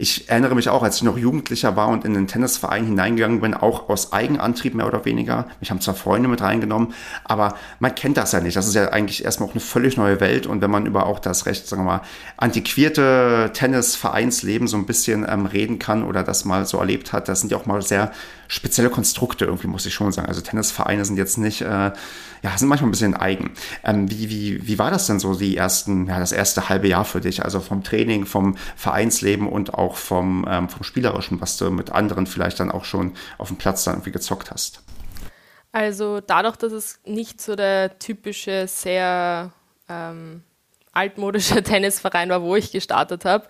ich 0.04 0.28
erinnere 0.28 0.54
mich 0.54 0.68
auch, 0.68 0.82
als 0.82 0.96
ich 0.96 1.02
noch 1.02 1.16
Jugendlicher 1.16 1.76
war 1.76 1.88
und 1.88 2.04
in 2.04 2.12
den 2.12 2.26
Tennisverein 2.26 2.84
hineingegangen 2.84 3.40
bin, 3.40 3.54
auch 3.54 3.88
aus 3.88 4.12
Eigenantrieb 4.12 4.74
mehr 4.74 4.86
oder 4.86 5.06
weniger. 5.06 5.46
Mich 5.60 5.70
haben 5.70 5.80
zwar 5.80 5.94
Freunde 5.94 6.28
mit 6.28 6.42
reingenommen, 6.42 6.92
aber 7.24 7.54
man 7.78 7.94
kennt 7.94 8.18
das 8.18 8.32
ja 8.32 8.40
nicht. 8.40 8.54
Das 8.54 8.66
ist 8.66 8.74
ja 8.74 8.90
eigentlich 8.90 9.24
erstmal 9.24 9.48
auch 9.48 9.54
eine 9.54 9.62
völlig 9.62 9.96
neue 9.96 10.20
Welt. 10.20 10.46
Und 10.46 10.60
wenn 10.60 10.70
man 10.70 10.84
über 10.84 11.06
auch 11.06 11.20
das 11.20 11.46
recht, 11.46 11.66
sagen 11.66 11.82
wir 11.82 11.86
mal, 11.86 12.00
antiquierte 12.36 13.50
Tennisvereinsleben 13.54 14.68
so 14.68 14.76
ein 14.76 14.84
bisschen 14.84 15.26
ähm, 15.26 15.46
reden 15.46 15.78
kann 15.78 16.04
oder 16.04 16.22
das 16.22 16.44
mal 16.44 16.66
so 16.66 16.78
erlebt 16.78 17.14
hat, 17.14 17.26
das 17.28 17.40
sind 17.40 17.50
ja 17.50 17.56
auch 17.56 17.64
mal 17.64 17.80
sehr 17.80 18.12
spezielle 18.48 18.90
Konstrukte 18.90 19.44
irgendwie, 19.44 19.66
muss 19.66 19.86
ich 19.86 19.94
schon 19.94 20.12
sagen. 20.12 20.28
Also 20.28 20.40
Tennisvereine 20.40 21.04
sind 21.04 21.16
jetzt 21.16 21.38
nicht, 21.38 21.62
äh, 21.62 21.66
ja, 21.66 22.56
sind 22.56 22.68
manchmal 22.68 22.88
ein 22.88 22.92
bisschen 22.92 23.14
eigen. 23.14 23.52
Ähm, 23.84 24.10
wie, 24.10 24.30
wie, 24.30 24.66
wie 24.66 24.78
war 24.78 24.90
das 24.90 25.06
denn 25.06 25.18
so 25.18 25.34
die 25.34 25.56
ersten, 25.56 26.06
ja, 26.06 26.18
das 26.18 26.32
erste 26.32 26.68
halbe 26.68 26.88
Jahr 26.88 27.04
für 27.04 27.20
dich? 27.20 27.44
Also 27.44 27.60
vom 27.60 27.82
Training, 27.82 28.26
vom 28.26 28.56
Vereinsleben 28.76 29.48
und 29.48 29.74
auch 29.74 29.96
vom, 29.96 30.46
ähm, 30.48 30.68
vom 30.68 30.82
Spielerischen, 30.82 31.40
was 31.40 31.56
du 31.56 31.70
mit 31.70 31.92
anderen 31.92 32.26
vielleicht 32.26 32.60
dann 32.60 32.70
auch 32.70 32.84
schon 32.84 33.12
auf 33.38 33.48
dem 33.48 33.56
Platz 33.56 33.84
dann 33.84 33.94
irgendwie 33.94 34.12
gezockt 34.12 34.50
hast? 34.50 34.82
Also 35.72 36.20
dadurch, 36.20 36.56
dass 36.56 36.72
es 36.72 37.00
nicht 37.04 37.40
so 37.40 37.56
der 37.56 37.98
typische, 37.98 38.68
sehr 38.68 39.52
ähm, 39.88 40.44
altmodische 40.92 41.62
Tennisverein 41.64 42.30
war, 42.30 42.42
wo 42.42 42.56
ich 42.56 42.70
gestartet 42.72 43.24
habe, 43.24 43.48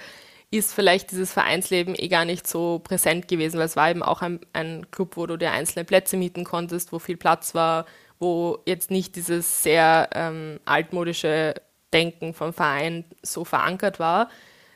ist 0.57 0.73
vielleicht 0.73 1.11
dieses 1.11 1.33
Vereinsleben 1.33 1.95
eh 1.97 2.09
gar 2.09 2.25
nicht 2.25 2.47
so 2.47 2.79
präsent 2.79 3.29
gewesen, 3.29 3.59
weil 3.59 3.67
es 3.67 3.77
war 3.77 3.91
eben 3.91 4.03
auch 4.03 4.23
ein, 4.23 4.41
ein 4.53 4.91
Club, 4.91 5.17
wo 5.17 5.27
du 5.27 5.37
dir 5.37 5.53
einzelne 5.53 5.85
Plätze 5.85 6.17
mieten 6.17 6.45
konntest, 6.45 6.93
wo 6.93 6.99
viel 6.99 7.17
Platz 7.17 7.55
war, 7.55 7.87
wo 8.19 8.59
jetzt 8.67 8.91
nicht 8.91 9.17
dieses 9.17 9.63
sehr 9.63 10.11
ähm, 10.15 10.61
altmodische 10.65 11.55
Denken 11.93 12.35
vom 12.35 12.53
Verein 12.53 13.05
so 13.23 13.45
verankert 13.45 13.99
war. 13.99 14.29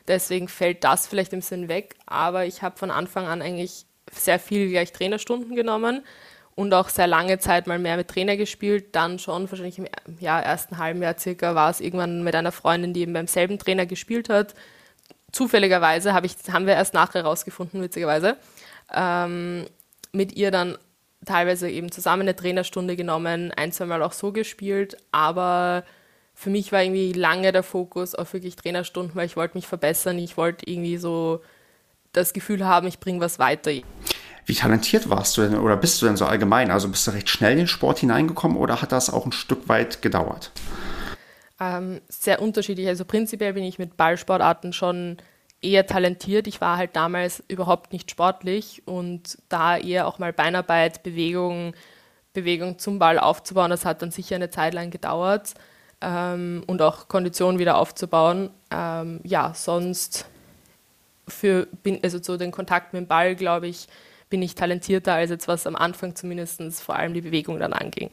Deswegen 0.07 0.47
fällt 0.47 0.83
das 0.83 1.07
vielleicht 1.07 1.33
im 1.33 1.41
Sinn 1.41 1.67
weg, 1.67 1.95
aber 2.05 2.45
ich 2.45 2.61
habe 2.61 2.77
von 2.77 2.91
Anfang 2.91 3.27
an 3.27 3.41
eigentlich 3.41 3.85
sehr 4.11 4.39
viel 4.39 4.69
gleich 4.69 4.91
Trainerstunden 4.91 5.55
genommen 5.55 6.03
und 6.55 6.73
auch 6.73 6.89
sehr 6.89 7.07
lange 7.07 7.39
Zeit 7.39 7.67
mal 7.67 7.79
mehr 7.79 7.95
mit 7.95 8.07
Trainer 8.07 8.35
gespielt. 8.35 8.95
Dann 8.95 9.19
schon 9.19 9.49
wahrscheinlich 9.49 9.77
im 9.77 9.87
ja, 10.19 10.39
ersten 10.39 10.77
halben 10.77 11.01
Jahr 11.01 11.17
circa 11.17 11.55
war 11.55 11.69
es 11.69 11.79
irgendwann 11.79 12.23
mit 12.23 12.35
einer 12.35 12.51
Freundin, 12.51 12.93
die 12.93 13.01
eben 13.01 13.13
beim 13.13 13.27
selben 13.27 13.59
Trainer 13.59 13.85
gespielt 13.85 14.29
hat. 14.29 14.55
Zufälligerweise 15.31 16.13
hab 16.13 16.25
ich, 16.25 16.35
haben 16.51 16.65
wir 16.65 16.73
erst 16.73 16.93
nachher 16.93 17.23
herausgefunden, 17.23 17.81
witzigerweise, 17.81 18.37
ähm, 18.93 19.65
mit 20.11 20.33
ihr 20.33 20.51
dann 20.51 20.77
teilweise 21.25 21.69
eben 21.69 21.91
zusammen 21.91 22.23
eine 22.23 22.35
Trainerstunde 22.35 22.95
genommen, 22.95 23.51
ein, 23.55 23.71
zwei 23.71 23.85
Mal 23.85 24.01
auch 24.03 24.13
so 24.13 24.31
gespielt, 24.31 24.97
aber 25.11 25.83
für 26.33 26.49
mich 26.49 26.71
war 26.71 26.81
irgendwie 26.81 27.11
lange 27.11 27.51
der 27.51 27.63
Fokus 27.63 28.15
auf 28.15 28.33
wirklich 28.33 28.55
Trainerstunden, 28.55 29.15
weil 29.15 29.25
ich 29.25 29.35
wollte 29.35 29.57
mich 29.57 29.67
verbessern, 29.67 30.17
ich 30.17 30.37
wollte 30.37 30.69
irgendwie 30.69 30.97
so 30.97 31.41
das 32.13 32.33
Gefühl 32.33 32.65
haben, 32.65 32.87
ich 32.87 32.99
bringe 32.99 33.19
was 33.19 33.39
weiter. 33.39 33.71
Wie 34.45 34.55
talentiert 34.55 35.09
warst 35.09 35.37
du 35.37 35.41
denn 35.41 35.59
oder 35.59 35.77
bist 35.77 36.01
du 36.01 36.07
denn 36.07 36.17
so 36.17 36.25
allgemein? 36.25 36.71
Also 36.71 36.87
bist 36.87 37.05
du 37.05 37.11
recht 37.11 37.29
schnell 37.29 37.51
in 37.51 37.57
den 37.59 37.67
Sport 37.67 37.99
hineingekommen 37.99 38.57
oder 38.57 38.81
hat 38.81 38.91
das 38.91 39.11
auch 39.11 39.25
ein 39.25 39.31
Stück 39.31 39.67
weit 39.69 40.01
gedauert? 40.01 40.51
Ähm, 41.59 42.01
sehr 42.07 42.41
unterschiedlich. 42.41 42.87
Also 42.87 43.05
prinzipiell 43.05 43.53
bin 43.53 43.63
ich 43.63 43.79
mit 43.79 43.97
Ballsportarten 43.97 44.73
schon 44.73 45.17
eher 45.61 45.85
talentiert. 45.85 46.47
Ich 46.47 46.61
war 46.61 46.77
halt 46.77 46.95
damals 46.95 47.43
überhaupt 47.47 47.91
nicht 47.91 48.09
sportlich 48.11 48.81
und 48.85 49.37
da 49.49 49.77
eher 49.77 50.07
auch 50.07 50.19
mal 50.19 50.31
Beinarbeit, 50.31 51.03
Bewegung, 51.03 51.73
Bewegung 52.33 52.79
zum 52.79 52.99
Ball 52.99 53.19
aufzubauen. 53.19 53.69
Das 53.69 53.85
hat 53.85 54.01
dann 54.01 54.11
sicher 54.11 54.35
eine 54.35 54.49
Zeit 54.49 54.73
lang 54.73 54.89
gedauert 54.89 55.53
ähm, 56.01 56.63
und 56.67 56.81
auch 56.81 57.07
Kondition 57.09 57.59
wieder 57.59 57.77
aufzubauen. 57.77 58.51
Ähm, 58.71 59.19
ja, 59.23 59.53
sonst 59.53 60.25
für 61.27 61.67
bin, 61.83 61.99
also 62.03 62.21
so 62.21 62.37
den 62.37 62.51
Kontakt 62.51 62.93
mit 62.93 63.01
dem 63.01 63.07
Ball, 63.07 63.35
glaube 63.35 63.67
ich, 63.67 63.87
bin 64.29 64.41
ich 64.41 64.55
talentierter 64.55 65.13
als 65.13 65.29
jetzt 65.29 65.47
was 65.47 65.67
am 65.67 65.75
Anfang 65.75 66.15
zumindest 66.15 66.81
vor 66.81 66.95
allem 66.95 67.13
die 67.13 67.21
Bewegung 67.21 67.59
dann 67.59 67.73
anging. 67.73 68.11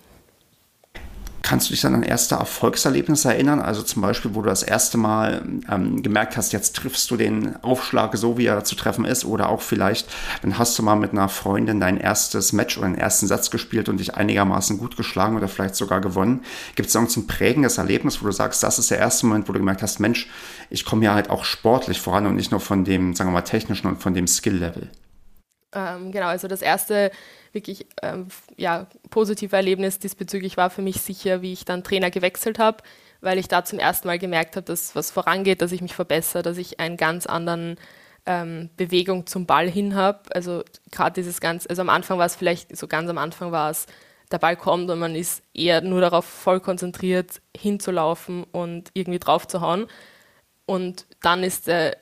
Kannst 1.46 1.68
du 1.68 1.74
dich 1.74 1.80
dann 1.80 1.94
an 1.94 2.02
erste 2.02 2.34
Erfolgserlebnisse 2.34 3.28
erinnern? 3.32 3.60
Also 3.60 3.80
zum 3.80 4.02
Beispiel, 4.02 4.34
wo 4.34 4.42
du 4.42 4.48
das 4.48 4.64
erste 4.64 4.98
Mal 4.98 5.42
ähm, 5.70 6.02
gemerkt 6.02 6.36
hast, 6.36 6.52
jetzt 6.52 6.74
triffst 6.74 7.08
du 7.08 7.16
den 7.16 7.54
Aufschlag 7.62 8.16
so, 8.16 8.36
wie 8.36 8.46
er 8.46 8.64
zu 8.64 8.74
treffen 8.74 9.04
ist. 9.04 9.24
Oder 9.24 9.48
auch 9.48 9.60
vielleicht, 9.60 10.08
dann 10.42 10.58
hast 10.58 10.76
du 10.76 10.82
mal 10.82 10.96
mit 10.96 11.12
einer 11.12 11.28
Freundin 11.28 11.78
dein 11.78 11.98
erstes 11.98 12.52
Match 12.52 12.76
oder 12.76 12.88
den 12.88 12.98
ersten 12.98 13.28
Satz 13.28 13.52
gespielt 13.52 13.88
und 13.88 14.00
dich 14.00 14.16
einigermaßen 14.16 14.76
gut 14.76 14.96
geschlagen 14.96 15.36
oder 15.36 15.46
vielleicht 15.46 15.76
sogar 15.76 16.00
gewonnen. 16.00 16.42
Gibt 16.74 16.88
es 16.88 16.96
irgendein 16.96 17.28
prägendes 17.28 17.78
Erlebnis, 17.78 18.20
wo 18.20 18.26
du 18.26 18.32
sagst, 18.32 18.64
das 18.64 18.80
ist 18.80 18.90
der 18.90 18.98
erste 18.98 19.26
Moment, 19.26 19.48
wo 19.48 19.52
du 19.52 19.60
gemerkt 19.60 19.82
hast, 19.82 20.00
Mensch, 20.00 20.28
ich 20.68 20.84
komme 20.84 21.04
ja 21.04 21.14
halt 21.14 21.30
auch 21.30 21.44
sportlich 21.44 22.00
voran 22.00 22.26
und 22.26 22.34
nicht 22.34 22.50
nur 22.50 22.58
von 22.58 22.84
dem, 22.84 23.14
sagen 23.14 23.30
wir 23.30 23.34
mal, 23.34 23.42
technischen 23.42 23.86
und 23.86 24.02
von 24.02 24.14
dem 24.14 24.26
Skill-Level? 24.26 24.90
Ähm, 25.76 26.10
genau, 26.10 26.26
also 26.26 26.48
das 26.48 26.62
erste 26.62 27.12
wirklich 27.56 27.86
ähm, 28.02 28.28
ja, 28.56 28.86
positive 29.10 29.56
Erlebnis 29.56 29.98
diesbezüglich 29.98 30.56
war 30.56 30.70
für 30.70 30.82
mich 30.82 31.00
sicher, 31.00 31.42
wie 31.42 31.52
ich 31.52 31.64
dann 31.64 31.82
Trainer 31.82 32.12
gewechselt 32.12 32.60
habe, 32.60 32.84
weil 33.20 33.38
ich 33.38 33.48
da 33.48 33.64
zum 33.64 33.80
ersten 33.80 34.06
Mal 34.06 34.20
gemerkt 34.20 34.54
habe, 34.54 34.64
dass 34.64 34.94
was 34.94 35.10
vorangeht, 35.10 35.60
dass 35.60 35.72
ich 35.72 35.82
mich 35.82 35.96
verbessere, 35.96 36.44
dass 36.44 36.58
ich 36.58 36.78
einen 36.78 36.96
ganz 36.96 37.26
anderen 37.26 37.76
ähm, 38.26 38.70
Bewegung 38.76 39.26
zum 39.26 39.46
Ball 39.46 39.68
hin 39.68 39.96
habe. 39.96 40.20
Also 40.32 40.62
gerade 40.92 41.14
dieses 41.14 41.40
ganz, 41.40 41.66
also 41.66 41.82
am 41.82 41.88
Anfang 41.88 42.18
war 42.18 42.26
es 42.26 42.36
vielleicht, 42.36 42.76
so 42.76 42.86
ganz 42.86 43.10
am 43.10 43.18
Anfang 43.18 43.50
war 43.50 43.70
es, 43.70 43.86
der 44.30 44.38
Ball 44.38 44.56
kommt 44.56 44.90
und 44.90 44.98
man 44.98 45.14
ist 45.14 45.42
eher 45.54 45.80
nur 45.80 46.00
darauf 46.00 46.24
voll 46.24 46.60
konzentriert, 46.60 47.40
hinzulaufen 47.56 48.44
und 48.44 48.90
irgendwie 48.92 49.20
drauf 49.20 49.46
zu 49.46 49.60
hauen. 49.60 49.86
Und 50.66 51.06
dann 51.22 51.44
ist 51.44 51.68
der 51.68 51.96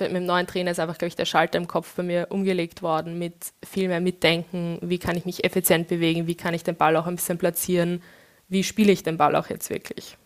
mit 0.00 0.12
dem 0.12 0.26
neuen 0.26 0.46
Trainer 0.46 0.70
ist 0.70 0.80
einfach, 0.80 0.98
glaube 0.98 1.08
ich, 1.08 1.16
der 1.16 1.24
Schalter 1.24 1.58
im 1.58 1.68
Kopf 1.68 1.94
bei 1.94 2.02
mir 2.02 2.26
umgelegt 2.30 2.82
worden 2.82 3.18
mit 3.18 3.34
viel 3.64 3.88
mehr 3.88 4.00
Mitdenken, 4.00 4.78
wie 4.82 4.98
kann 4.98 5.16
ich 5.16 5.24
mich 5.24 5.44
effizient 5.44 5.88
bewegen, 5.88 6.26
wie 6.26 6.34
kann 6.34 6.54
ich 6.54 6.64
den 6.64 6.76
Ball 6.76 6.96
auch 6.96 7.06
ein 7.06 7.16
bisschen 7.16 7.38
platzieren, 7.38 8.02
wie 8.48 8.64
spiele 8.64 8.92
ich 8.92 9.02
den 9.02 9.16
Ball 9.16 9.36
auch 9.36 9.48
jetzt 9.48 9.70
wirklich. 9.70 10.16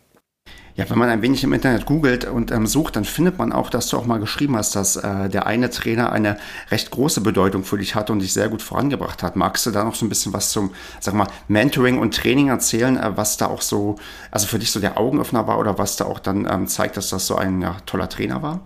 Ja, 0.76 0.88
wenn 0.90 0.98
man 0.98 1.08
ein 1.08 1.22
wenig 1.22 1.42
im 1.42 1.54
Internet 1.54 1.86
googelt 1.86 2.26
und 2.26 2.50
ähm, 2.50 2.66
sucht, 2.66 2.96
dann 2.96 3.06
findet 3.06 3.38
man 3.38 3.50
auch, 3.50 3.70
dass 3.70 3.88
du 3.88 3.96
auch 3.96 4.04
mal 4.04 4.18
geschrieben 4.18 4.56
hast, 4.56 4.76
dass 4.76 4.96
äh, 4.96 5.30
der 5.30 5.46
eine 5.46 5.70
Trainer 5.70 6.12
eine 6.12 6.36
recht 6.70 6.90
große 6.90 7.22
Bedeutung 7.22 7.64
für 7.64 7.78
dich 7.78 7.94
hatte 7.94 8.12
und 8.12 8.18
dich 8.18 8.34
sehr 8.34 8.50
gut 8.50 8.60
vorangebracht 8.60 9.22
hat. 9.22 9.36
Magst 9.36 9.64
du 9.64 9.70
da 9.70 9.84
noch 9.84 9.94
so 9.94 10.04
ein 10.04 10.10
bisschen 10.10 10.34
was 10.34 10.50
zum, 10.50 10.72
sag 11.00 11.14
mal, 11.14 11.28
Mentoring 11.48 11.98
und 11.98 12.14
Training 12.14 12.48
erzählen, 12.48 12.98
äh, 12.98 13.16
was 13.16 13.38
da 13.38 13.46
auch 13.46 13.62
so, 13.62 13.96
also 14.30 14.46
für 14.46 14.58
dich 14.58 14.70
so 14.70 14.78
der 14.78 14.98
Augenöffner 14.98 15.46
war 15.46 15.58
oder 15.58 15.78
was 15.78 15.96
da 15.96 16.04
auch 16.04 16.18
dann 16.18 16.46
ähm, 16.50 16.66
zeigt, 16.66 16.98
dass 16.98 17.08
das 17.08 17.26
so 17.26 17.36
ein 17.36 17.62
ja, 17.62 17.78
toller 17.86 18.10
Trainer 18.10 18.42
war? 18.42 18.60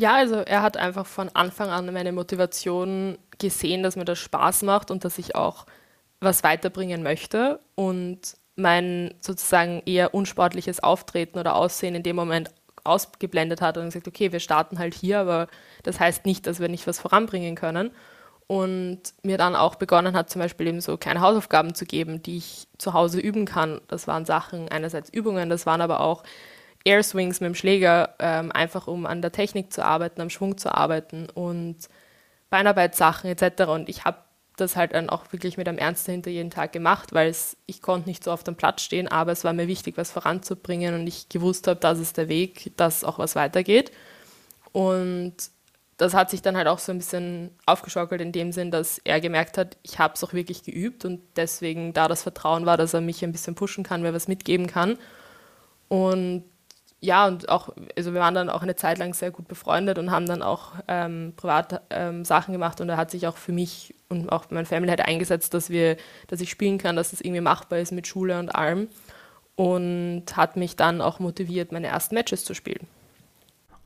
Ja, 0.00 0.14
also 0.14 0.36
er 0.36 0.62
hat 0.62 0.78
einfach 0.78 1.04
von 1.04 1.28
Anfang 1.34 1.68
an 1.68 1.92
meine 1.92 2.12
Motivation 2.12 3.18
gesehen, 3.38 3.82
dass 3.82 3.96
mir 3.96 4.06
das 4.06 4.18
Spaß 4.18 4.62
macht 4.62 4.90
und 4.90 5.04
dass 5.04 5.18
ich 5.18 5.34
auch 5.34 5.66
was 6.20 6.42
weiterbringen 6.42 7.02
möchte 7.02 7.60
und 7.74 8.18
mein 8.56 9.12
sozusagen 9.20 9.82
eher 9.84 10.14
unsportliches 10.14 10.82
Auftreten 10.82 11.38
oder 11.38 11.54
Aussehen 11.54 11.94
in 11.94 12.02
dem 12.02 12.16
Moment 12.16 12.50
ausgeblendet 12.82 13.60
hat 13.60 13.76
und 13.76 13.84
gesagt, 13.84 14.08
okay, 14.08 14.32
wir 14.32 14.40
starten 14.40 14.78
halt 14.78 14.94
hier, 14.94 15.18
aber 15.20 15.48
das 15.82 16.00
heißt 16.00 16.24
nicht, 16.24 16.46
dass 16.46 16.60
wir 16.60 16.70
nicht 16.70 16.86
was 16.86 16.98
voranbringen 16.98 17.54
können. 17.54 17.90
Und 18.46 19.00
mir 19.22 19.36
dann 19.36 19.54
auch 19.54 19.74
begonnen 19.74 20.16
hat, 20.16 20.30
zum 20.30 20.40
Beispiel 20.40 20.66
eben 20.68 20.80
so 20.80 20.96
kleine 20.96 21.20
Hausaufgaben 21.20 21.74
zu 21.74 21.84
geben, 21.84 22.22
die 22.22 22.38
ich 22.38 22.68
zu 22.78 22.94
Hause 22.94 23.20
üben 23.20 23.44
kann. 23.44 23.82
Das 23.86 24.08
waren 24.08 24.24
Sachen, 24.24 24.70
einerseits 24.70 25.10
Übungen, 25.10 25.50
das 25.50 25.66
waren 25.66 25.82
aber 25.82 26.00
auch 26.00 26.24
Air 26.84 27.02
Swings 27.02 27.40
mit 27.40 27.48
dem 27.48 27.54
Schläger, 27.54 28.14
ähm, 28.18 28.50
einfach 28.52 28.86
um 28.86 29.06
an 29.06 29.22
der 29.22 29.32
Technik 29.32 29.72
zu 29.72 29.84
arbeiten, 29.84 30.20
am 30.20 30.30
Schwung 30.30 30.56
zu 30.56 30.74
arbeiten 30.74 31.28
und 31.28 31.76
Beinarbeitssachen 32.48 33.30
etc. 33.30 33.64
Und 33.64 33.88
ich 33.88 34.04
habe 34.04 34.18
das 34.56 34.76
halt 34.76 34.94
dann 34.94 35.10
auch 35.10 35.32
wirklich 35.32 35.56
mit 35.56 35.68
einem 35.68 35.78
Ernst 35.78 36.06
dahinter 36.06 36.30
jeden 36.30 36.50
Tag 36.50 36.72
gemacht, 36.72 37.12
weil 37.12 37.34
ich 37.66 37.82
konnte 37.82 38.08
nicht 38.08 38.24
so 38.24 38.30
auf 38.30 38.44
dem 38.44 38.56
Platz 38.56 38.82
stehen, 38.82 39.08
aber 39.08 39.32
es 39.32 39.44
war 39.44 39.52
mir 39.52 39.68
wichtig, 39.68 39.96
was 39.96 40.10
voranzubringen 40.10 40.94
und 40.94 41.06
ich 41.06 41.28
gewusst 41.28 41.66
habe, 41.66 41.80
das 41.80 41.98
ist 41.98 42.16
der 42.16 42.28
Weg, 42.28 42.72
dass 42.76 43.04
auch 43.04 43.18
was 43.18 43.36
weitergeht. 43.36 43.90
Und 44.72 45.34
das 45.96 46.14
hat 46.14 46.30
sich 46.30 46.40
dann 46.40 46.56
halt 46.56 46.66
auch 46.66 46.78
so 46.78 46.92
ein 46.92 46.98
bisschen 46.98 47.50
aufgeschaukelt 47.66 48.20
in 48.20 48.32
dem 48.32 48.52
Sinn, 48.52 48.70
dass 48.70 48.98
er 49.04 49.20
gemerkt 49.20 49.58
hat, 49.58 49.76
ich 49.82 49.98
habe 49.98 50.14
es 50.14 50.24
auch 50.24 50.32
wirklich 50.32 50.62
geübt 50.62 51.04
und 51.04 51.20
deswegen 51.36 51.92
da 51.92 52.08
das 52.08 52.22
Vertrauen 52.22 52.64
war, 52.64 52.76
dass 52.76 52.94
er 52.94 53.00
mich 53.02 53.22
ein 53.22 53.32
bisschen 53.32 53.54
pushen 53.54 53.84
kann, 53.84 54.02
mir 54.02 54.14
was 54.14 54.28
mitgeben 54.28 54.66
kann. 54.66 54.96
Und 55.88 56.44
ja, 57.00 57.26
und 57.26 57.48
auch, 57.48 57.70
also 57.96 58.12
wir 58.12 58.20
waren 58.20 58.34
dann 58.34 58.50
auch 58.50 58.62
eine 58.62 58.76
Zeit 58.76 58.98
lang 58.98 59.14
sehr 59.14 59.30
gut 59.30 59.48
befreundet 59.48 59.98
und 59.98 60.10
haben 60.10 60.26
dann 60.26 60.42
auch 60.42 60.72
ähm, 60.86 61.32
privat 61.34 61.80
ähm, 61.88 62.26
Sachen 62.26 62.52
gemacht 62.52 62.80
und 62.80 62.90
er 62.90 62.98
hat 62.98 63.10
sich 63.10 63.26
auch 63.26 63.38
für 63.38 63.52
mich 63.52 63.94
und 64.10 64.30
auch 64.30 64.50
meine 64.50 64.66
Family 64.66 64.90
halt 64.90 65.00
eingesetzt, 65.00 65.54
dass 65.54 65.70
wir, 65.70 65.96
dass 66.26 66.42
ich 66.42 66.50
spielen 66.50 66.76
kann, 66.76 66.96
dass 66.96 67.10
das 67.10 67.22
irgendwie 67.22 67.40
machbar 67.40 67.78
ist 67.78 67.92
mit 67.92 68.06
Schule 68.06 68.38
und 68.38 68.54
allem 68.54 68.88
und 69.56 70.24
hat 70.36 70.56
mich 70.56 70.76
dann 70.76 71.00
auch 71.00 71.20
motiviert, 71.20 71.72
meine 71.72 71.86
ersten 71.86 72.14
Matches 72.14 72.44
zu 72.44 72.52
spielen. 72.54 72.86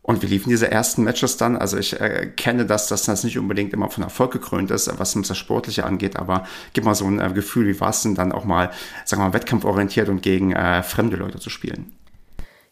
Und 0.02 0.22
wie 0.22 0.26
liefen 0.26 0.50
diese 0.50 0.70
ersten 0.70 1.02
Matches 1.04 1.36
dann? 1.36 1.56
Also 1.56 1.78
ich 1.78 1.98
äh, 1.98 2.26
kenne 2.36 2.66
das, 2.66 2.88
dass 2.88 3.04
das 3.04 3.24
nicht 3.24 3.38
unbedingt 3.38 3.72
immer 3.72 3.88
von 3.90 4.02
Erfolg 4.02 4.32
gekrönt 4.32 4.70
ist, 4.70 4.90
was 4.98 5.14
das 5.14 5.38
Sportliche 5.38 5.84
angeht, 5.84 6.16
aber 6.16 6.46
gib 6.74 6.84
mal 6.84 6.94
so 6.94 7.06
ein 7.06 7.20
äh, 7.20 7.32
Gefühl, 7.32 7.68
wie 7.68 7.80
war 7.80 7.90
es 7.90 8.02
denn 8.02 8.14
dann 8.14 8.32
auch 8.32 8.44
mal, 8.44 8.70
sagen 9.04 9.22
wir 9.22 9.28
mal, 9.28 9.34
wettkampforientiert 9.34 10.08
und 10.08 10.20
gegen 10.20 10.52
äh, 10.52 10.82
fremde 10.82 11.16
Leute 11.16 11.38
zu 11.38 11.48
spielen? 11.48 11.92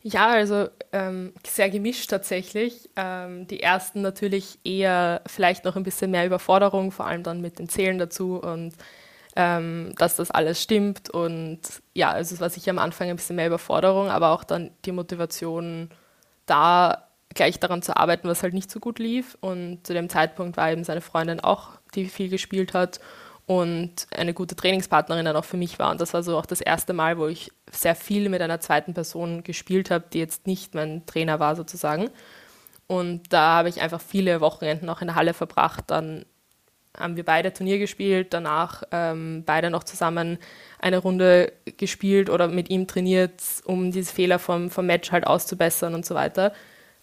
Ja, 0.03 0.29
also 0.31 0.69
ähm, 0.93 1.33
sehr 1.47 1.71
gemischt 1.71 2.11
tatsächlich. 2.11 2.91
Ähm, 2.97 3.47
die 3.47 3.61
ersten 3.63 4.03
natürlich 4.03 4.59
eher 4.65 5.23
vielleicht 5.27 5.65
noch 5.65 5.77
ein 5.77 5.85
bisschen 5.85 6.11
mehr 6.11 6.27
Überforderung, 6.27 6.91
vor 6.91 7.07
allem 7.07 7.23
dann 7.23 7.41
mit 7.41 7.59
dem 7.59 7.69
Zählen 7.69 7.99
dazu 7.99 8.41
und 8.43 8.73
ähm, 9.37 9.95
dass 9.99 10.17
das 10.17 10.31
alles 10.33 10.63
stimmt. 10.63 11.11
Und 11.11 11.61
ja, 11.95 12.11
also 12.11 12.35
es 12.35 12.41
war 12.41 12.51
sicher 12.51 12.71
am 12.73 12.79
Anfang 12.79 13.11
ein 13.11 13.17
bisschen 13.17 13.37
mehr 13.37 13.47
Überforderung, 13.47 14.09
aber 14.11 14.31
auch 14.33 14.45
dann 14.45 14.73
die 14.85 14.93
Motivation, 14.93 15.91
da 16.47 17.09
gleich 17.35 17.61
daran 17.61 17.83
zu 17.83 17.97
arbeiten, 17.97 18.29
was 18.29 18.43
halt 18.43 18.55
nicht 18.55 18.71
so 18.71 18.81
gut 18.81 18.99
lief. 18.99 19.39
Und 19.41 19.87
zu 19.87 19.95
dem 19.95 20.09
Zeitpunkt 20.09 20.57
war 20.57 20.71
eben 20.73 20.85
seine 20.85 21.01
Freundin 21.01 21.41
auch, 21.41 21.71
die 21.95 22.07
viel 22.07 22.29
gespielt 22.29 22.75
hat 22.75 23.01
und 23.47 24.07
eine 24.15 24.35
gute 24.35 24.57
Trainingspartnerin 24.57 25.25
dann 25.25 25.37
auch 25.37 25.45
für 25.45 25.57
mich 25.57 25.79
war. 25.79 25.91
Und 25.91 26.01
das 26.01 26.15
war 26.15 26.23
so 26.23 26.39
auch 26.39 26.47
das 26.47 26.61
erste 26.61 26.93
Mal, 26.93 27.19
wo 27.19 27.27
ich 27.27 27.51
sehr 27.71 27.95
viel 27.95 28.29
mit 28.29 28.41
einer 28.41 28.61
zweiten 28.61 28.95
Person 28.95 29.43
gespielt 29.43 29.91
habe, 29.91 30.05
die 30.13 30.19
jetzt 30.19 30.47
nicht 30.47 30.75
mein 30.75 31.05
Trainer 31.07 31.41
war 31.41 31.57
sozusagen. 31.57 32.11
Und 32.87 33.33
da 33.33 33.57
habe 33.57 33.69
ich 33.69 33.81
einfach 33.81 34.01
viele 34.01 34.41
Wochenenden 34.41 34.89
auch 34.89 35.01
in 35.01 35.09
der 35.09 35.17
Halle 35.17 35.35
verbracht. 35.35 35.85
Dann 35.89 36.25
haben 36.97 37.17
wir 37.17 37.25
beide 37.25 37.53
Turnier 37.53 37.79
gespielt, 37.79 38.35
danach 38.35 38.83
ähm, 38.93 39.45
beide 39.47 39.71
noch 39.71 39.85
zusammen 39.85 40.39
eine 40.79 40.99
Runde 40.99 41.53
gespielt 41.79 42.29
oder 42.29 42.49
mit 42.49 42.71
ihm 42.71 42.87
trainiert, 42.87 43.43
um 43.65 43.91
diese 43.93 44.13
Fehler 44.13 44.39
vom, 44.39 44.71
vom 44.71 44.87
Match 44.87 45.11
halt 45.11 45.27
auszubessern 45.27 45.95
und 45.95 46.05
so 46.05 46.15
weiter. 46.15 46.53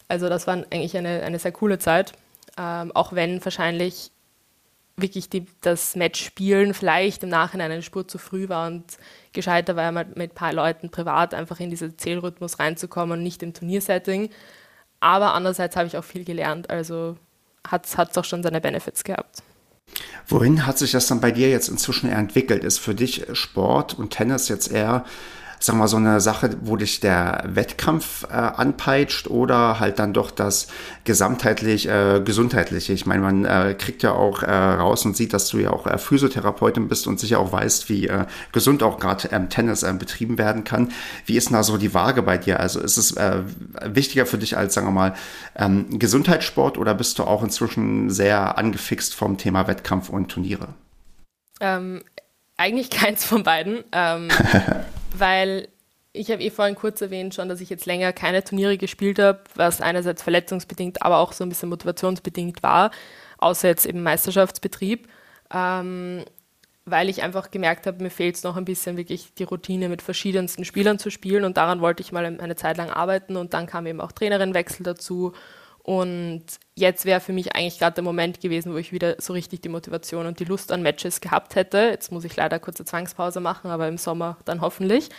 Also 0.08 0.30
das 0.30 0.48
war 0.48 0.54
eigentlich 0.54 0.96
eine, 0.96 1.24
eine 1.24 1.40
sehr 1.40 1.52
coole 1.52 1.80
Zeit, 1.80 2.14
ähm, 2.58 2.92
auch 2.94 3.14
wenn 3.14 3.44
wahrscheinlich 3.44 4.12
wirklich 5.02 5.30
die, 5.30 5.46
das 5.62 5.96
Match 5.96 6.24
spielen 6.24 6.74
vielleicht 6.74 7.24
im 7.24 7.30
Nachhinein 7.30 7.72
eine 7.72 7.82
Spur 7.82 8.08
zu 8.08 8.18
früh 8.18 8.50
war 8.50 8.68
und 8.68 8.86
gescheiter 9.34 9.76
war, 9.76 9.92
mit 9.92 10.18
ein 10.18 10.30
paar 10.30 10.54
Leuten 10.54 10.90
privat 10.90 11.34
einfach 11.34 11.60
in 11.60 11.70
diesen 11.70 11.98
Zählrhythmus 11.98 12.60
reinzukommen 12.60 13.18
und 13.18 13.24
nicht 13.24 13.44
im 13.44 13.54
Turniersetting. 13.54 14.30
Aber 15.00 15.34
andererseits 15.34 15.76
habe 15.76 15.88
ich 15.88 15.98
auch 15.98 16.04
viel 16.04 16.26
gelernt, 16.26 16.70
also 16.70 17.18
hat 17.68 17.86
es 17.86 18.18
auch 18.18 18.26
schon 18.26 18.44
seine 18.44 18.62
Benefits 18.62 19.04
gehabt. 19.04 19.44
Wohin 20.28 20.66
hat 20.66 20.78
sich 20.78 20.92
das 20.92 21.08
dann 21.08 21.22
bei 21.22 21.32
dir 21.32 21.50
jetzt 21.50 21.70
inzwischen 21.70 22.10
eher 22.10 22.18
entwickelt? 22.18 22.64
Ist 22.64 22.80
für 22.80 22.96
dich 22.96 23.26
Sport 23.34 23.98
und 23.98 24.12
Tennis 24.12 24.48
jetzt 24.48 24.72
eher 24.72 25.06
sag 25.60 25.76
mal, 25.76 25.88
so 25.88 25.98
eine 25.98 26.22
Sache, 26.22 26.52
wo 26.62 26.78
dich 26.78 27.02
der 27.02 27.44
Wettkampf 27.46 28.24
äh, 28.24 28.34
anpeitscht 28.34 29.28
oder 29.28 29.80
halt 29.80 30.00
dann 30.00 30.14
doch 30.14 30.32
das 30.32 30.68
gesamtheitlich 31.04 31.88
äh, 31.88 32.22
gesundheitliche. 32.24 32.94
Ich 32.94 33.06
meine, 33.06 33.22
man 33.22 33.46
äh, 33.46 33.76
kriegt 33.78 34.02
ja 34.02 34.14
auch 34.14 34.42
äh, 34.42 34.52
raus 34.52 35.06
und 35.06 35.18
sieht, 35.18 35.34
dass 35.34 35.50
du 35.50 35.58
ja 35.58 35.72
auch 35.72 35.86
äh, 35.86 35.98
Physiotherapeutin 35.98 36.88
bist 36.88 37.08
und 37.08 37.20
sicher 37.20 37.40
auch 37.40 37.52
weißt, 37.52 37.90
wie 37.90 38.08
äh, 38.08 38.26
gesund 38.54 38.84
auch 38.84 39.00
gerade 39.00 39.30
ähm, 39.32 39.50
Tennis 39.50 39.84
äh, 39.84 39.94
betrieben 39.94 40.38
werden 40.38 40.64
kann. 40.64 40.94
Wie 41.26 41.36
ist 41.36 41.50
denn 41.50 41.58
da 41.58 41.64
so 41.64 41.78
die 41.78 41.94
Waage 41.94 42.24
bei 42.24 42.38
dir? 42.38 42.60
Also 42.60 42.80
ist 42.80 42.98
es 42.98 43.12
äh, 43.18 43.42
wichtiger 43.84 44.26
für 44.26 44.38
dich 44.38 44.58
als, 44.58 44.74
sagen 44.74 44.88
wir 44.88 44.92
mal, 44.92 45.14
ähm, 45.58 46.00
Gesundheitssport 46.00 46.78
oder 46.78 46.96
bist 46.96 47.20
du 47.20 47.24
auch 47.24 47.44
inzwischen 47.44 48.10
sehr 48.10 48.58
angefixt 48.58 49.14
vom 49.14 49.38
Thema 49.38 49.68
Wettkampf 49.68 50.10
und 50.10 50.30
Turniere? 50.30 50.70
Ähm, 51.60 52.02
eigentlich 52.56 52.90
keins 52.90 53.26
von 53.26 53.44
beiden. 53.44 53.84
Ähm, 53.92 54.30
weil 55.18 55.68
ich 56.12 56.32
habe 56.32 56.42
eh 56.42 56.50
vorhin 56.50 56.76
kurz 56.76 57.02
erwähnt 57.02 57.36
schon, 57.36 57.50
dass 57.50 57.62
ich 57.62 57.70
jetzt 57.70 57.86
länger 57.86 58.14
keine 58.14 58.44
Turniere 58.44 58.78
gespielt 58.78 59.20
habe, 59.20 59.42
was 59.56 59.82
einerseits 59.82 60.24
verletzungsbedingt, 60.24 61.02
aber 61.02 61.18
auch 61.18 61.34
so 61.34 61.44
ein 61.44 61.50
bisschen 61.50 61.70
motivationsbedingt 61.70 62.64
war, 62.64 62.92
außer 63.38 63.68
jetzt 63.68 63.86
eben 63.86 64.02
Meisterschaftsbetrieb, 64.02 65.08
ähm, 65.54 66.26
weil 66.86 67.10
ich 67.10 67.22
einfach 67.22 67.52
gemerkt 67.52 67.86
habe, 67.86 68.02
mir 68.02 68.10
fehlt 68.10 68.36
es 68.36 68.44
noch 68.44 68.58
ein 68.58 68.66
bisschen 68.66 68.98
wirklich 68.98 69.34
die 69.36 69.44
Routine 69.44 69.90
mit 69.90 70.02
verschiedensten 70.02 70.66
Spielern 70.66 70.98
zu 70.98 71.12
spielen. 71.12 71.44
Und 71.44 71.58
daran 71.58 71.82
wollte 71.82 72.02
ich 72.02 72.12
mal 72.12 72.26
eine 72.26 72.56
Zeit 72.56 72.78
lang 72.78 72.90
arbeiten. 72.90 73.36
Und 73.36 73.54
dann 73.54 73.68
kam 73.68 73.86
eben 73.86 74.02
auch 74.02 74.12
Trainerinwechsel 74.12 74.84
dazu 74.84 75.34
und 75.90 76.44
jetzt 76.76 77.06
wäre 77.06 77.20
für 77.20 77.34
mich 77.34 77.56
eigentlich 77.56 77.80
gerade 77.80 77.96
der 77.96 78.04
Moment 78.04 78.42
gewesen, 78.42 78.74
wo 78.74 78.78
ich 78.78 78.92
wieder 78.92 79.16
so 79.18 79.34
richtig 79.34 79.62
die 79.62 79.70
Motivation 79.70 80.28
und 80.28 80.40
die 80.40 80.46
Lust 80.46 80.72
an 80.72 80.84
Matches 80.84 81.20
gehabt 81.20 81.56
hätte. 81.56 81.80
Jetzt 81.80 82.12
muss 82.12 82.26
ich 82.26 82.36
leider 82.36 82.60
kurze 82.60 82.86
Zwangspause 82.86 83.40
machen, 83.40 83.72
aber 83.72 83.88
im 83.88 83.98
Sommer 83.98 84.38
dann 84.46 84.62
hoffentlich. 84.62 85.10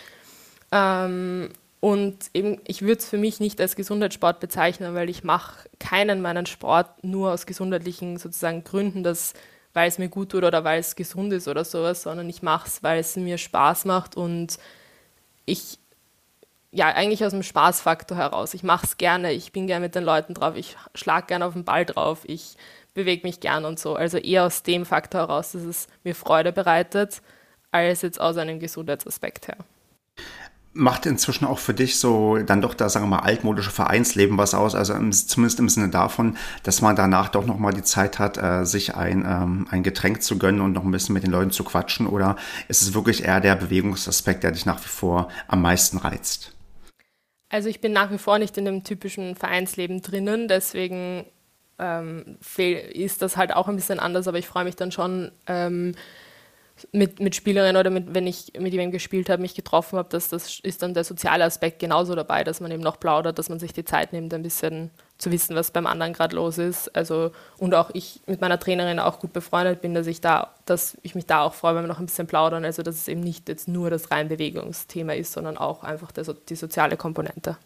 Ähm, 0.71 1.49
und 1.81 2.15
eben, 2.33 2.61
ich 2.65 2.83
würde 2.83 2.99
es 2.99 3.09
für 3.09 3.17
mich 3.17 3.41
nicht 3.41 3.59
als 3.59 3.75
Gesundheitssport 3.75 4.39
bezeichnen, 4.39 4.95
weil 4.95 5.09
ich 5.09 5.25
mache 5.25 5.67
keinen 5.77 6.21
meinen 6.21 6.45
Sport 6.45 7.03
nur 7.03 7.33
aus 7.33 7.45
gesundheitlichen 7.45 8.15
sozusagen 8.15 8.63
Gründen, 8.63 9.03
dass, 9.03 9.33
weil 9.73 9.89
es 9.89 9.97
mir 9.97 10.07
gut 10.07 10.29
tut 10.29 10.45
oder 10.45 10.63
weil 10.63 10.79
es 10.79 10.95
gesund 10.95 11.33
ist 11.33 11.49
oder 11.49 11.65
sowas, 11.65 12.03
sondern 12.03 12.29
ich 12.29 12.43
mache 12.43 12.69
es, 12.69 12.81
weil 12.81 13.01
es 13.01 13.17
mir 13.17 13.37
Spaß 13.37 13.83
macht 13.83 14.15
und 14.15 14.57
ich, 15.45 15.79
ja, 16.71 16.87
eigentlich 16.87 17.23
aus 17.25 17.31
dem 17.31 17.43
Spaßfaktor 17.43 18.17
heraus. 18.17 18.53
Ich 18.53 18.63
mache 18.63 18.85
es 18.85 18.97
gerne, 18.97 19.33
ich 19.33 19.51
bin 19.51 19.67
gerne 19.67 19.85
mit 19.85 19.95
den 19.95 20.03
Leuten 20.03 20.33
drauf, 20.33 20.55
ich 20.55 20.77
schlage 20.95 21.27
gerne 21.27 21.45
auf 21.45 21.53
den 21.53 21.65
Ball 21.65 21.85
drauf, 21.85 22.19
ich 22.23 22.55
bewege 22.93 23.27
mich 23.27 23.39
gern 23.39 23.65
und 23.65 23.79
so. 23.79 23.95
Also 23.95 24.17
eher 24.17 24.45
aus 24.45 24.63
dem 24.63 24.85
Faktor 24.85 25.21
heraus, 25.21 25.51
dass 25.51 25.63
es 25.63 25.87
mir 26.03 26.15
Freude 26.15 26.51
bereitet, 26.51 27.21
als 27.71 28.01
jetzt 28.01 28.19
aus 28.21 28.37
einem 28.37 28.59
Gesundheitsaspekt 28.59 29.47
her 29.47 29.57
macht 30.73 31.05
inzwischen 31.05 31.45
auch 31.45 31.59
für 31.59 31.73
dich 31.73 31.99
so 31.99 32.37
dann 32.37 32.61
doch 32.61 32.73
da 32.73 32.87
sagen 32.87 33.05
wir 33.05 33.17
mal 33.17 33.23
altmodische 33.23 33.71
Vereinsleben 33.71 34.37
was 34.37 34.53
aus, 34.53 34.73
also 34.73 34.93
im, 34.93 35.11
zumindest 35.11 35.59
im 35.59 35.69
Sinne 35.69 35.89
davon, 35.89 36.37
dass 36.63 36.81
man 36.81 36.95
danach 36.95 37.29
doch 37.29 37.45
noch 37.45 37.57
mal 37.57 37.73
die 37.73 37.83
Zeit 37.83 38.19
hat, 38.19 38.37
äh, 38.37 38.65
sich 38.65 38.95
ein, 38.95 39.25
ähm, 39.27 39.67
ein 39.69 39.83
Getränk 39.83 40.21
zu 40.23 40.37
gönnen 40.37 40.61
und 40.61 40.73
noch 40.73 40.83
ein 40.83 40.91
bisschen 40.91 41.13
mit 41.13 41.23
den 41.23 41.31
Leuten 41.31 41.51
zu 41.51 41.63
quatschen 41.63 42.07
oder 42.07 42.37
ist 42.67 42.81
es 42.81 42.93
wirklich 42.93 43.25
eher 43.25 43.41
der 43.41 43.55
Bewegungsaspekt, 43.55 44.43
der 44.43 44.51
dich 44.51 44.65
nach 44.65 44.81
wie 44.81 44.87
vor 44.87 45.27
am 45.47 45.61
meisten 45.61 45.97
reizt? 45.97 46.53
Also 47.51 47.67
ich 47.67 47.81
bin 47.81 47.91
nach 47.91 48.11
wie 48.11 48.17
vor 48.17 48.39
nicht 48.39 48.57
in 48.57 48.63
dem 48.63 48.85
typischen 48.85 49.35
Vereinsleben 49.35 50.01
drinnen, 50.01 50.47
deswegen 50.47 51.25
ähm, 51.77 52.37
ist 52.57 53.21
das 53.21 53.35
halt 53.35 53.53
auch 53.53 53.67
ein 53.67 53.75
bisschen 53.75 53.99
anders, 53.99 54.29
aber 54.29 54.37
ich 54.37 54.47
freue 54.47 54.63
mich 54.63 54.77
dann 54.77 54.93
schon 54.93 55.33
ähm, 55.47 55.93
mit, 56.93 57.19
mit 57.19 57.35
Spielerinnen 57.35 57.75
oder 57.75 57.89
mit, 57.89 58.15
wenn 58.15 58.25
ich 58.25 58.53
mit 58.57 58.71
jemandem 58.71 58.91
gespielt 58.91 59.29
habe, 59.29 59.41
mich 59.41 59.53
getroffen 59.53 59.99
habe, 59.99 60.07
dass 60.07 60.29
das 60.29 60.61
ist 60.61 60.81
dann 60.81 60.93
der 60.93 61.03
soziale 61.03 61.43
Aspekt 61.43 61.79
genauso 61.79 62.15
dabei, 62.15 62.45
dass 62.45 62.61
man 62.61 62.71
eben 62.71 62.81
noch 62.81 63.01
plaudert, 63.01 63.37
dass 63.37 63.49
man 63.49 63.59
sich 63.59 63.73
die 63.73 63.83
Zeit 63.83 64.13
nimmt, 64.13 64.33
ein 64.33 64.43
bisschen 64.43 64.89
zu 65.21 65.31
wissen, 65.31 65.55
was 65.55 65.71
beim 65.71 65.85
anderen 65.85 66.13
gerade 66.13 66.35
los 66.35 66.57
ist. 66.57 66.93
Also 66.95 67.31
und 67.57 67.75
auch 67.75 67.91
ich 67.93 68.21
mit 68.25 68.41
meiner 68.41 68.59
Trainerin 68.59 68.99
auch 68.99 69.19
gut 69.19 69.33
befreundet 69.33 69.81
bin, 69.81 69.93
dass 69.93 70.07
ich 70.07 70.19
da, 70.19 70.53
dass 70.65 70.97
ich 71.03 71.15
mich 71.15 71.27
da 71.27 71.43
auch 71.43 71.53
freue, 71.53 71.75
wenn 71.75 71.83
wir 71.83 71.87
noch 71.87 71.99
ein 71.99 72.07
bisschen 72.07 72.27
plaudern. 72.27 72.65
Also 72.65 72.81
dass 72.81 72.95
es 72.95 73.07
eben 73.07 73.21
nicht 73.21 73.47
jetzt 73.47 73.67
nur 73.67 73.89
das 73.89 74.11
rein 74.11 74.29
Bewegungsthema 74.29 75.13
ist, 75.13 75.33
sondern 75.33 75.57
auch 75.57 75.83
einfach 75.83 76.11
der, 76.11 76.25
die 76.49 76.55
soziale 76.55 76.97
Komponente. 76.97 77.57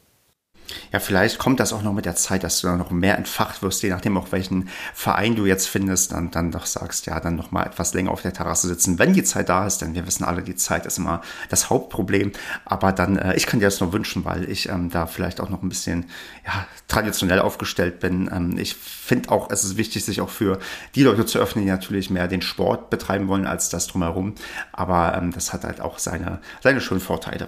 Ja, 0.91 0.99
vielleicht 0.99 1.37
kommt 1.37 1.59
das 1.59 1.73
auch 1.73 1.81
noch 1.81 1.93
mit 1.93 2.05
der 2.05 2.15
Zeit, 2.15 2.43
dass 2.43 2.61
du 2.61 2.67
dann 2.67 2.77
noch 2.77 2.91
mehr 2.91 3.17
entfacht 3.17 3.61
wirst, 3.61 3.83
je 3.83 3.89
nachdem 3.89 4.17
auch 4.17 4.31
welchen 4.31 4.69
Verein 4.93 5.35
du 5.35 5.45
jetzt 5.45 5.67
findest, 5.67 6.11
dann, 6.11 6.31
dann 6.31 6.51
doch 6.51 6.65
sagst, 6.65 7.05
ja, 7.05 7.19
dann 7.19 7.35
noch 7.35 7.51
mal 7.51 7.63
etwas 7.63 7.93
länger 7.93 8.11
auf 8.11 8.21
der 8.21 8.33
Terrasse 8.33 8.67
sitzen, 8.67 8.97
wenn 8.97 9.13
die 9.13 9.23
Zeit 9.23 9.49
da 9.49 9.67
ist, 9.67 9.79
denn 9.79 9.93
wir 9.93 10.07
wissen 10.07 10.23
alle, 10.23 10.41
die 10.41 10.55
Zeit 10.55 10.85
ist 10.85 10.97
immer 10.97 11.21
das 11.49 11.69
Hauptproblem. 11.69 12.31
Aber 12.65 12.91
dann, 12.91 13.17
äh, 13.17 13.35
ich 13.35 13.45
kann 13.45 13.59
dir 13.59 13.67
das 13.67 13.79
nur 13.79 13.93
wünschen, 13.93 14.25
weil 14.25 14.49
ich 14.49 14.69
ähm, 14.69 14.89
da 14.89 15.05
vielleicht 15.05 15.39
auch 15.39 15.49
noch 15.49 15.61
ein 15.61 15.69
bisschen 15.69 16.05
ja, 16.45 16.67
traditionell 16.87 17.39
aufgestellt 17.39 17.99
bin. 17.99 18.29
Ähm, 18.33 18.57
ich 18.57 18.75
finde 18.75 19.29
auch, 19.29 19.49
es 19.51 19.63
ist 19.63 19.77
wichtig, 19.77 20.05
sich 20.05 20.21
auch 20.21 20.29
für 20.29 20.59
die 20.95 21.03
Leute 21.03 21.25
zu 21.25 21.39
öffnen, 21.39 21.65
die 21.65 21.71
natürlich 21.71 22.09
mehr 22.09 22.27
den 22.27 22.41
Sport 22.41 22.89
betreiben 22.89 23.27
wollen 23.27 23.45
als 23.45 23.69
das 23.69 23.87
drumherum. 23.87 24.35
Aber 24.71 25.15
ähm, 25.15 25.31
das 25.31 25.53
hat 25.53 25.63
halt 25.63 25.81
auch 25.81 25.99
seine, 25.99 26.39
seine 26.61 26.81
schönen 26.81 27.01
Vorteile. 27.01 27.47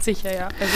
Sicher, 0.00 0.34
ja. 0.34 0.48
Also 0.60 0.74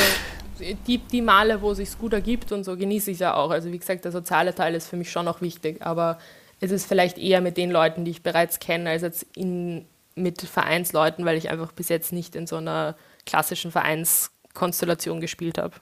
die, 0.86 0.98
die 0.98 1.22
Male, 1.22 1.60
wo 1.60 1.72
es 1.72 1.78
sich 1.78 1.98
gut 1.98 2.12
ergibt 2.12 2.52
und 2.52 2.64
so, 2.64 2.76
genieße 2.76 3.10
ich 3.10 3.16
es 3.16 3.20
ja 3.20 3.34
auch. 3.34 3.50
Also 3.50 3.72
wie 3.72 3.78
gesagt, 3.78 4.04
der 4.04 4.12
soziale 4.12 4.54
Teil 4.54 4.74
ist 4.74 4.88
für 4.88 4.96
mich 4.96 5.10
schon 5.10 5.24
noch 5.24 5.40
wichtig, 5.40 5.84
aber 5.84 6.18
es 6.60 6.70
ist 6.70 6.86
vielleicht 6.86 7.18
eher 7.18 7.40
mit 7.40 7.56
den 7.56 7.70
Leuten, 7.70 8.04
die 8.04 8.12
ich 8.12 8.22
bereits 8.22 8.60
kenne, 8.60 8.90
als 8.90 9.02
jetzt 9.02 9.26
in, 9.34 9.84
mit 10.14 10.42
Vereinsleuten, 10.42 11.24
weil 11.24 11.36
ich 11.36 11.50
einfach 11.50 11.72
bis 11.72 11.88
jetzt 11.88 12.12
nicht 12.12 12.36
in 12.36 12.46
so 12.46 12.56
einer 12.56 12.96
klassischen 13.26 13.70
Vereinskonstellation 13.70 15.20
gespielt 15.20 15.58
habe. 15.58 15.74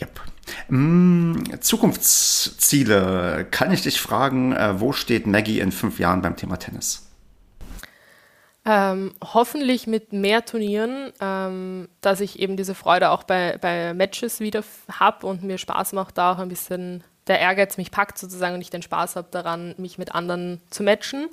Yep. 0.00 0.20
Mm, 0.68 1.34
Zukunftsziele. 1.60 3.46
Kann 3.50 3.72
ich 3.72 3.82
dich 3.82 4.00
fragen, 4.00 4.52
äh, 4.52 4.80
wo 4.80 4.92
steht 4.92 5.26
Maggie 5.26 5.60
in 5.60 5.72
fünf 5.72 5.98
Jahren 5.98 6.22
beim 6.22 6.36
Thema 6.36 6.58
Tennis? 6.58 7.08
Ähm, 8.66 9.14
hoffentlich 9.22 9.86
mit 9.86 10.14
mehr 10.14 10.44
Turnieren, 10.46 11.12
ähm, 11.20 11.88
dass 12.00 12.20
ich 12.20 12.38
eben 12.38 12.56
diese 12.56 12.74
Freude 12.74 13.10
auch 13.10 13.24
bei, 13.24 13.58
bei 13.58 13.92
Matches 13.92 14.40
wieder 14.40 14.64
habe 14.90 15.26
und 15.26 15.42
mir 15.42 15.58
Spaß 15.58 15.92
macht, 15.92 16.16
da 16.16 16.32
auch 16.32 16.38
ein 16.38 16.48
bisschen 16.48 17.04
der 17.26 17.40
Ehrgeiz 17.40 17.76
mich 17.76 17.90
packt 17.90 18.16
sozusagen 18.16 18.54
und 18.54 18.60
ich 18.62 18.70
den 18.70 18.82
Spaß 18.82 19.16
habe 19.16 19.28
daran, 19.30 19.74
mich 19.76 19.98
mit 19.98 20.14
anderen 20.14 20.62
zu 20.70 20.82
matchen. 20.82 21.28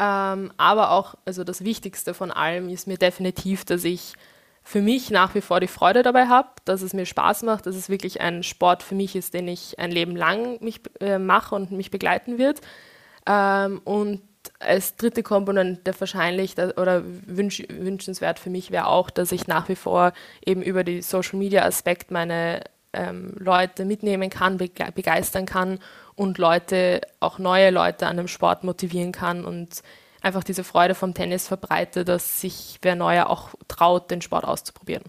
Ähm, 0.00 0.52
aber 0.56 0.90
auch, 0.90 1.14
also 1.24 1.44
das 1.44 1.62
Wichtigste 1.62 2.12
von 2.12 2.32
allem 2.32 2.68
ist 2.68 2.88
mir 2.88 2.98
definitiv, 2.98 3.64
dass 3.64 3.84
ich 3.84 4.14
für 4.64 4.80
mich 4.80 5.10
nach 5.10 5.34
wie 5.34 5.42
vor 5.42 5.60
die 5.60 5.68
Freude 5.68 6.02
dabei 6.02 6.26
habe, 6.26 6.48
dass 6.64 6.82
es 6.82 6.94
mir 6.94 7.06
Spaß 7.06 7.42
macht, 7.42 7.66
dass 7.66 7.76
es 7.76 7.88
wirklich 7.88 8.20
ein 8.20 8.42
Sport 8.42 8.82
für 8.82 8.94
mich 8.94 9.14
ist, 9.14 9.34
den 9.34 9.46
ich 9.46 9.78
ein 9.78 9.92
Leben 9.92 10.16
lang 10.16 10.60
mich 10.60 10.80
äh, 11.00 11.18
mache 11.18 11.54
und 11.54 11.70
mich 11.70 11.90
begleiten 11.90 12.38
wird. 12.38 12.60
Ähm, 13.26 13.80
und 13.84 14.22
als 14.58 14.96
dritte 14.96 15.22
Komponente 15.22 15.92
wahrscheinlich 15.98 16.56
oder 16.58 17.02
wünsch, 17.04 17.62
wünschenswert 17.68 18.38
für 18.38 18.50
mich 18.50 18.70
wäre 18.70 18.86
auch, 18.86 19.10
dass 19.10 19.32
ich 19.32 19.46
nach 19.46 19.68
wie 19.68 19.76
vor 19.76 20.12
eben 20.44 20.62
über 20.62 20.84
die 20.84 21.02
Social 21.02 21.38
Media 21.38 21.64
Aspekt 21.64 22.10
meine 22.10 22.62
ähm, 22.92 23.34
Leute 23.38 23.84
mitnehmen 23.84 24.30
kann, 24.30 24.56
begeistern 24.56 25.46
kann 25.46 25.78
und 26.14 26.38
Leute, 26.38 27.00
auch 27.20 27.38
neue 27.38 27.70
Leute 27.70 28.06
an 28.06 28.16
dem 28.16 28.28
Sport 28.28 28.64
motivieren 28.64 29.12
kann 29.12 29.44
und 29.44 29.82
einfach 30.22 30.44
diese 30.44 30.64
Freude 30.64 30.94
vom 30.94 31.14
Tennis 31.14 31.46
verbreite, 31.48 32.04
dass 32.04 32.40
sich 32.40 32.78
wer 32.82 32.94
Neuer 32.94 33.28
auch 33.28 33.50
traut, 33.68 34.10
den 34.10 34.22
Sport 34.22 34.44
auszuprobieren. 34.44 35.04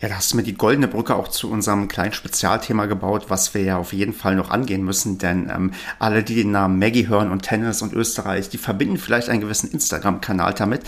Ja, 0.00 0.10
da 0.10 0.16
hast 0.16 0.32
du 0.32 0.36
mir 0.36 0.42
die 0.42 0.56
goldene 0.56 0.88
Brücke 0.88 1.14
auch 1.14 1.28
zu 1.28 1.50
unserem 1.50 1.88
kleinen 1.88 2.12
Spezialthema 2.12 2.84
gebaut, 2.84 3.26
was 3.28 3.54
wir 3.54 3.62
ja 3.62 3.78
auf 3.78 3.94
jeden 3.94 4.12
Fall 4.12 4.36
noch 4.36 4.50
angehen 4.50 4.84
müssen, 4.84 5.16
denn 5.16 5.50
ähm, 5.50 5.72
alle, 5.98 6.22
die 6.22 6.34
den 6.34 6.50
Namen 6.50 6.78
Maggie 6.78 7.08
hören 7.08 7.30
und 7.30 7.42
Tennis 7.42 7.80
und 7.80 7.94
Österreich, 7.94 8.50
die 8.50 8.58
verbinden 8.58 8.98
vielleicht 8.98 9.30
einen 9.30 9.40
gewissen 9.40 9.70
Instagram-Kanal 9.70 10.52
damit. 10.52 10.82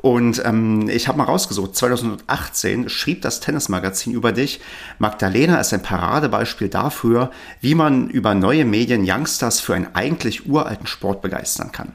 Und 0.00 0.42
ähm, 0.44 0.88
ich 0.88 1.06
habe 1.06 1.18
mal 1.18 1.24
rausgesucht, 1.24 1.76
2018 1.76 2.88
schrieb 2.88 3.22
das 3.22 3.38
Tennismagazin 3.40 4.12
über 4.12 4.32
dich. 4.32 4.60
Magdalena 4.98 5.60
ist 5.60 5.72
ein 5.72 5.82
Paradebeispiel 5.82 6.68
dafür, 6.68 7.30
wie 7.60 7.76
man 7.76 8.08
über 8.08 8.34
neue 8.34 8.64
Medien 8.64 9.04
Youngsters 9.08 9.60
für 9.60 9.74
einen 9.74 9.94
eigentlich 9.94 10.48
uralten 10.48 10.86
Sport 10.86 11.22
begeistern 11.22 11.70
kann. 11.70 11.92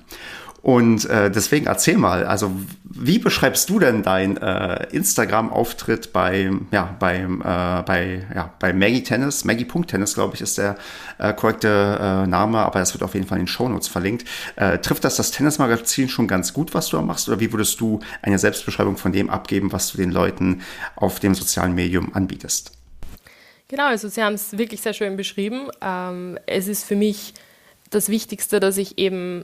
Und 0.63 1.03
äh, 1.09 1.29
deswegen 1.29 1.65
erzähl 1.65 1.97
mal, 1.97 2.25
also 2.25 2.49
wie 2.85 3.19
beschreibst 3.19 3.69
du 3.69 3.79
denn 3.79 4.01
dein 4.01 4.37
äh, 4.37 4.87
Instagram-Auftritt 4.91 6.13
bei, 6.13 6.51
ja, 6.71 6.95
beim, 6.99 7.41
äh, 7.41 7.83
bei, 7.85 8.25
ja, 8.33 8.53
bei 8.59 8.71
Maggie 8.71 9.03
Tennis? 9.03 9.43
Maggie.tennis, 9.43 10.13
glaube 10.13 10.35
ich, 10.35 10.41
ist 10.41 10.57
der 10.57 10.77
äh, 11.17 11.33
korrekte 11.33 11.67
äh, 11.67 12.27
Name, 12.27 12.59
aber 12.59 12.79
das 12.79 12.93
wird 12.93 13.03
auf 13.03 13.13
jeden 13.13 13.27
Fall 13.27 13.39
in 13.39 13.43
den 13.43 13.49
Shownotes 13.49 13.89
verlinkt. 13.89 14.25
Äh, 14.55 14.77
trifft 14.77 15.03
das 15.03 15.17
das 15.17 15.31
Tennismagazin 15.31 16.07
schon 16.07 16.29
ganz 16.29 16.53
gut, 16.53 16.73
was 16.73 16.87
du 16.87 16.95
da 16.95 17.03
machst? 17.03 17.27
Oder 17.27 17.41
wie 17.41 17.51
würdest 17.51 17.81
du 17.81 17.99
eine 18.21 18.39
Selbstbeschreibung 18.39 18.95
von 18.95 19.11
dem 19.11 19.29
abgeben, 19.29 19.73
was 19.73 19.91
du 19.91 19.97
den 19.97 20.11
Leuten 20.11 20.61
auf 20.95 21.19
dem 21.19 21.35
sozialen 21.35 21.75
Medium 21.75 22.15
anbietest? 22.15 22.71
Genau, 23.67 23.87
also 23.87 24.07
Sie 24.07 24.23
haben 24.23 24.35
es 24.35 24.57
wirklich 24.57 24.79
sehr 24.79 24.93
schön 24.93 25.17
beschrieben. 25.17 25.67
Ähm, 25.81 26.39
es 26.45 26.69
ist 26.69 26.85
für 26.85 26.95
mich 26.95 27.33
das 27.89 28.07
Wichtigste, 28.07 28.61
dass 28.61 28.77
ich 28.77 28.97
eben 28.97 29.43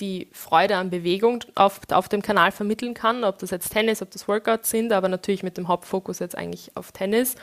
die 0.00 0.28
Freude 0.32 0.76
an 0.76 0.90
Bewegung 0.90 1.44
auf, 1.54 1.80
auf 1.90 2.08
dem 2.08 2.22
Kanal 2.22 2.52
vermitteln 2.52 2.94
kann, 2.94 3.24
ob 3.24 3.38
das 3.38 3.50
jetzt 3.50 3.70
Tennis, 3.70 4.02
ob 4.02 4.10
das 4.10 4.28
Workouts 4.28 4.70
sind, 4.70 4.92
aber 4.92 5.08
natürlich 5.08 5.42
mit 5.42 5.56
dem 5.56 5.68
Hauptfokus 5.68 6.18
jetzt 6.18 6.36
eigentlich 6.36 6.72
auf 6.76 6.92
Tennis. 6.92 7.34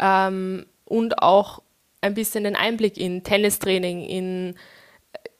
Ähm, 0.00 0.66
und 0.84 1.22
auch 1.22 1.62
ein 2.00 2.14
bisschen 2.14 2.44
den 2.44 2.56
Einblick 2.56 2.96
in 2.96 3.24
Tennistraining, 3.24 4.02
in 4.02 4.54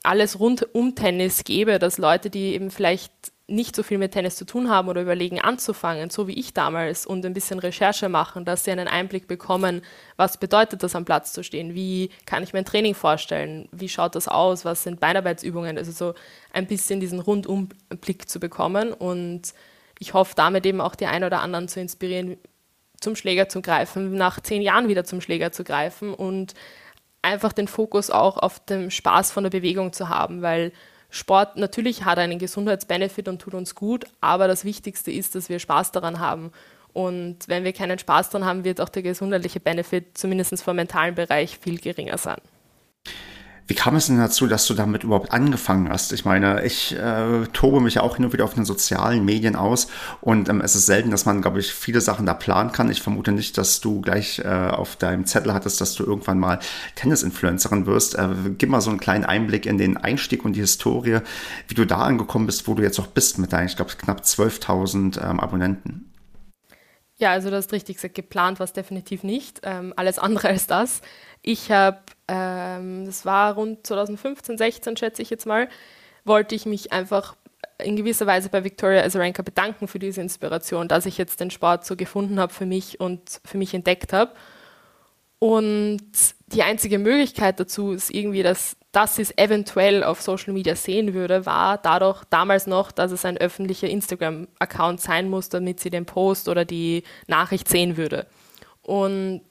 alles 0.02 0.38
rund 0.38 0.74
um 0.74 0.94
Tennis 0.94 1.44
gebe, 1.44 1.78
dass 1.78 1.98
Leute, 1.98 2.30
die 2.30 2.54
eben 2.54 2.70
vielleicht 2.70 3.12
nicht 3.50 3.74
so 3.74 3.82
viel 3.82 3.96
mit 3.96 4.12
Tennis 4.12 4.36
zu 4.36 4.44
tun 4.44 4.68
haben 4.68 4.88
oder 4.88 5.00
überlegen 5.00 5.40
anzufangen, 5.40 6.10
so 6.10 6.28
wie 6.28 6.38
ich 6.38 6.52
damals, 6.52 7.06
und 7.06 7.24
ein 7.24 7.32
bisschen 7.32 7.58
Recherche 7.58 8.10
machen, 8.10 8.44
dass 8.44 8.64
sie 8.64 8.70
einen 8.70 8.88
Einblick 8.88 9.26
bekommen, 9.26 9.80
was 10.16 10.36
bedeutet 10.36 10.82
das 10.82 10.94
am 10.94 11.06
Platz 11.06 11.32
zu 11.32 11.42
stehen, 11.42 11.74
wie 11.74 12.10
kann 12.26 12.42
ich 12.42 12.52
mein 12.52 12.66
Training 12.66 12.94
vorstellen, 12.94 13.66
wie 13.72 13.88
schaut 13.88 14.14
das 14.14 14.28
aus, 14.28 14.66
was 14.66 14.82
sind 14.82 15.00
Beinarbeitsübungen, 15.00 15.78
also 15.78 15.92
so 15.92 16.14
ein 16.52 16.66
bisschen 16.66 17.00
diesen 17.00 17.20
Rundumblick 17.20 18.28
zu 18.28 18.38
bekommen. 18.38 18.92
Und 18.92 19.54
ich 19.98 20.12
hoffe 20.12 20.34
damit 20.36 20.66
eben 20.66 20.82
auch 20.82 20.94
die 20.94 21.06
einen 21.06 21.24
oder 21.24 21.40
anderen 21.40 21.68
zu 21.68 21.80
inspirieren, 21.80 22.36
zum 23.00 23.16
Schläger 23.16 23.48
zu 23.48 23.62
greifen, 23.62 24.14
nach 24.14 24.40
zehn 24.40 24.60
Jahren 24.60 24.88
wieder 24.88 25.04
zum 25.04 25.22
Schläger 25.22 25.52
zu 25.52 25.64
greifen 25.64 26.12
und 26.12 26.52
einfach 27.22 27.54
den 27.54 27.68
Fokus 27.68 28.10
auch 28.10 28.36
auf 28.36 28.60
dem 28.66 28.90
Spaß 28.90 29.32
von 29.32 29.44
der 29.44 29.50
Bewegung 29.50 29.94
zu 29.94 30.10
haben, 30.10 30.42
weil 30.42 30.72
Sport 31.10 31.56
natürlich 31.56 32.04
hat 32.04 32.18
einen 32.18 32.38
Gesundheitsbenefit 32.38 33.28
und 33.28 33.40
tut 33.40 33.54
uns 33.54 33.74
gut, 33.74 34.04
aber 34.20 34.46
das 34.46 34.64
Wichtigste 34.64 35.10
ist, 35.10 35.34
dass 35.34 35.48
wir 35.48 35.58
Spaß 35.58 35.92
daran 35.92 36.18
haben. 36.18 36.52
Und 36.92 37.48
wenn 37.48 37.64
wir 37.64 37.72
keinen 37.72 37.98
Spaß 37.98 38.30
daran 38.30 38.46
haben, 38.46 38.64
wird 38.64 38.80
auch 38.80 38.88
der 38.88 39.02
gesundheitliche 39.02 39.60
Benefit 39.60 40.18
zumindest 40.18 40.62
vom 40.62 40.76
mentalen 40.76 41.14
Bereich 41.14 41.58
viel 41.58 41.78
geringer 41.78 42.18
sein. 42.18 42.40
Wie 43.68 43.74
kam 43.74 43.96
es 43.96 44.06
denn 44.06 44.16
dazu, 44.16 44.46
dass 44.46 44.66
du 44.66 44.72
damit 44.72 45.04
überhaupt 45.04 45.30
angefangen 45.30 45.90
hast? 45.90 46.14
Ich 46.14 46.24
meine, 46.24 46.64
ich 46.64 46.96
äh, 46.96 47.46
tobe 47.52 47.82
mich 47.82 47.94
ja 47.94 48.02
auch 48.02 48.18
und 48.18 48.32
wieder 48.32 48.44
auf 48.44 48.54
den 48.54 48.64
sozialen 48.64 49.26
Medien 49.26 49.56
aus 49.56 49.88
und 50.22 50.48
ähm, 50.48 50.62
es 50.62 50.74
ist 50.74 50.86
selten, 50.86 51.10
dass 51.10 51.26
man, 51.26 51.42
glaube 51.42 51.60
ich, 51.60 51.74
viele 51.74 52.00
Sachen 52.00 52.24
da 52.24 52.32
planen 52.32 52.72
kann. 52.72 52.90
Ich 52.90 53.02
vermute 53.02 53.30
nicht, 53.30 53.58
dass 53.58 53.82
du 53.82 54.00
gleich 54.00 54.38
äh, 54.38 54.48
auf 54.48 54.96
deinem 54.96 55.26
Zettel 55.26 55.52
hattest, 55.52 55.82
dass 55.82 55.94
du 55.94 56.04
irgendwann 56.04 56.38
mal 56.38 56.60
Tennis-Influencerin 56.94 57.84
wirst. 57.84 58.14
Äh, 58.14 58.28
gib 58.56 58.70
mal 58.70 58.80
so 58.80 58.88
einen 58.88 59.00
kleinen 59.00 59.24
Einblick 59.24 59.66
in 59.66 59.76
den 59.76 59.98
Einstieg 59.98 60.46
und 60.46 60.54
die 60.54 60.60
Historie, 60.60 61.18
wie 61.68 61.74
du 61.74 61.84
da 61.84 61.98
angekommen 61.98 62.46
bist, 62.46 62.68
wo 62.68 62.74
du 62.74 62.82
jetzt 62.82 62.98
auch 62.98 63.08
bist 63.08 63.38
mit 63.38 63.52
deinen, 63.52 63.66
ich 63.66 63.76
glaube, 63.76 63.92
knapp 63.98 64.22
12.000 64.22 65.22
ähm, 65.22 65.40
Abonnenten. 65.40 66.08
Ja, 67.20 67.32
also 67.32 67.50
das 67.50 67.66
ist 67.66 67.72
richtig 67.72 67.96
gesagt, 67.96 68.14
geplant 68.14 68.60
war 68.60 68.64
es 68.64 68.72
definitiv 68.72 69.24
nicht. 69.24 69.60
Ähm, 69.64 69.92
alles 69.96 70.18
andere 70.20 70.48
als 70.48 70.66
das. 70.68 71.00
Ich 71.42 71.70
habe, 71.72 71.98
ähm, 72.28 73.06
das 73.06 73.24
war 73.24 73.54
rund 73.54 73.84
2015, 73.86 74.56
16 74.56 74.96
schätze 74.96 75.22
ich 75.22 75.30
jetzt 75.30 75.44
mal, 75.46 75.68
wollte 76.24 76.54
ich 76.54 76.64
mich 76.64 76.92
einfach 76.92 77.36
in 77.78 77.96
gewisser 77.96 78.26
Weise 78.26 78.48
bei 78.50 78.62
Victoria 78.64 79.02
Azarenka 79.04 79.42
bedanken 79.42 79.88
für 79.88 79.98
diese 79.98 80.20
Inspiration, 80.20 80.86
dass 80.88 81.06
ich 81.06 81.18
jetzt 81.18 81.40
den 81.40 81.50
Sport 81.50 81.84
so 81.84 81.96
gefunden 81.96 82.38
habe 82.38 82.52
für 82.52 82.66
mich 82.66 83.00
und 83.00 83.40
für 83.44 83.58
mich 83.58 83.74
entdeckt 83.74 84.12
habe. 84.12 84.32
Und 85.38 86.02
die 86.48 86.62
einzige 86.62 86.98
Möglichkeit 86.98 87.60
dazu 87.60 87.92
ist 87.92 88.10
irgendwie, 88.10 88.42
dass, 88.42 88.76
sie 89.14 89.22
es 89.22 89.36
eventuell 89.38 90.02
auf 90.02 90.20
Social 90.20 90.52
Media 90.52 90.74
sehen 90.74 91.14
würde, 91.14 91.46
war 91.46 91.78
dadurch 91.78 92.24
damals 92.24 92.66
noch, 92.66 92.90
dass 92.90 93.12
es 93.12 93.24
ein 93.24 93.38
öffentlicher 93.38 93.88
Instagram-Account 93.88 95.00
sein 95.00 95.30
muss, 95.30 95.48
damit 95.48 95.78
sie 95.78 95.90
den 95.90 96.06
Post 96.06 96.48
oder 96.48 96.64
die 96.64 97.04
Nachricht 97.28 97.68
sehen 97.68 97.96
würde. 97.96 98.26
Und 98.82 99.44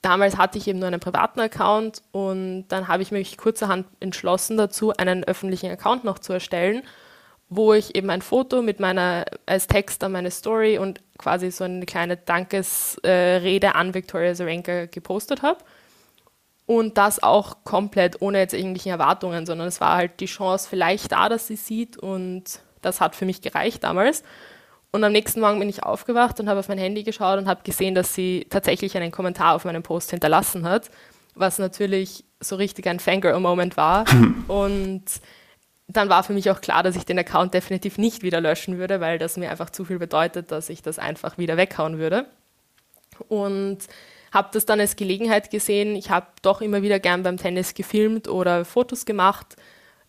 damals 0.00 0.38
hatte 0.38 0.56
ich 0.56 0.68
eben 0.68 0.78
nur 0.78 0.88
einen 0.88 1.00
privaten 1.00 1.40
Account 1.40 2.02
und 2.12 2.68
dann 2.68 2.88
habe 2.88 3.02
ich 3.02 3.10
mich 3.10 3.36
kurzerhand 3.36 3.86
entschlossen 4.00 4.56
dazu, 4.56 4.92
einen 4.92 5.24
öffentlichen 5.24 5.70
Account 5.70 6.04
noch 6.04 6.18
zu 6.18 6.32
erstellen, 6.32 6.82
wo 7.48 7.74
ich 7.74 7.94
eben 7.94 8.10
ein 8.10 8.22
Foto 8.22 8.62
mit 8.62 8.80
meiner, 8.80 9.24
als 9.46 9.66
Text 9.66 10.02
an 10.02 10.12
meine 10.12 10.30
Story 10.30 10.78
und 10.78 11.00
quasi 11.18 11.50
so 11.50 11.64
eine 11.64 11.86
kleine 11.86 12.16
Dankesrede 12.16 13.66
äh, 13.66 13.70
an 13.70 13.94
Victoria 13.94 14.34
Zarenka 14.34 14.86
gepostet 14.86 15.42
habe. 15.42 15.58
Und 16.66 16.96
das 16.96 17.22
auch 17.22 17.58
komplett 17.64 18.22
ohne 18.22 18.38
jetzt 18.38 18.54
irgendwelche 18.54 18.90
Erwartungen, 18.90 19.44
sondern 19.44 19.68
es 19.68 19.80
war 19.82 19.96
halt 19.96 20.20
die 20.20 20.26
Chance 20.26 20.66
vielleicht 20.68 21.12
da, 21.12 21.28
dass 21.28 21.46
sie 21.46 21.56
sieht 21.56 21.98
und 21.98 22.60
das 22.80 23.00
hat 23.00 23.14
für 23.14 23.26
mich 23.26 23.42
gereicht 23.42 23.84
damals. 23.84 24.22
Und 24.90 25.04
am 25.04 25.12
nächsten 25.12 25.40
Morgen 25.40 25.58
bin 25.58 25.68
ich 25.68 25.82
aufgewacht 25.82 26.38
und 26.40 26.48
habe 26.48 26.60
auf 26.60 26.68
mein 26.68 26.78
Handy 26.78 27.02
geschaut 27.02 27.38
und 27.38 27.48
habe 27.48 27.62
gesehen, 27.64 27.94
dass 27.94 28.14
sie 28.14 28.46
tatsächlich 28.48 28.96
einen 28.96 29.10
Kommentar 29.10 29.54
auf 29.54 29.64
meinem 29.64 29.82
Post 29.82 30.10
hinterlassen 30.10 30.64
hat, 30.66 30.90
was 31.34 31.58
natürlich 31.58 32.24
so 32.40 32.56
richtig 32.56 32.86
ein 32.86 33.00
Fangirl-Moment 33.00 33.76
war. 33.76 34.04
und 34.48 35.04
dann 35.88 36.08
war 36.08 36.24
für 36.24 36.32
mich 36.32 36.50
auch 36.50 36.60
klar, 36.60 36.82
dass 36.82 36.96
ich 36.96 37.04
den 37.04 37.18
Account 37.18 37.54
definitiv 37.54 37.98
nicht 37.98 38.22
wieder 38.22 38.40
löschen 38.40 38.78
würde, 38.78 39.00
weil 39.00 39.18
das 39.18 39.36
mir 39.36 39.50
einfach 39.50 39.70
zu 39.70 39.84
viel 39.84 39.98
bedeutet, 39.98 40.50
dass 40.50 40.68
ich 40.68 40.82
das 40.82 40.98
einfach 40.98 41.38
wieder 41.38 41.56
weghauen 41.56 41.98
würde. 41.98 42.26
Und 43.28 43.78
habe 44.32 44.48
das 44.52 44.66
dann 44.66 44.80
als 44.80 44.96
Gelegenheit 44.96 45.50
gesehen. 45.50 45.94
Ich 45.94 46.10
habe 46.10 46.26
doch 46.42 46.60
immer 46.60 46.82
wieder 46.82 46.98
gern 46.98 47.22
beim 47.22 47.36
Tennis 47.36 47.74
gefilmt 47.74 48.28
oder 48.28 48.64
Fotos 48.64 49.04
gemacht, 49.04 49.56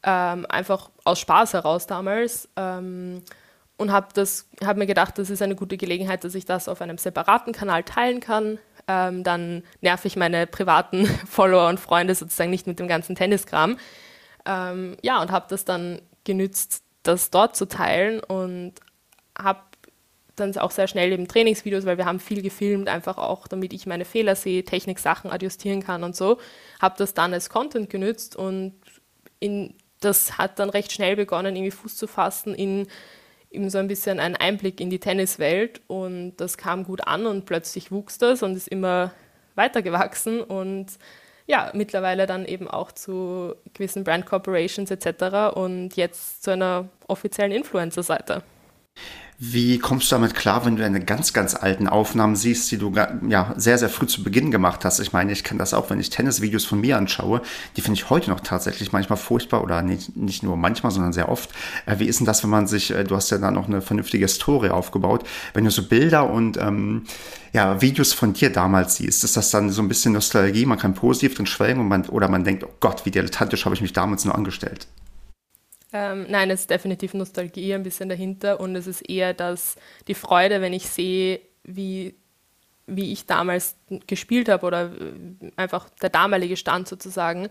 ähm, 0.04 0.46
einfach 0.50 0.90
aus 1.04 1.20
Spaß 1.20 1.54
heraus 1.54 1.88
damals. 1.88 2.50
Ähm, 2.56 3.22
und 3.78 3.92
habe 3.92 4.08
hab 4.64 4.78
mir 4.78 4.86
gedacht, 4.86 5.18
das 5.18 5.30
ist 5.30 5.42
eine 5.42 5.56
gute 5.56 5.78
Gelegenheit, 5.78 6.24
dass 6.24 6.34
ich 6.34 6.46
das 6.46 6.70
auf 6.70 6.82
einem 6.82 6.98
separaten 6.98 7.54
Kanal 7.54 7.84
teilen 7.84 8.22
kann. 8.22 8.58
Ähm, 8.88 9.24
dann 9.24 9.64
nerv 9.82 10.06
ich 10.06 10.16
meine 10.16 10.48
privaten 10.48 11.06
Follower 11.30 11.68
und 11.68 11.80
Freunde 11.80 12.16
sozusagen 12.16 12.50
nicht 12.50 12.68
mit 12.68 12.80
dem 12.80 12.88
ganzen 12.88 13.16
Tenniskram. 13.16 13.78
Ähm, 14.46 14.98
ja, 15.02 15.22
und 15.22 15.32
habe 15.32 15.46
das 15.50 15.66
dann 15.66 16.02
genützt, 16.24 16.84
das 17.04 17.30
dort 17.30 17.56
zu 17.56 17.68
teilen 17.68 18.20
und 18.20 18.74
habe 19.38 19.60
dann 20.36 20.56
auch 20.58 20.72
sehr 20.72 20.88
schnell 20.88 21.12
eben 21.12 21.28
Trainingsvideos, 21.28 21.86
weil 21.86 21.98
wir 21.98 22.06
haben 22.06 22.20
viel 22.20 22.42
gefilmt, 22.42 22.90
einfach 22.90 23.18
auch, 23.18 23.48
damit 23.48 23.74
ich 23.74 23.86
meine 23.86 24.06
Fehler 24.06 24.36
sehe, 24.36 24.64
Technik-Sachen 24.64 25.32
adjustieren 25.32 25.82
kann 25.82 26.04
und 26.04 26.16
so. 26.16 26.40
Habe 26.82 26.96
das 26.98 27.14
dann 27.14 27.34
als 27.34 27.50
Content 27.50 27.90
genützt 27.90 28.36
und 28.36 28.74
in, 29.40 29.76
das 30.02 30.38
hat 30.38 30.60
dann 30.60 30.70
recht 30.70 30.92
schnell 30.92 31.16
begonnen, 31.16 31.56
irgendwie 31.56 31.72
Fuß 31.72 31.96
zu 31.96 32.08
fassen 32.08 32.54
in 32.54 32.88
eben 33.52 33.70
so 33.70 33.78
ein 33.78 33.88
bisschen 33.88 34.20
einen 34.20 34.36
Einblick 34.36 34.82
in 34.82 34.90
die 34.90 35.00
Tenniswelt 35.00 35.82
und 35.88 36.36
das 36.38 36.58
kam 36.58 36.84
gut 36.84 37.08
an 37.08 37.26
und 37.26 37.46
plötzlich 37.46 37.92
wuchs 37.92 38.18
das 38.18 38.44
und 38.44 38.56
ist 38.56 38.68
immer 38.68 39.14
weiter 39.56 39.82
gewachsen 39.82 40.42
und 40.42 40.88
ja, 41.48 41.72
mittlerweile 41.74 42.26
dann 42.26 42.46
eben 42.46 42.68
auch 42.68 42.92
zu 42.92 43.56
gewissen 43.74 44.04
Brand 44.04 44.26
Corporations 44.26 44.90
etc. 44.90 45.56
und 45.56 45.96
jetzt 45.96 46.44
zu 46.44 46.52
einer 46.52 46.90
offiziellen 47.08 47.52
Influencer-Seite. 47.52 48.42
Wie 49.38 49.80
kommst 49.80 50.10
du 50.10 50.16
damit 50.16 50.34
klar, 50.34 50.66
wenn 50.66 50.78
du 50.78 50.82
deine 50.82 51.02
ganz, 51.04 51.34
ganz 51.34 51.56
alten 51.56 51.90
Aufnahmen 51.90 52.38
siehst, 52.38 52.72
die 52.72 52.78
du 52.78 52.94
ja 53.28 53.54
sehr, 53.58 53.78
sehr 53.78 53.90
früh 53.90 54.08
zu 54.08 54.24
Beginn 54.24 54.50
gemacht 54.50 54.86
hast? 54.86 55.00
Ich 55.02 55.12
meine, 55.12 55.34
ich 55.34 55.44
kenne 55.44 55.58
das 55.58 55.74
auch, 55.74 55.90
wenn 55.90 56.00
ich 56.00 56.10
Tennisvideos 56.10 56.64
von 56.64 56.80
mir 56.80 56.98
anschaue. 56.98 57.42
Die 57.76 57.82
finde 57.82 58.00
ich 58.00 58.10
heute 58.10 58.30
noch 58.30 58.40
tatsächlich 58.40 58.94
manchmal 58.94 59.18
furchtbar 59.18 59.62
oder 59.62 59.82
nicht, 59.82 60.16
nicht 60.16 60.42
nur 60.42 60.56
manchmal, 60.56 60.94
sondern 60.94 61.12
sehr 61.12 61.28
oft. 61.28 61.50
Äh, 61.86 62.00
wie 62.00 62.06
ist 62.06 62.20
denn 62.20 62.26
das, 62.26 62.44
wenn 62.44 62.50
man 62.50 62.66
sich, 62.68 62.92
äh, 62.92 63.04
du 63.04 63.18
hast 63.18 63.30
ja 63.30 63.38
da 63.38 63.52
noch 63.52 63.68
eine 63.68 63.82
vernünftige 63.82 64.30
Story 64.30 64.70
aufgebaut, 64.70 65.28
wenn 65.54 65.66
du 65.66 65.72
so 65.72 65.84
Bilder 65.84 66.30
und 66.30 66.56
ähm, 66.56 67.04
ja, 67.52 67.82
Videos 67.82 68.14
von 68.14 68.32
dir 68.32 68.54
damals 68.54 68.96
siehst, 68.96 69.26
ist 69.26 69.36
das 69.36 69.52
dann 69.52 69.70
so 69.70 69.82
ein 69.82 69.90
bisschen 69.90 70.14
Nostalgie? 70.14 70.66
Man 70.66 70.80
kann 70.80 70.94
positiv 70.94 71.36
drin 71.36 71.46
schwelgen 71.46 71.82
und 71.82 71.90
man, 71.90 72.06
oder 72.06 72.30
man 72.30 72.46
denkt, 72.46 72.64
oh 72.64 72.74
Gott, 72.80 73.06
wie 73.06 73.12
dilettantisch 73.12 73.66
habe 73.66 73.76
ich 73.76 73.82
mich 73.82 73.92
damals 73.92 74.24
nur 74.24 74.34
angestellt? 74.34 74.88
Ähm, 75.98 76.26
nein, 76.28 76.52
es 76.52 76.62
ist 76.62 76.70
definitiv 76.70 77.14
Nostalgie 77.14 77.74
ein 77.74 77.84
bisschen 77.84 78.10
dahinter 78.10 78.60
und 78.60 78.76
es 78.76 78.86
ist 78.86 79.00
eher 79.10 79.34
das, 79.34 79.78
die 80.10 80.14
Freude, 80.14 80.60
wenn 80.60 80.74
ich 80.74 80.90
sehe, 80.90 81.40
wie, 81.64 82.16
wie 82.86 83.14
ich 83.14 83.28
damals 83.28 83.78
gespielt 84.06 84.50
habe 84.50 84.66
oder 84.66 84.92
äh, 84.92 85.52
einfach 85.56 85.90
der 86.02 86.10
damalige 86.10 86.58
Stand 86.58 86.90
sozusagen 86.90 87.48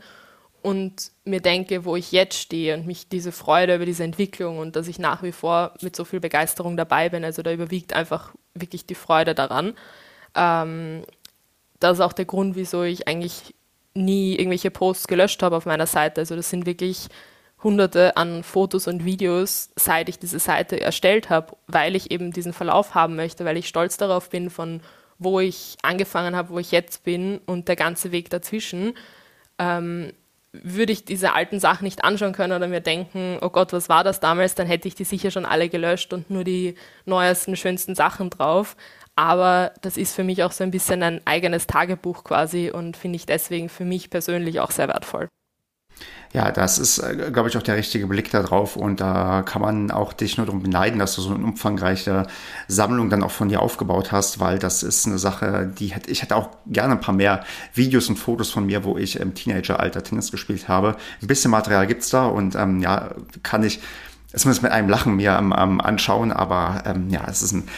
und 0.60 1.10
mir 1.24 1.40
denke, 1.40 1.86
wo 1.86 1.96
ich 1.96 2.12
jetzt 2.12 2.38
stehe 2.38 2.76
und 2.76 2.86
mich 2.86 3.08
diese 3.08 3.32
Freude 3.32 3.76
über 3.76 3.86
diese 3.86 4.04
Entwicklung 4.04 4.58
und 4.58 4.76
dass 4.76 4.88
ich 4.88 4.98
nach 4.98 5.22
wie 5.22 5.32
vor 5.32 5.72
mit 5.80 5.96
so 5.96 6.04
viel 6.04 6.20
Begeisterung 6.20 6.76
dabei 6.76 7.08
bin. 7.08 7.24
Also 7.24 7.40
da 7.40 7.50
überwiegt 7.50 7.94
einfach 7.94 8.34
wirklich 8.52 8.84
die 8.84 8.94
Freude 8.94 9.34
daran. 9.34 9.72
Ähm, 10.34 11.04
das 11.80 11.94
ist 11.94 12.00
auch 12.02 12.12
der 12.12 12.26
Grund, 12.26 12.56
wieso 12.56 12.82
ich 12.82 13.08
eigentlich 13.08 13.54
nie 13.94 14.36
irgendwelche 14.36 14.70
Posts 14.70 15.06
gelöscht 15.06 15.42
habe 15.42 15.56
auf 15.56 15.64
meiner 15.64 15.86
Seite. 15.86 16.20
Also 16.20 16.36
das 16.36 16.50
sind 16.50 16.66
wirklich 16.66 17.08
hunderte 17.64 18.16
an 18.16 18.44
Fotos 18.44 18.86
und 18.86 19.04
Videos, 19.04 19.70
seit 19.74 20.08
ich 20.08 20.18
diese 20.18 20.38
Seite 20.38 20.80
erstellt 20.80 21.30
habe, 21.30 21.56
weil 21.66 21.96
ich 21.96 22.10
eben 22.10 22.32
diesen 22.32 22.52
Verlauf 22.52 22.94
haben 22.94 23.16
möchte, 23.16 23.44
weil 23.44 23.56
ich 23.56 23.66
stolz 23.66 23.96
darauf 23.96 24.30
bin, 24.30 24.50
von 24.50 24.80
wo 25.18 25.40
ich 25.40 25.76
angefangen 25.82 26.36
habe, 26.36 26.50
wo 26.50 26.58
ich 26.58 26.70
jetzt 26.70 27.04
bin 27.04 27.40
und 27.46 27.68
der 27.68 27.76
ganze 27.76 28.12
Weg 28.12 28.30
dazwischen. 28.30 28.94
Ähm, 29.58 30.12
würde 30.52 30.92
ich 30.92 31.04
diese 31.04 31.32
alten 31.32 31.58
Sachen 31.58 31.84
nicht 31.84 32.04
anschauen 32.04 32.32
können 32.32 32.52
oder 32.52 32.68
mir 32.68 32.80
denken, 32.80 33.38
oh 33.40 33.50
Gott, 33.50 33.72
was 33.72 33.88
war 33.88 34.04
das 34.04 34.20
damals, 34.20 34.54
dann 34.54 34.68
hätte 34.68 34.86
ich 34.86 34.94
die 34.94 35.04
sicher 35.04 35.32
schon 35.32 35.46
alle 35.46 35.68
gelöscht 35.68 36.12
und 36.12 36.30
nur 36.30 36.44
die 36.44 36.76
neuesten, 37.06 37.56
schönsten 37.56 37.96
Sachen 37.96 38.30
drauf. 38.30 38.76
Aber 39.16 39.72
das 39.80 39.96
ist 39.96 40.14
für 40.14 40.24
mich 40.24 40.42
auch 40.44 40.52
so 40.52 40.62
ein 40.64 40.70
bisschen 40.70 41.02
ein 41.02 41.20
eigenes 41.24 41.66
Tagebuch 41.66 42.24
quasi 42.24 42.70
und 42.70 42.96
finde 42.96 43.16
ich 43.16 43.26
deswegen 43.26 43.68
für 43.68 43.84
mich 43.84 44.10
persönlich 44.10 44.60
auch 44.60 44.70
sehr 44.70 44.88
wertvoll. 44.88 45.28
Ja, 46.34 46.50
das 46.50 46.80
ist, 46.80 46.98
äh, 46.98 47.30
glaube 47.32 47.48
ich, 47.48 47.56
auch 47.56 47.62
der 47.62 47.76
richtige 47.76 48.08
Blick 48.08 48.28
darauf 48.32 48.74
und 48.74 49.00
da 49.00 49.42
kann 49.42 49.62
man 49.62 49.92
auch 49.92 50.12
dich 50.12 50.36
nur 50.36 50.46
darum 50.46 50.64
beneiden, 50.64 50.98
dass 50.98 51.14
du 51.14 51.22
so 51.22 51.32
eine 51.32 51.44
umfangreiche 51.44 52.26
Sammlung 52.66 53.08
dann 53.08 53.22
auch 53.22 53.30
von 53.30 53.48
dir 53.48 53.62
aufgebaut 53.62 54.10
hast, 54.10 54.40
weil 54.40 54.58
das 54.58 54.82
ist 54.82 55.06
eine 55.06 55.18
Sache, 55.18 55.72
die 55.78 55.94
hätte, 55.94 56.10
ich 56.10 56.22
hätte 56.22 56.34
auch 56.34 56.48
gerne 56.66 56.94
ein 56.94 57.00
paar 57.00 57.14
mehr 57.14 57.44
Videos 57.72 58.08
und 58.08 58.16
Fotos 58.16 58.50
von 58.50 58.66
mir, 58.66 58.82
wo 58.82 58.98
ich 58.98 59.20
im 59.20 59.34
Teenageralter 59.34 60.02
Tennis 60.02 60.32
gespielt 60.32 60.66
habe. 60.66 60.96
Ein 61.22 61.28
bisschen 61.28 61.52
Material 61.52 61.86
gibt's 61.86 62.10
da 62.10 62.26
und 62.26 62.56
ähm, 62.56 62.80
ja, 62.80 63.10
kann 63.44 63.62
ich 63.62 63.80
zumindest 64.34 64.64
mit 64.64 64.72
einem 64.72 64.88
Lachen 64.88 65.14
mir 65.14 65.38
ähm, 65.38 65.80
anschauen, 65.80 66.32
aber 66.32 66.82
ähm, 66.84 67.10
ja, 67.10 67.22
es 67.28 67.42
ist 67.42 67.52
ein 67.52 67.68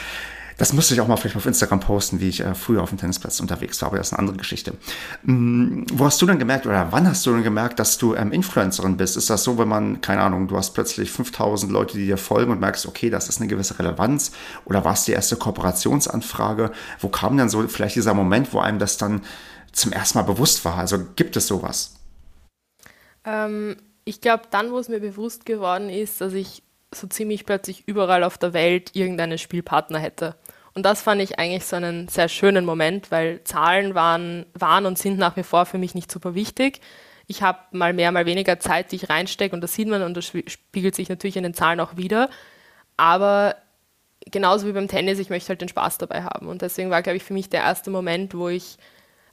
Das 0.59 0.73
müsste 0.73 0.95
ich 0.95 1.01
auch 1.01 1.09
mal 1.09 1.17
vielleicht 1.17 1.37
auf 1.37 1.45
Instagram 1.45 1.81
posten, 1.81 2.21
wie 2.21 2.29
ich 2.29 2.41
äh, 2.41 2.55
früher 2.55 2.83
auf 2.83 2.89
dem 2.89 2.99
Tennisplatz 2.99 3.41
unterwegs 3.41 3.81
war, 3.83 3.89
aber 3.89 3.99
das 3.99 4.09
ist 4.09 4.13
eine 4.15 4.21
andere 4.21 4.39
Geschichte. 4.39 4.73
Hm, 5.25 5.87
wo 5.93 6.07
hast 6.07 6.21
du 6.23 6.27
denn 6.27 6.39
gemerkt 6.39 6.67
oder 6.67 6.93
wann 6.93 7.07
hast 7.07 7.27
du 7.27 7.33
denn 7.33 7.43
gemerkt, 7.43 7.79
dass 7.79 7.99
du 7.99 8.15
ähm, 8.15 8.33
Influencerin 8.33 8.97
bist? 8.97 9.17
Ist 9.17 9.29
das 9.29 9.45
so, 9.45 9.59
wenn 9.59 9.69
man, 9.69 10.01
keine 10.01 10.23
Ahnung, 10.23 10.49
du 10.49 10.57
hast 10.57 10.73
plötzlich 10.73 11.11
5000 11.11 11.71
Leute, 11.71 11.99
die 11.99 12.07
dir 12.07 12.17
folgen 12.17 12.53
und 12.53 12.61
merkst, 12.61 12.87
okay, 12.87 13.11
das 13.11 13.29
ist 13.29 13.41
eine 13.41 13.49
gewisse 13.49 13.79
Relevanz? 13.79 14.33
Oder 14.65 14.85
war 14.85 14.95
es 14.95 15.05
die 15.05 15.13
erste 15.13 15.37
Kooperationsanfrage? 15.37 16.73
Wo 17.01 17.09
kam 17.09 17.37
denn 17.37 17.51
so 17.51 17.67
vielleicht 17.69 17.97
dieser 17.97 18.15
Moment, 18.15 18.53
wo 18.55 18.61
einem 18.61 18.79
das 18.79 18.97
dann 18.97 19.23
zum 19.73 19.93
ersten 19.93 20.19
Mal 20.19 20.25
bewusst 20.25 20.65
war? 20.65 20.79
Also 20.79 20.99
gibt 21.17 21.37
es 21.37 21.47
sowas? 21.49 21.97
Ähm, 23.27 23.77
ich 24.07 24.23
glaube, 24.23 24.45
dann, 24.51 24.71
wo 24.71 24.79
es 24.79 24.89
mir 24.89 25.01
bewusst 25.01 25.45
geworden 25.45 25.91
ist, 25.91 26.23
dass 26.23 26.33
ich 26.33 26.63
so 26.95 27.07
ziemlich 27.07 27.45
plötzlich 27.45 27.87
überall 27.87 28.25
auf 28.25 28.39
der 28.39 28.53
Welt 28.53 28.93
irgendeinen 28.95 29.39
Spielpartner 29.39 29.99
hätte. 29.99 30.37
Und 30.77 30.83
das 30.83 31.01
fand 31.01 31.23
ich 31.23 31.39
eigentlich 31.39 31.65
so 31.65 31.77
einen 31.77 32.07
sehr 32.09 32.29
schönen 32.29 32.67
Moment, 32.67 33.11
weil 33.11 33.43
Zahlen 33.45 33.95
waren, 33.95 34.45
waren 34.53 34.85
und 34.85 34.99
sind 34.99 35.17
nach 35.19 35.35
wie 35.37 35.43
vor 35.43 35.65
für 35.65 35.79
mich 35.79 35.95
nicht 35.95 36.13
super 36.13 36.35
wichtig. 36.35 36.83
Ich 37.27 37.41
habe 37.41 37.61
mal 37.71 37.95
mehr, 37.95 38.13
mal 38.13 38.27
weniger 38.27 38.61
Zeit, 38.61 38.93
die 38.93 38.97
ich 38.97 39.09
reinstecke 39.09 39.55
und 39.55 39.63
das 39.63 39.73
sieht 39.73 39.89
man 39.89 40.03
und 40.03 40.15
das 40.19 40.27
spiegelt 40.27 40.95
sich 40.95 41.09
natürlich 41.09 41.39
in 41.39 41.45
den 41.45 41.55
Zahlen 41.55 41.81
auch 41.81 41.97
wieder. 41.97 42.29
Aber 42.99 43.57
genauso 44.31 44.67
wie 44.67 44.73
beim 44.73 44.87
Tennis, 44.87 45.19
ich 45.19 45.31
möchte 45.31 45.49
halt 45.49 45.63
den 45.63 45.71
Spaß 45.71 45.97
dabei 45.97 46.25
haben. 46.25 46.47
Und 46.47 46.61
deswegen 46.61 46.91
war, 46.91 47.01
glaube 47.01 47.17
ich, 47.17 47.25
für 47.25 47.33
mich 47.33 47.49
der 47.49 47.63
erste 47.63 47.89
Moment, 47.89 48.35
wo 48.35 48.51
ich 48.51 48.77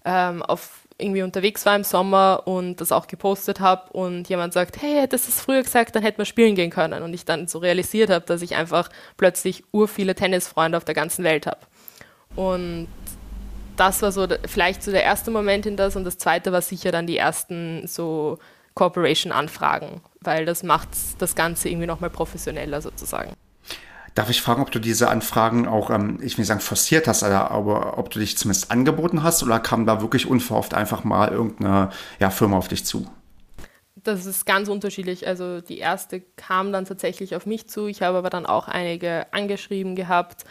ähm, 0.06 0.44
auf 0.44 0.83
irgendwie 0.98 1.22
unterwegs 1.22 1.66
war 1.66 1.76
im 1.76 1.84
Sommer 1.84 2.44
und 2.46 2.82
das 2.82 2.92
auch 2.92 3.08
gepostet 3.08 3.60
habe 3.60 3.92
und 3.94 4.30
jemand 4.30 4.54
sagt, 4.54 4.82
hey, 4.82 5.02
hättest 5.02 5.28
du 5.28 5.32
es 5.32 5.42
früher 5.42 5.64
gesagt, 5.64 5.96
dann 5.96 6.04
hätten 6.04 6.20
wir 6.20 6.26
spielen 6.26 6.56
gehen 6.56 6.70
können. 6.70 7.04
Und 7.04 7.14
ich 7.14 7.26
dann 7.26 7.48
so 7.48 7.60
realisiert 7.60 8.10
habe, 8.10 8.26
dass 8.26 8.42
ich 8.42 8.56
einfach 8.56 8.90
plötzlich 9.18 9.64
ur 9.72 9.88
viele 9.88 10.16
Tennisfreunde 10.16 10.78
auf 10.78 10.86
der 10.86 10.96
ganzen 10.96 11.24
Welt 11.24 11.48
habe. 11.48 11.60
Und 12.36 12.88
das 13.76 14.02
war 14.02 14.12
so 14.12 14.28
vielleicht 14.48 14.84
so 14.84 14.92
der 14.92 15.04
erste 15.04 15.32
Moment 15.32 15.66
in 15.66 15.78
das 15.78 15.96
und 15.96 16.04
das 16.04 16.18
zweite 16.18 16.52
war 16.52 16.62
sicher 16.62 16.92
dann 16.92 17.08
die 17.08 17.18
ersten 17.18 17.88
so 17.88 18.38
Corporation-Anfragen, 18.76 20.02
weil 20.22 20.46
das 20.46 20.64
macht 20.64 20.90
das 21.20 21.36
Ganze 21.36 21.70
irgendwie 21.70 21.88
nochmal 21.88 22.10
professioneller 22.10 22.82
sozusagen. 22.82 23.34
Darf 24.16 24.30
ich 24.30 24.42
fragen, 24.42 24.62
ob 24.62 24.70
du 24.72 24.80
diese 24.80 25.10
Anfragen 25.10 25.68
auch, 25.68 25.90
ähm, 25.90 26.20
ich 26.22 26.38
will 26.38 26.42
nicht 26.42 26.48
sagen 26.48 26.60
forciert 26.60 27.08
hast, 27.08 27.24
aber 27.24 27.98
ob 27.98 28.12
du 28.12 28.20
dich 28.20 28.38
zumindest 28.38 28.70
angeboten 28.72 29.24
hast 29.24 29.42
oder 29.44 29.60
kam 29.60 29.86
da 29.86 30.02
wirklich 30.02 30.28
unverhofft 30.28 30.74
einfach 30.74 31.04
mal 31.04 31.30
irgendeine 31.30 31.90
ja, 32.20 32.30
Firma 32.30 32.58
auf 32.58 32.68
dich 32.68 32.86
zu? 32.86 33.08
Das 33.96 34.26
ist 34.26 34.46
ganz 34.46 34.68
unterschiedlich. 34.68 35.28
Also 35.28 35.62
die 35.62 35.80
erste 35.80 36.22
kam 36.36 36.72
dann 36.72 36.86
tatsächlich 36.86 37.36
auf 37.36 37.46
mich 37.46 37.70
zu. 37.70 37.88
Ich 37.88 38.02
habe 38.02 38.18
aber 38.18 38.30
dann 38.30 38.46
auch 38.46 38.68
einige 38.68 39.32
angeschrieben 39.34 39.96
gehabt. 39.96 40.44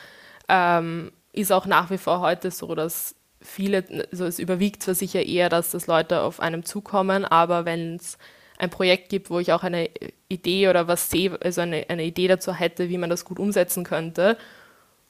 Ähm, 0.48 1.12
ist 1.32 1.52
auch 1.52 1.66
nach 1.66 1.90
wie 1.90 1.98
vor 1.98 2.20
heute 2.20 2.50
so, 2.50 2.74
dass 2.74 3.14
viele, 3.40 3.84
also 4.10 4.24
es 4.24 4.38
überwiegt 4.38 4.82
zwar 4.82 4.94
sicher 4.94 5.22
eher, 5.22 5.48
dass 5.48 5.70
das 5.70 5.86
Leute 5.86 6.22
auf 6.22 6.40
einem 6.40 6.64
zukommen, 6.64 7.24
aber 7.24 7.64
wenn 7.64 7.96
es 7.96 8.18
ein 8.62 8.70
Projekt 8.70 9.08
gibt, 9.08 9.28
wo 9.28 9.40
ich 9.40 9.52
auch 9.52 9.64
eine 9.64 9.90
Idee 10.28 10.68
oder 10.68 10.86
was 10.86 11.10
sehe, 11.10 11.36
also 11.42 11.60
eine, 11.60 11.84
eine 11.88 12.04
Idee 12.04 12.28
dazu 12.28 12.54
hätte, 12.54 12.88
wie 12.88 12.98
man 12.98 13.10
das 13.10 13.24
gut 13.24 13.38
umsetzen 13.38 13.82
könnte 13.84 14.38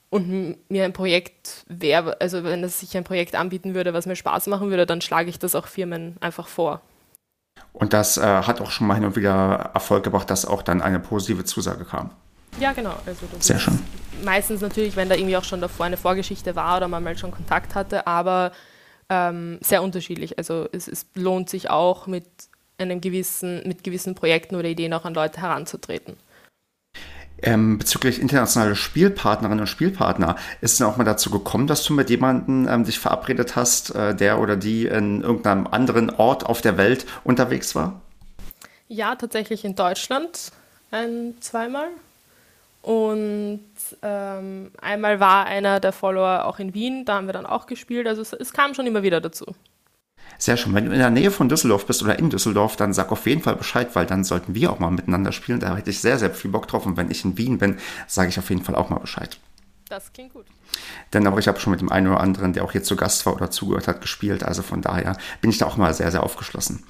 und 0.08 0.56
mir 0.70 0.84
ein 0.84 0.92
Projekt 0.92 1.64
wäre, 1.68 2.20
also 2.20 2.44
wenn 2.44 2.64
es 2.64 2.80
sich 2.80 2.96
ein 2.96 3.04
Projekt 3.04 3.34
anbieten 3.34 3.74
würde, 3.74 3.94
was 3.94 4.06
mir 4.06 4.16
Spaß 4.16 4.46
machen 4.46 4.70
würde, 4.70 4.86
dann 4.86 5.02
schlage 5.02 5.28
ich 5.28 5.38
das 5.38 5.54
auch 5.54 5.66
Firmen 5.66 6.16
einfach 6.20 6.48
vor. 6.48 6.80
Und 7.74 7.92
das 7.92 8.16
äh, 8.16 8.20
hat 8.22 8.60
auch 8.60 8.70
schon 8.70 8.86
mal 8.86 8.94
hin 8.94 9.04
und 9.04 9.16
wieder 9.16 9.70
Erfolg 9.74 10.04
gebracht, 10.04 10.30
dass 10.30 10.46
auch 10.46 10.62
dann 10.62 10.80
eine 10.80 10.98
positive 10.98 11.44
Zusage 11.44 11.84
kam. 11.84 12.10
Ja, 12.58 12.72
genau. 12.72 12.94
Also 13.06 13.26
Sehr 13.38 13.58
schön. 13.58 13.78
Meistens 14.24 14.60
natürlich, 14.60 14.96
wenn 14.96 15.08
da 15.08 15.14
irgendwie 15.14 15.36
auch 15.36 15.44
schon 15.44 15.60
davor 15.60 15.86
eine 15.86 15.96
Vorgeschichte 15.96 16.56
war 16.56 16.76
oder 16.78 16.88
man 16.88 17.02
mal 17.02 17.16
schon 17.16 17.30
Kontakt 17.30 17.74
hatte, 17.74 18.06
aber 18.06 18.52
ähm, 19.08 19.58
sehr 19.62 19.82
unterschiedlich. 19.82 20.38
Also 20.38 20.68
es, 20.72 20.88
es 20.88 21.06
lohnt 21.14 21.48
sich 21.48 21.70
auch 21.70 22.06
mit 22.06 22.26
einem 22.78 23.00
gewissen, 23.00 23.62
mit 23.66 23.84
gewissen 23.84 24.14
Projekten 24.14 24.56
oder 24.56 24.68
Ideen 24.68 24.92
auch 24.92 25.04
an 25.04 25.14
Leute 25.14 25.40
heranzutreten. 25.40 26.16
Ähm, 27.44 27.78
bezüglich 27.78 28.20
internationale 28.20 28.76
Spielpartnerinnen 28.76 29.62
und 29.62 29.66
Spielpartner, 29.66 30.36
ist 30.60 30.72
es 30.72 30.78
denn 30.78 30.86
auch 30.86 30.96
mal 30.96 31.04
dazu 31.04 31.28
gekommen, 31.30 31.66
dass 31.66 31.82
du 31.82 31.92
mit 31.92 32.08
jemandem 32.08 32.68
ähm, 32.68 32.84
dich 32.84 33.00
verabredet 33.00 33.56
hast, 33.56 33.94
äh, 33.94 34.14
der 34.14 34.40
oder 34.40 34.56
die 34.56 34.86
in 34.86 35.22
irgendeinem 35.22 35.66
anderen 35.66 36.10
Ort 36.10 36.46
auf 36.46 36.60
der 36.60 36.76
Welt 36.76 37.04
unterwegs 37.24 37.74
war? 37.74 38.00
Ja, 38.86 39.16
tatsächlich 39.16 39.64
in 39.64 39.74
Deutschland 39.74 40.52
ein, 40.92 41.34
zweimal. 41.40 41.88
Und 42.82 43.64
ähm, 44.02 44.70
einmal 44.80 45.18
war 45.18 45.46
einer 45.46 45.80
der 45.80 45.92
Follower 45.92 46.44
auch 46.44 46.60
in 46.60 46.74
Wien, 46.74 47.04
da 47.04 47.14
haben 47.14 47.26
wir 47.26 47.32
dann 47.32 47.46
auch 47.46 47.66
gespielt. 47.66 48.06
Also 48.06 48.22
es, 48.22 48.32
es 48.32 48.52
kam 48.52 48.74
schon 48.74 48.86
immer 48.86 49.02
wieder 49.02 49.20
dazu. 49.20 49.46
Sehr 50.42 50.56
schön. 50.56 50.74
Wenn 50.74 50.86
du 50.86 50.90
in 50.90 50.98
der 50.98 51.10
Nähe 51.10 51.30
von 51.30 51.48
Düsseldorf 51.48 51.86
bist 51.86 52.02
oder 52.02 52.18
in 52.18 52.28
Düsseldorf, 52.28 52.74
dann 52.74 52.92
sag 52.92 53.12
auf 53.12 53.26
jeden 53.26 53.42
Fall 53.42 53.54
Bescheid, 53.54 53.94
weil 53.94 54.06
dann 54.06 54.24
sollten 54.24 54.56
wir 54.56 54.72
auch 54.72 54.80
mal 54.80 54.90
miteinander 54.90 55.30
spielen. 55.30 55.60
Da 55.60 55.76
hätte 55.76 55.90
ich 55.90 56.00
sehr, 56.00 56.18
sehr 56.18 56.32
viel 56.32 56.50
Bock 56.50 56.66
drauf. 56.66 56.84
Und 56.84 56.96
wenn 56.96 57.12
ich 57.12 57.24
in 57.24 57.38
Wien 57.38 57.58
bin, 57.58 57.78
sage 58.08 58.28
ich 58.28 58.40
auf 58.40 58.50
jeden 58.50 58.64
Fall 58.64 58.74
auch 58.74 58.90
mal 58.90 58.98
Bescheid. 58.98 59.38
Das 59.88 60.12
klingt 60.12 60.32
gut. 60.32 60.46
Denn 61.12 61.28
aber 61.28 61.38
ich 61.38 61.46
habe 61.46 61.60
schon 61.60 61.70
mit 61.70 61.80
dem 61.80 61.92
einen 61.92 62.08
oder 62.08 62.18
anderen, 62.18 62.54
der 62.54 62.64
auch 62.64 62.72
hier 62.72 62.82
zu 62.82 62.96
Gast 62.96 63.24
war 63.24 63.36
oder 63.36 63.52
zugehört 63.52 63.86
hat, 63.86 64.00
gespielt. 64.00 64.42
Also 64.42 64.62
von 64.62 64.82
daher 64.82 65.16
bin 65.40 65.50
ich 65.50 65.58
da 65.58 65.66
auch 65.66 65.76
mal 65.76 65.94
sehr, 65.94 66.10
sehr 66.10 66.24
aufgeschlossen. 66.24 66.82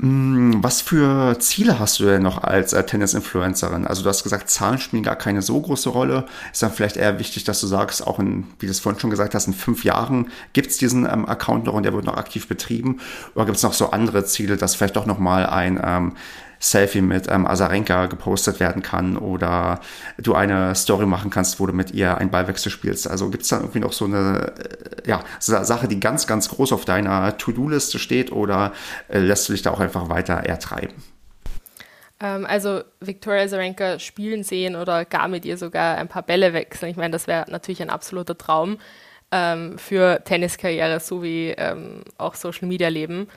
Hm, 0.00 0.62
was 0.62 0.80
für 0.80 1.36
Ziele 1.40 1.80
hast 1.80 1.98
du 1.98 2.04
denn 2.04 2.22
noch 2.22 2.44
als 2.44 2.72
äh, 2.72 2.84
Tennis-Influencerin? 2.84 3.84
Also 3.84 4.04
du 4.04 4.08
hast 4.08 4.22
gesagt, 4.22 4.48
Zahlen 4.48 4.78
spielen 4.78 5.02
gar 5.02 5.16
keine 5.16 5.42
so 5.42 5.60
große 5.60 5.88
Rolle. 5.88 6.26
Ist 6.52 6.62
dann 6.62 6.70
vielleicht 6.70 6.96
eher 6.96 7.18
wichtig, 7.18 7.42
dass 7.42 7.60
du 7.60 7.66
sagst, 7.66 8.06
auch 8.06 8.20
in, 8.20 8.46
wie 8.60 8.66
du 8.66 8.70
es 8.70 8.78
vorhin 8.78 9.00
schon 9.00 9.10
gesagt 9.10 9.34
hast, 9.34 9.48
in 9.48 9.54
fünf 9.54 9.82
Jahren 9.82 10.30
gibt 10.52 10.70
es 10.70 10.78
diesen 10.78 11.04
ähm, 11.04 11.28
Account 11.28 11.64
noch 11.64 11.74
und 11.74 11.82
der 11.82 11.94
wird 11.94 12.04
noch 12.04 12.16
aktiv 12.16 12.46
betrieben. 12.46 13.00
Oder 13.34 13.46
gibt 13.46 13.56
es 13.56 13.64
noch 13.64 13.72
so 13.72 13.90
andere 13.90 14.24
Ziele, 14.24 14.56
dass 14.56 14.76
vielleicht 14.76 14.94
doch 14.94 15.06
nochmal 15.06 15.46
ein 15.46 15.80
ähm, 15.82 16.12
Selfie 16.58 17.00
mit 17.00 17.28
ähm, 17.28 17.46
Azarenka 17.46 18.06
gepostet 18.06 18.60
werden 18.60 18.82
kann 18.82 19.16
oder 19.16 19.80
du 20.18 20.34
eine 20.34 20.74
Story 20.74 21.06
machen 21.06 21.30
kannst, 21.30 21.60
wo 21.60 21.66
du 21.66 21.72
mit 21.72 21.92
ihr 21.92 22.18
ein 22.18 22.30
Ballwechsel 22.30 22.70
spielst. 22.70 23.08
Also 23.08 23.30
gibt 23.30 23.44
es 23.44 23.48
da 23.48 23.58
irgendwie 23.58 23.80
noch 23.80 23.92
so 23.92 24.06
eine 24.06 24.52
äh, 25.04 25.08
ja, 25.08 25.22
Sache, 25.38 25.88
die 25.88 26.00
ganz, 26.00 26.26
ganz 26.26 26.48
groß 26.48 26.72
auf 26.72 26.84
deiner 26.84 27.36
To-Do-Liste 27.38 27.98
steht 27.98 28.32
oder 28.32 28.72
äh, 29.08 29.18
lässt 29.18 29.48
du 29.48 29.52
dich 29.52 29.62
da 29.62 29.70
auch 29.70 29.80
einfach 29.80 30.08
weiter 30.08 30.34
ertreiben? 30.34 30.94
Ähm, 32.20 32.46
also 32.46 32.82
Victoria 33.00 33.44
Azarenka 33.44 33.98
spielen 33.98 34.42
sehen 34.42 34.76
oder 34.76 35.04
gar 35.04 35.28
mit 35.28 35.44
ihr 35.44 35.56
sogar 35.56 35.98
ein 35.98 36.08
paar 36.08 36.22
Bälle 36.22 36.52
wechseln. 36.52 36.90
Ich 36.90 36.96
meine, 36.96 37.12
das 37.12 37.26
wäre 37.26 37.50
natürlich 37.50 37.82
ein 37.82 37.90
absoluter 37.90 38.36
Traum 38.36 38.78
ähm, 39.30 39.78
für 39.78 40.22
Tenniskarriere 40.24 41.00
sowie 41.00 41.54
ähm, 41.56 42.02
auch 42.16 42.34
Social 42.34 42.66
Media 42.66 42.88
Leben. 42.88 43.28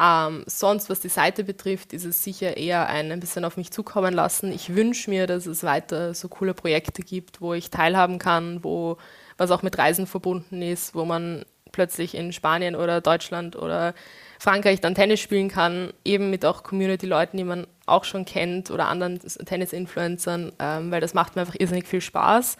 Ähm, 0.00 0.44
sonst, 0.46 0.88
was 0.88 1.00
die 1.00 1.10
Seite 1.10 1.44
betrifft, 1.44 1.92
ist 1.92 2.06
es 2.06 2.24
sicher 2.24 2.56
eher 2.56 2.88
ein, 2.88 3.12
ein 3.12 3.20
bisschen 3.20 3.44
auf 3.44 3.58
mich 3.58 3.70
zukommen 3.70 4.14
lassen. 4.14 4.50
Ich 4.50 4.74
wünsche 4.74 5.10
mir, 5.10 5.26
dass 5.26 5.44
es 5.44 5.62
weiter 5.62 6.14
so 6.14 6.28
coole 6.28 6.54
Projekte 6.54 7.02
gibt, 7.02 7.42
wo 7.42 7.52
ich 7.52 7.68
teilhaben 7.68 8.18
kann, 8.18 8.64
wo 8.64 8.96
was 9.36 9.50
auch 9.50 9.62
mit 9.62 9.76
Reisen 9.76 10.06
verbunden 10.06 10.62
ist, 10.62 10.94
wo 10.94 11.04
man 11.04 11.44
plötzlich 11.72 12.14
in 12.14 12.32
Spanien 12.32 12.76
oder 12.76 13.00
Deutschland 13.00 13.56
oder 13.56 13.94
Frankreich 14.38 14.80
dann 14.80 14.94
Tennis 14.94 15.20
spielen 15.20 15.48
kann, 15.48 15.92
eben 16.04 16.30
mit 16.30 16.46
auch 16.46 16.62
Community-Leuten, 16.62 17.36
die 17.36 17.44
man 17.44 17.66
auch 17.84 18.04
schon 18.04 18.24
kennt 18.24 18.70
oder 18.70 18.88
anderen 18.88 19.20
Tennis-Influencern, 19.20 20.52
ähm, 20.58 20.90
weil 20.90 21.00
das 21.02 21.14
macht 21.14 21.36
mir 21.36 21.42
einfach 21.42 21.56
irrsinnig 21.58 21.86
viel 21.86 22.00
Spaß. 22.00 22.56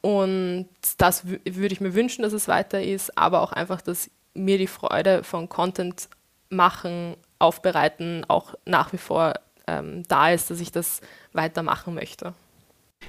Und 0.00 0.68
das 0.98 1.26
würde 1.26 1.72
ich 1.72 1.80
mir 1.80 1.94
wünschen, 1.94 2.22
dass 2.22 2.32
es 2.32 2.48
weiter 2.48 2.82
ist, 2.82 3.16
aber 3.18 3.42
auch 3.42 3.52
einfach, 3.52 3.80
dass 3.82 4.10
mir 4.34 4.58
die 4.58 4.66
Freude 4.66 5.24
von 5.24 5.48
Content 5.48 6.08
machen, 6.52 7.16
aufbereiten 7.38 8.24
auch 8.28 8.54
nach 8.64 8.92
wie 8.92 8.98
vor 8.98 9.34
ähm, 9.66 10.02
da 10.08 10.30
ist, 10.30 10.50
dass 10.50 10.60
ich 10.60 10.72
das 10.72 11.00
weitermachen 11.32 11.94
möchte. 11.94 12.34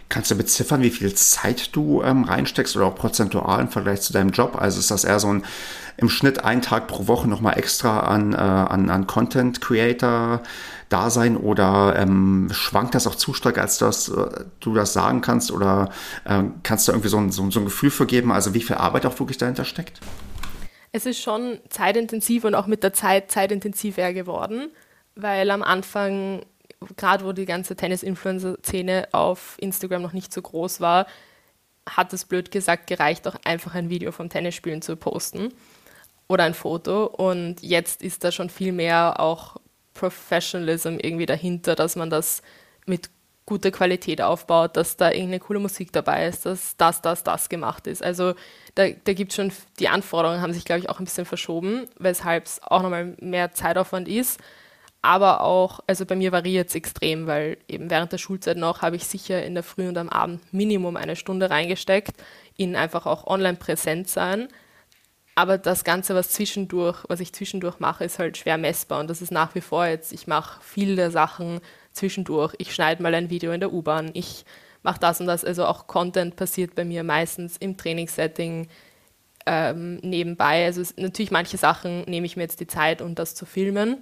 Kannst 0.10 0.32
du 0.32 0.36
beziffern, 0.36 0.82
wie 0.82 0.90
viel 0.90 1.14
Zeit 1.14 1.76
du 1.76 2.02
ähm, 2.04 2.24
reinsteckst 2.24 2.76
oder 2.76 2.88
auch 2.88 2.96
prozentual 2.96 3.62
im 3.62 3.70
Vergleich 3.70 4.02
zu 4.02 4.14
deinem 4.14 4.32
Job? 4.32 4.56
Also 4.60 4.80
ist 4.80 4.92
das 4.92 5.04
eher 5.04 5.20
so 5.20 5.32
ein 5.32 5.44
im 5.98 6.10
Schnitt 6.10 6.44
ein 6.44 6.64
Tag 6.64 6.88
pro 6.88 7.08
Woche 7.08 7.28
nochmal 7.28 7.58
extra 7.58 8.00
an, 8.02 8.34
äh, 8.34 8.38
an, 8.38 8.90
an 8.90 9.06
Content 9.06 9.62
Creator 9.62 10.42
Dasein 10.90 11.38
oder 11.38 11.96
ähm, 11.98 12.50
schwankt 12.52 12.96
das 12.96 13.08
auch 13.08 13.16
zu 13.16 13.34
stark, 13.34 13.58
als 13.58 13.78
dass 13.78 14.10
äh, 14.10 14.46
du 14.60 14.74
das 14.74 14.94
sagen 14.94 15.22
kannst 15.22 15.52
oder 15.52 15.90
äh, 16.26 16.44
kannst 16.64 16.88
du 16.88 16.92
irgendwie 16.92 17.10
so 17.10 17.18
ein, 17.18 17.32
so, 17.32 17.50
so 17.50 17.60
ein 17.60 17.66
Gefühl 17.66 17.92
für 17.92 18.06
geben, 18.06 18.32
also 18.32 18.54
wie 18.54 18.62
viel 18.62 18.76
Arbeit 18.76 19.06
auch 19.06 19.20
wirklich 19.20 19.38
dahinter 19.38 19.66
steckt? 19.66 20.00
Es 20.96 21.08
ist 21.08 21.20
schon 21.20 21.60
zeitintensiv 21.70 22.44
und 22.44 22.54
auch 22.54 22.68
mit 22.68 22.84
der 22.84 22.94
Zeit 22.94 23.32
zeitintensiver 23.32 24.14
geworden, 24.14 24.70
weil 25.16 25.50
am 25.50 25.64
Anfang, 25.64 26.46
gerade 26.96 27.26
wo 27.26 27.34
die 27.34 27.48
ganze 27.48 27.76
Tennis-Influencer-Szene 27.76 29.08
auf 29.12 29.58
Instagram 29.60 30.04
noch 30.04 30.14
nicht 30.14 30.32
so 30.32 30.44
groß 30.44 30.82
war, 30.82 31.08
hat 31.90 32.14
es 32.14 32.26
blöd 32.26 32.52
gesagt 32.52 32.86
gereicht, 32.86 33.28
auch 33.28 33.36
einfach 33.44 33.74
ein 33.74 33.90
Video 33.90 34.12
vom 34.12 34.30
Tennisspielen 34.30 34.84
zu 34.84 34.96
posten 34.96 35.50
oder 36.28 36.44
ein 36.44 36.54
Foto. 36.54 37.06
Und 37.06 37.64
jetzt 37.64 38.04
ist 38.04 38.24
da 38.24 38.32
schon 38.32 38.52
viel 38.52 38.72
mehr 38.72 39.20
auch 39.20 39.58
Professionalism 39.96 40.98
irgendwie 41.02 41.26
dahinter, 41.26 41.74
dass 41.74 41.96
man 41.96 42.12
das 42.12 42.44
mit 42.86 43.10
gute 43.46 43.72
Qualität 43.72 44.22
aufbaut, 44.22 44.78
dass 44.78 44.96
da 44.96 45.10
irgendeine 45.10 45.40
coole 45.40 45.60
Musik 45.60 45.92
dabei 45.92 46.28
ist, 46.28 46.46
dass 46.46 46.78
das, 46.78 47.02
das, 47.02 47.24
das 47.24 47.50
gemacht 47.50 47.88
ist. 47.88 48.04
Also 48.04 48.36
da, 48.76 48.88
da 48.90 49.14
gibt 49.14 49.32
es 49.32 49.36
schon, 49.36 49.52
die 49.80 49.90
Anforderungen 49.90 50.42
haben 50.42 50.54
sich, 50.54 50.66
glaube 50.66 50.80
ich, 50.80 50.90
auch 50.90 51.00
ein 51.00 51.06
bisschen 51.06 51.26
verschoben, 51.26 51.88
weshalb 52.00 52.46
es 52.46 52.62
auch 52.64 52.82
nochmal 52.82 53.16
mehr 53.20 53.52
Zeitaufwand 53.54 54.08
ist. 54.08 54.40
Aber 55.02 55.42
auch, 55.42 55.82
also 55.86 56.06
bei 56.06 56.16
mir 56.16 56.32
variiert 56.32 56.70
es 56.70 56.76
extrem, 56.76 57.28
weil 57.28 57.58
eben 57.68 57.90
während 57.90 58.14
der 58.14 58.18
Schulzeit 58.18 58.56
noch 58.56 58.82
habe 58.82 58.96
ich 58.96 59.04
sicher 59.04 59.44
in 59.44 59.54
der 59.54 59.64
Früh 59.64 59.90
und 59.90 59.98
am 59.98 60.08
Abend 60.08 60.42
Minimum 60.54 60.96
eine 60.96 61.18
Stunde 61.18 61.50
reingesteckt, 61.50 62.14
in 62.56 62.78
einfach 62.78 63.06
auch 63.06 63.28
online 63.28 63.58
präsent 63.58 64.08
sein. 64.08 64.48
Aber 65.36 65.58
das 65.58 65.84
Ganze, 65.84 66.16
was 66.16 66.30
zwischendurch, 66.30 67.04
was 67.10 67.20
ich 67.20 67.34
zwischendurch 67.34 67.80
mache, 67.80 68.06
ist 68.06 68.18
halt 68.18 68.38
schwer 68.38 68.58
messbar. 68.58 69.02
Und 69.02 69.10
das 69.10 69.22
ist 69.22 69.32
nach 69.32 69.56
wie 69.56 69.62
vor 69.62 69.86
jetzt, 69.86 70.14
ich 70.14 70.28
mache 70.28 70.62
viele 70.62 71.12
Sachen 71.12 71.60
zwischendurch. 71.94 72.54
Ich 72.58 72.74
schneide 72.74 73.02
mal 73.02 73.16
ein 73.16 73.30
Video 73.30 73.52
in 73.52 73.60
der 73.60 73.72
U-Bahn, 73.72 74.12
ich 74.14 74.46
mache 74.84 75.00
das 75.00 75.22
und 75.22 75.28
das. 75.28 75.46
Also 75.46 75.66
auch 75.66 75.88
Content 75.88 76.36
passiert 76.36 76.76
bei 76.76 76.86
mir 76.86 77.04
meistens 77.04 77.58
im 77.58 77.78
Trainingssetting 77.78 78.68
ähm, 79.46 79.98
nebenbei. 79.98 80.66
Also 80.66 80.82
es, 80.82 80.96
natürlich 80.98 81.32
manche 81.32 81.58
Sachen 81.58 82.04
nehme 82.04 82.26
ich 82.26 82.36
mir 82.36 82.44
jetzt 82.44 82.60
die 82.60 82.68
Zeit, 82.68 83.02
um 83.02 83.16
das 83.16 83.36
zu 83.36 83.46
filmen. 83.46 83.98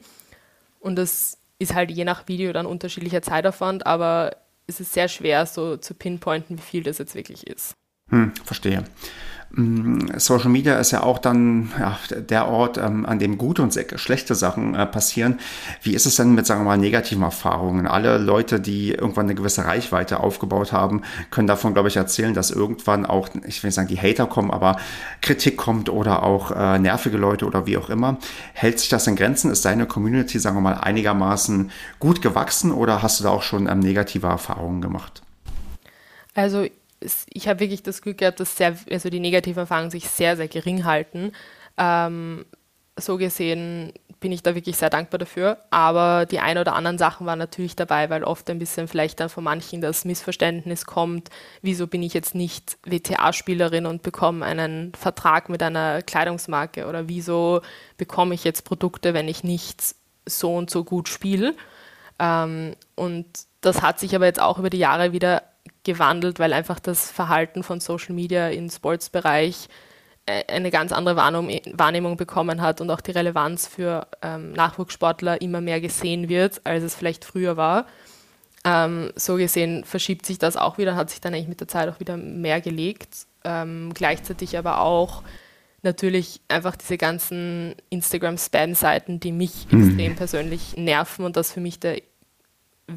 Und 0.80 0.96
das 0.96 1.38
ist 1.60 1.76
halt 1.76 1.92
je 1.92 2.06
nach 2.06 2.28
Video 2.28 2.52
dann 2.54 2.66
unterschiedlicher 2.66 3.22
Zeitaufwand, 3.22 3.86
aber 3.86 4.36
es 4.68 4.80
ist 4.80 4.94
sehr 4.94 5.08
schwer 5.08 5.46
so 5.46 5.78
zu 5.78 5.94
pinpointen, 5.94 6.58
wie 6.58 6.62
viel 6.62 6.84
das 6.84 6.98
jetzt 6.98 7.14
wirklich 7.14 7.46
ist. 7.46 7.74
Hm, 8.10 8.34
verstehe. 8.44 8.84
Mm, 9.54 10.18
Social 10.18 10.49
Media 10.49 10.76
ist 10.76 10.91
ja 10.91 11.04
auch 11.04 11.20
dann 11.20 11.72
ja, 11.78 11.97
der 12.16 12.47
Ort, 12.47 12.78
ähm, 12.78 13.06
an 13.06 13.20
dem 13.20 13.38
gute 13.38 13.62
und 13.62 13.78
schlechte 13.95 14.36
Sachen 14.36 14.76
äh, 14.76 14.86
passieren. 14.86 15.39
Wie 15.82 15.93
ist 15.93 16.06
es 16.06 16.16
denn 16.16 16.34
mit, 16.34 16.45
sagen 16.45 16.62
wir 16.62 16.66
mal, 16.66 16.78
negativen 16.78 17.24
Erfahrungen? 17.24 17.88
Alle 17.88 18.18
Leute, 18.18 18.60
die 18.60 18.91
irgendwann 18.91 19.26
eine 19.26 19.36
gewisse 19.36 19.66
Reichweite 19.66 20.20
aufgebaut 20.22 20.72
haben, 20.72 21.02
können 21.32 21.47
davon, 21.47 21.74
glaube 21.74 21.89
ich, 21.89 21.97
erzählen, 21.97 22.34
dass 22.34 22.52
irgendwann 22.52 23.06
auch, 23.06 23.30
ich 23.45 23.62
will 23.62 23.68
nicht 23.68 23.76
sagen, 23.76 23.88
die 23.89 23.99
Hater 23.99 24.28
kommen, 24.28 24.52
aber 24.52 24.78
Kritik 25.22 25.58
kommt 25.58 25.89
oder 25.89 26.24
auch 26.24 26.52
äh, 26.52 26.80
nervige 26.80 27.18
Leute 27.18 27.45
oder 27.45 27.66
wie 27.66 27.78
auch 27.78 27.89
immer. 27.89 28.18
Hält 28.54 28.80
sich 28.80 28.89
das 28.89 29.08
in 29.08 29.16
Grenzen? 29.16 29.52
Ist 29.52 29.66
deine 29.66 29.86
Community, 29.86 30.39
sagen 30.39 30.56
wir 30.56 30.62
mal, 30.62 30.76
einigermaßen 30.76 31.72
gut 31.99 32.22
gewachsen 32.22 32.72
oder 32.72 33.02
hast 33.02 33.20
du 33.20 33.26
da 33.26 33.32
auch 33.32 33.43
schon 33.43 33.68
ähm, 33.68 33.80
negative 33.80 34.28
Erfahrungen 34.28 34.82
gemacht? 34.82 35.22
Also 36.34 36.66
ich 37.32 37.47
habe 37.47 37.60
wirklich 37.60 37.84
das 37.84 38.02
Glück 38.02 38.20
gehabt, 38.20 38.39
dass 38.39 38.56
sehr, 38.56 38.76
also 38.89 39.10
die 39.10 39.20
negativen 39.20 39.62
Erfahrungen 39.62 39.91
sich 39.91 40.08
sehr, 40.10 40.38
sehr 40.38 40.47
gering 40.47 40.86
halten. 40.86 41.32
Ähm, 41.78 42.45
so 42.97 43.18
gesehen 43.18 43.93
bin 44.20 44.32
ich 44.32 44.43
da 44.43 44.54
wirklich 44.54 44.78
sehr 44.78 44.91
dankbar 44.91 45.18
dafür. 45.18 45.58
Aber 45.72 46.26
die 46.26 46.39
ein 46.39 46.58
oder 46.58 46.76
anderen 46.76 46.97
Sachen 46.97 47.26
waren 47.26 47.39
natürlich 47.39 47.76
dabei, 47.76 48.10
weil 48.10 48.24
oft 48.24 48.49
ein 48.49 48.60
bisschen 48.60 48.88
vielleicht 48.88 49.20
dann 49.20 49.30
von 49.30 49.43
manchen 49.43 49.82
das 49.82 50.06
Missverständnis 50.06 50.86
kommt, 50.86 51.30
wieso 51.62 51.88
bin 51.88 52.04
ich 52.04 52.14
jetzt 52.14 52.36
nicht 52.36 52.78
WTA-Spielerin 52.84 53.88
und 53.88 54.04
bekomme 54.04 54.45
einen 54.45 54.93
Vertrag 54.93 55.49
mit 55.49 55.64
einer 55.64 56.04
Kleidungsmarke 56.04 56.88
oder 56.88 57.10
wieso 57.10 57.62
bekomme 57.97 58.36
ich 58.36 58.43
jetzt 58.43 58.64
Produkte, 58.64 59.14
wenn 59.14 59.28
ich 59.28 59.43
nicht 59.43 59.95
so 60.28 60.56
und 60.56 60.70
so 60.70 60.84
gut 60.84 61.10
spiele. 61.10 61.56
Ähm, 62.20 62.76
und 62.95 63.26
das 63.62 63.82
hat 63.82 63.99
sich 63.99 64.16
aber 64.16 64.26
jetzt 64.26 64.41
auch 64.41 64.60
über 64.60 64.70
die 64.70 64.78
Jahre 64.78 65.14
wieder 65.14 65.41
gewandelt, 65.84 66.40
weil 66.40 66.54
einfach 66.54 66.80
das 66.80 67.12
Verhalten 67.12 67.64
von 67.64 67.80
Social 67.80 68.14
Media 68.14 68.50
im 68.50 68.70
Sportsbereich 68.70 69.68
äh, 70.26 70.44
eine 70.48 70.70
ganz 70.70 70.92
andere 70.92 71.16
Wahrnehmung 71.16 72.18
bekommen 72.18 72.62
hat 72.62 72.82
und 72.82 72.90
auch 72.92 73.02
die 73.02 73.12
Relevanz 73.12 73.68
für 73.68 74.08
ähm, 74.22 74.52
Nachwuchssportler 74.54 75.42
immer 75.42 75.62
mehr 75.62 75.82
gesehen 75.82 76.30
wird, 76.30 76.62
als 76.64 76.84
es 76.84 76.96
vielleicht 76.96 77.26
früher 77.26 77.58
war. 77.58 77.88
Ähm, 78.64 79.12
so 79.16 79.38
gesehen 79.38 79.84
verschiebt 79.84 80.26
sich 80.26 80.38
das 80.38 80.58
auch 80.58 80.78
wieder, 80.78 80.96
hat 80.96 81.10
sich 81.10 81.22
dann 81.22 81.34
eigentlich 81.34 81.48
mit 81.48 81.60
der 81.60 81.68
Zeit 81.68 81.90
auch 81.90 82.00
wieder 82.00 82.18
mehr 82.18 82.62
gelegt. 82.62 83.26
Ähm, 83.44 83.92
gleichzeitig 83.96 84.58
aber 84.58 84.82
auch 84.82 85.24
natürlich 85.82 86.42
einfach 86.48 86.76
diese 86.76 86.98
ganzen 86.98 87.76
Instagram-Spam-Seiten, 87.90 89.20
die 89.20 89.32
mich 89.32 89.68
mhm. 89.72 89.88
extrem 89.88 90.16
persönlich 90.16 90.78
nerven 90.78 91.26
und 91.26 91.36
das 91.36 91.52
für 91.52 91.60
mich 91.60 91.80
der 91.80 92.00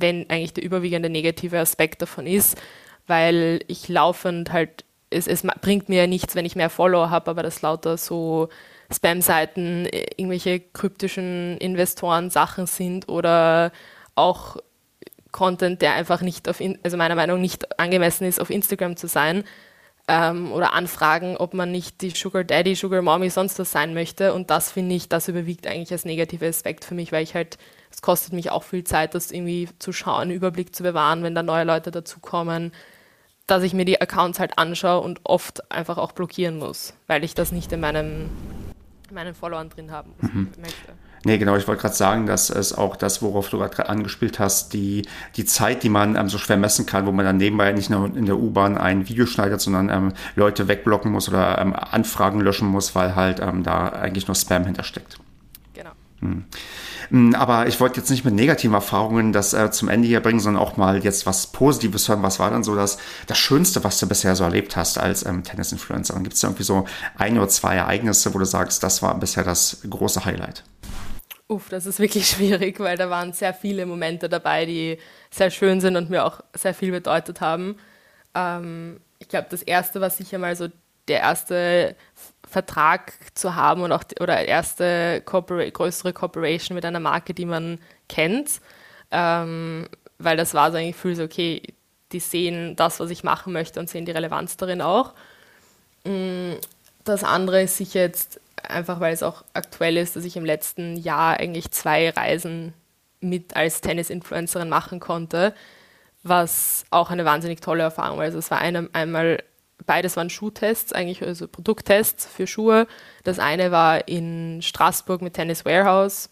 wenn 0.01 0.29
eigentlich 0.31 0.55
der 0.55 0.65
überwiegende 0.65 1.09
negative 1.09 1.59
Aspekt 1.59 2.03
davon 2.03 2.27
ist, 2.27 2.61
weil 3.07 3.61
ich 3.67 3.89
laufend 3.89 4.53
halt, 4.53 4.85
es, 5.11 5.27
es 5.27 5.43
bringt 5.61 5.89
mir 5.89 6.07
nichts, 6.07 6.35
wenn 6.35 6.45
ich 6.45 6.57
mehr 6.57 6.71
Follower 6.71 7.11
habe, 7.11 7.31
aber 7.31 7.43
das 7.43 7.63
lauter 7.63 7.97
so 7.97 8.49
Spam-Seiten, 8.93 9.87
äh, 9.87 10.07
irgendwelche 10.17 10.61
kryptischen 10.61 11.59
Investoren-Sachen 11.59 12.67
sind 12.67 13.09
oder 13.09 13.73
auch 14.15 14.57
Content, 15.33 15.83
der 15.83 15.95
einfach 15.95 16.21
nicht 16.21 16.49
auf, 16.49 16.63
also 16.83 16.97
meiner 16.97 17.17
Meinung 17.17 17.39
nach 17.39 17.43
nicht 17.43 17.79
angemessen 17.81 18.25
ist, 18.25 18.41
auf 18.41 18.51
Instagram 18.51 18.97
zu 18.97 19.09
sein. 19.09 19.45
Ähm, 20.07 20.53
oder 20.53 20.75
Anfragen, 20.75 21.37
ob 21.39 21.55
man 21.55 21.73
nicht 21.73 22.03
die 22.03 22.11
Sugar 22.11 22.45
Daddy, 22.45 22.75
Sugar 22.75 23.01
Mommy, 23.01 23.31
sonst 23.31 23.59
was 23.59 23.73
sein 23.73 23.95
möchte. 23.95 24.35
Und 24.35 24.51
das 24.51 24.71
finde 24.71 24.95
ich, 24.95 25.09
das 25.09 25.29
überwiegt 25.29 25.67
eigentlich 25.67 25.93
als 25.93 26.05
negativer 26.05 26.47
Aspekt 26.47 26.85
für 26.85 26.95
mich, 26.95 27.11
weil 27.11 27.23
ich 27.23 27.35
halt 27.35 27.59
es 27.95 28.03
kostet 28.03 28.33
mich 28.33 28.51
auch 28.51 28.65
viel 28.65 28.83
Zeit, 28.83 29.15
das 29.15 29.31
irgendwie 29.31 29.69
zu 29.79 29.93
schauen, 29.93 30.31
Überblick 30.31 30.75
zu 30.75 30.83
bewahren, 30.83 31.23
wenn 31.23 31.35
da 31.35 31.45
neue 31.45 31.63
Leute 31.63 31.93
dazukommen, 31.93 32.73
dass 33.47 33.63
ich 33.63 33.73
mir 33.73 33.85
die 33.85 34.01
Accounts 34.01 34.41
halt 34.41 34.59
anschaue 34.59 35.01
und 35.01 35.21
oft 35.23 35.71
einfach 35.71 35.97
auch 35.97 36.11
blockieren 36.11 36.59
muss, 36.59 36.95
weil 37.07 37.23
ich 37.23 37.35
das 37.35 37.53
nicht 37.53 37.71
in 37.73 37.79
meinem, 37.79 38.31
meinen 39.15 39.35
Followern 39.35 39.69
drin 39.71 39.91
haben 39.91 40.13
mhm. 40.21 40.49
möchte. 40.61 40.93
Nee, 41.25 41.39
genau, 41.39 41.57
ich 41.57 41.67
wollte 41.67 41.81
gerade 41.81 41.95
sagen, 41.95 42.27
dass 42.27 42.51
es 42.51 42.75
auch 42.75 42.97
das, 42.97 43.23
worauf 43.23 43.49
du 43.49 43.59
gerade 43.59 43.89
angespielt 43.89 44.39
hast, 44.39 44.75
die, 44.75 45.07
die 45.37 45.47
Zeit, 45.47 45.83
die 45.83 45.89
man 45.89 46.17
ähm, 46.17 46.29
so 46.29 46.37
schwer 46.37 46.59
messen 46.59 46.85
kann, 46.85 47.07
wo 47.07 47.13
man 47.13 47.25
dann 47.25 47.39
nebenbei 47.39 47.73
nicht 47.73 47.89
nur 47.89 48.15
in 48.15 48.27
der 48.27 48.39
U-Bahn 48.39 48.77
ein 48.77 49.09
Video 49.09 49.25
schneidet, 49.25 49.61
sondern 49.61 49.89
ähm, 49.89 50.13
Leute 50.37 50.69
wegblocken 50.69 51.11
muss 51.11 51.29
oder 51.29 51.59
ähm, 51.59 51.73
Anfragen 51.75 52.41
löschen 52.41 52.69
muss, 52.69 52.95
weil 52.95 53.17
halt 53.17 53.41
ähm, 53.41 53.63
da 53.63 53.89
eigentlich 53.89 54.27
nur 54.27 54.35
Spam 54.35 54.67
hintersteckt. 54.67 55.19
Hm. 56.25 57.35
Aber 57.35 57.67
ich 57.67 57.81
wollte 57.81 58.01
jetzt 58.01 58.11
nicht 58.11 58.25
mit 58.25 58.35
negativen 58.35 58.75
Erfahrungen 58.75 59.33
das 59.33 59.53
äh, 59.53 59.71
zum 59.71 59.89
Ende 59.89 60.09
hier 60.09 60.21
bringen, 60.21 60.41
sondern 60.41 60.63
auch 60.63 60.77
mal 60.77 61.05
jetzt 61.05 61.27
was 61.27 61.49
Positives 61.49 62.09
hören. 62.09 62.23
Was 62.23 62.39
war 62.39 62.51
dann 62.51 62.65
so 62.65 62.75
das, 62.75 62.99
das 63.27 63.39
Schönste, 63.39 63.85
was 63.85 63.99
du 64.01 64.09
bisher 64.09 64.35
so 64.37 64.45
erlebt 64.45 64.77
hast 64.77 64.99
als 64.99 65.25
ähm, 65.25 65.45
Tennis-Influencerin? 65.45 66.23
Gibt 66.23 66.35
es 66.35 66.41
da 66.41 66.49
irgendwie 66.49 66.65
so 66.65 66.87
ein 67.17 67.37
oder 67.37 67.49
zwei 67.49 67.77
Ereignisse, 67.77 68.35
wo 68.35 68.39
du 68.39 68.47
sagst, 68.47 68.83
das 68.83 69.03
war 69.03 69.19
bisher 69.19 69.45
das 69.45 69.83
große 69.89 70.25
Highlight? 70.25 70.65
Uff, 71.49 71.69
das 71.69 71.87
ist 71.87 71.99
wirklich 71.99 72.29
schwierig, 72.31 72.81
weil 72.81 72.97
da 72.97 73.11
waren 73.11 73.33
sehr 73.33 73.55
viele 73.55 73.87
Momente 73.87 74.29
dabei, 74.29 74.65
die 74.65 74.99
sehr 75.31 75.51
schön 75.51 75.81
sind 75.81 75.97
und 75.97 76.11
mir 76.11 76.25
auch 76.25 76.41
sehr 76.55 76.75
viel 76.75 76.91
bedeutet 76.91 77.41
haben. 77.41 77.77
Ähm, 78.35 79.01
ich 79.19 79.29
glaube, 79.29 79.49
das 79.51 79.63
erste 79.63 80.01
war 80.01 80.11
sicher 80.11 80.39
mal 80.39 80.57
so 80.57 80.69
der 81.09 81.21
erste 81.21 81.97
Vertrag 82.55 83.13
zu 83.35 83.57
haben 83.57 83.83
und 83.83 83.91
auch 83.91 84.05
oder 84.21 84.45
erste 84.45 85.21
Corpora 85.25 85.69
größere 85.69 86.13
Corporation 86.13 86.77
mit 86.77 86.85
einer 86.85 87.01
Marke, 87.01 87.35
die 87.35 87.47
man 87.47 87.81
kennt, 88.09 88.61
ähm, 89.11 89.89
weil 90.19 90.37
das 90.37 90.55
war 90.55 90.71
so 90.71 90.79
eigentlich 90.79 90.95
Gefühl 90.95 91.17
so, 91.17 91.25
okay, 91.25 91.63
die 92.13 92.21
sehen 92.21 92.77
das, 92.77 93.01
was 93.01 93.11
ich 93.11 93.25
machen 93.25 93.53
möchte 93.53 93.81
und 93.81 93.91
sehen 93.91 94.07
die 94.07 94.13
Relevanz 94.13 94.57
darin 94.57 94.83
auch. 94.83 95.15
Mm, 96.05 96.53
das 97.03 97.25
andere 97.25 97.63
ist 97.63 97.77
sicher 97.77 98.01
jetzt 98.01 98.41
einfach, 98.63 99.01
weil 99.01 99.13
es 99.13 99.25
auch 99.25 99.45
aktuell 99.53 99.97
ist, 99.97 100.15
dass 100.15 100.25
ich 100.25 100.37
im 100.37 100.45
letzten 100.45 100.97
Jahr 100.97 101.39
eigentlich 101.41 101.73
zwei 101.73 102.11
Reisen 102.11 102.73
mit 103.21 103.57
als 103.57 103.81
Tennis-Influencerin 103.81 104.69
machen 104.69 105.01
konnte, 105.01 105.55
was 106.23 106.85
auch 106.91 107.11
eine 107.11 107.25
wahnsinnig 107.25 107.61
tolle 107.61 107.83
Erfahrung 107.83 108.19
war. 108.19 108.25
Also 108.25 108.39
es 108.39 108.51
war 108.53 108.59
eine, 108.59 108.89
einmal 108.93 109.43
beides 109.87 110.17
waren 110.17 110.31
Schuhtests, 110.31 110.93
eigentlich 110.93 111.23
also 111.23 111.49
Produkttests 111.49 112.27
für 112.27 112.47
Schuhe. 112.47 112.87
Das 113.23 113.39
eine 113.39 113.71
war 113.71 114.09
in 114.09 114.63
Straßburg 114.63 115.23
mit 115.23 115.35
Tennis 115.35 115.65
Warehouse 115.65 116.31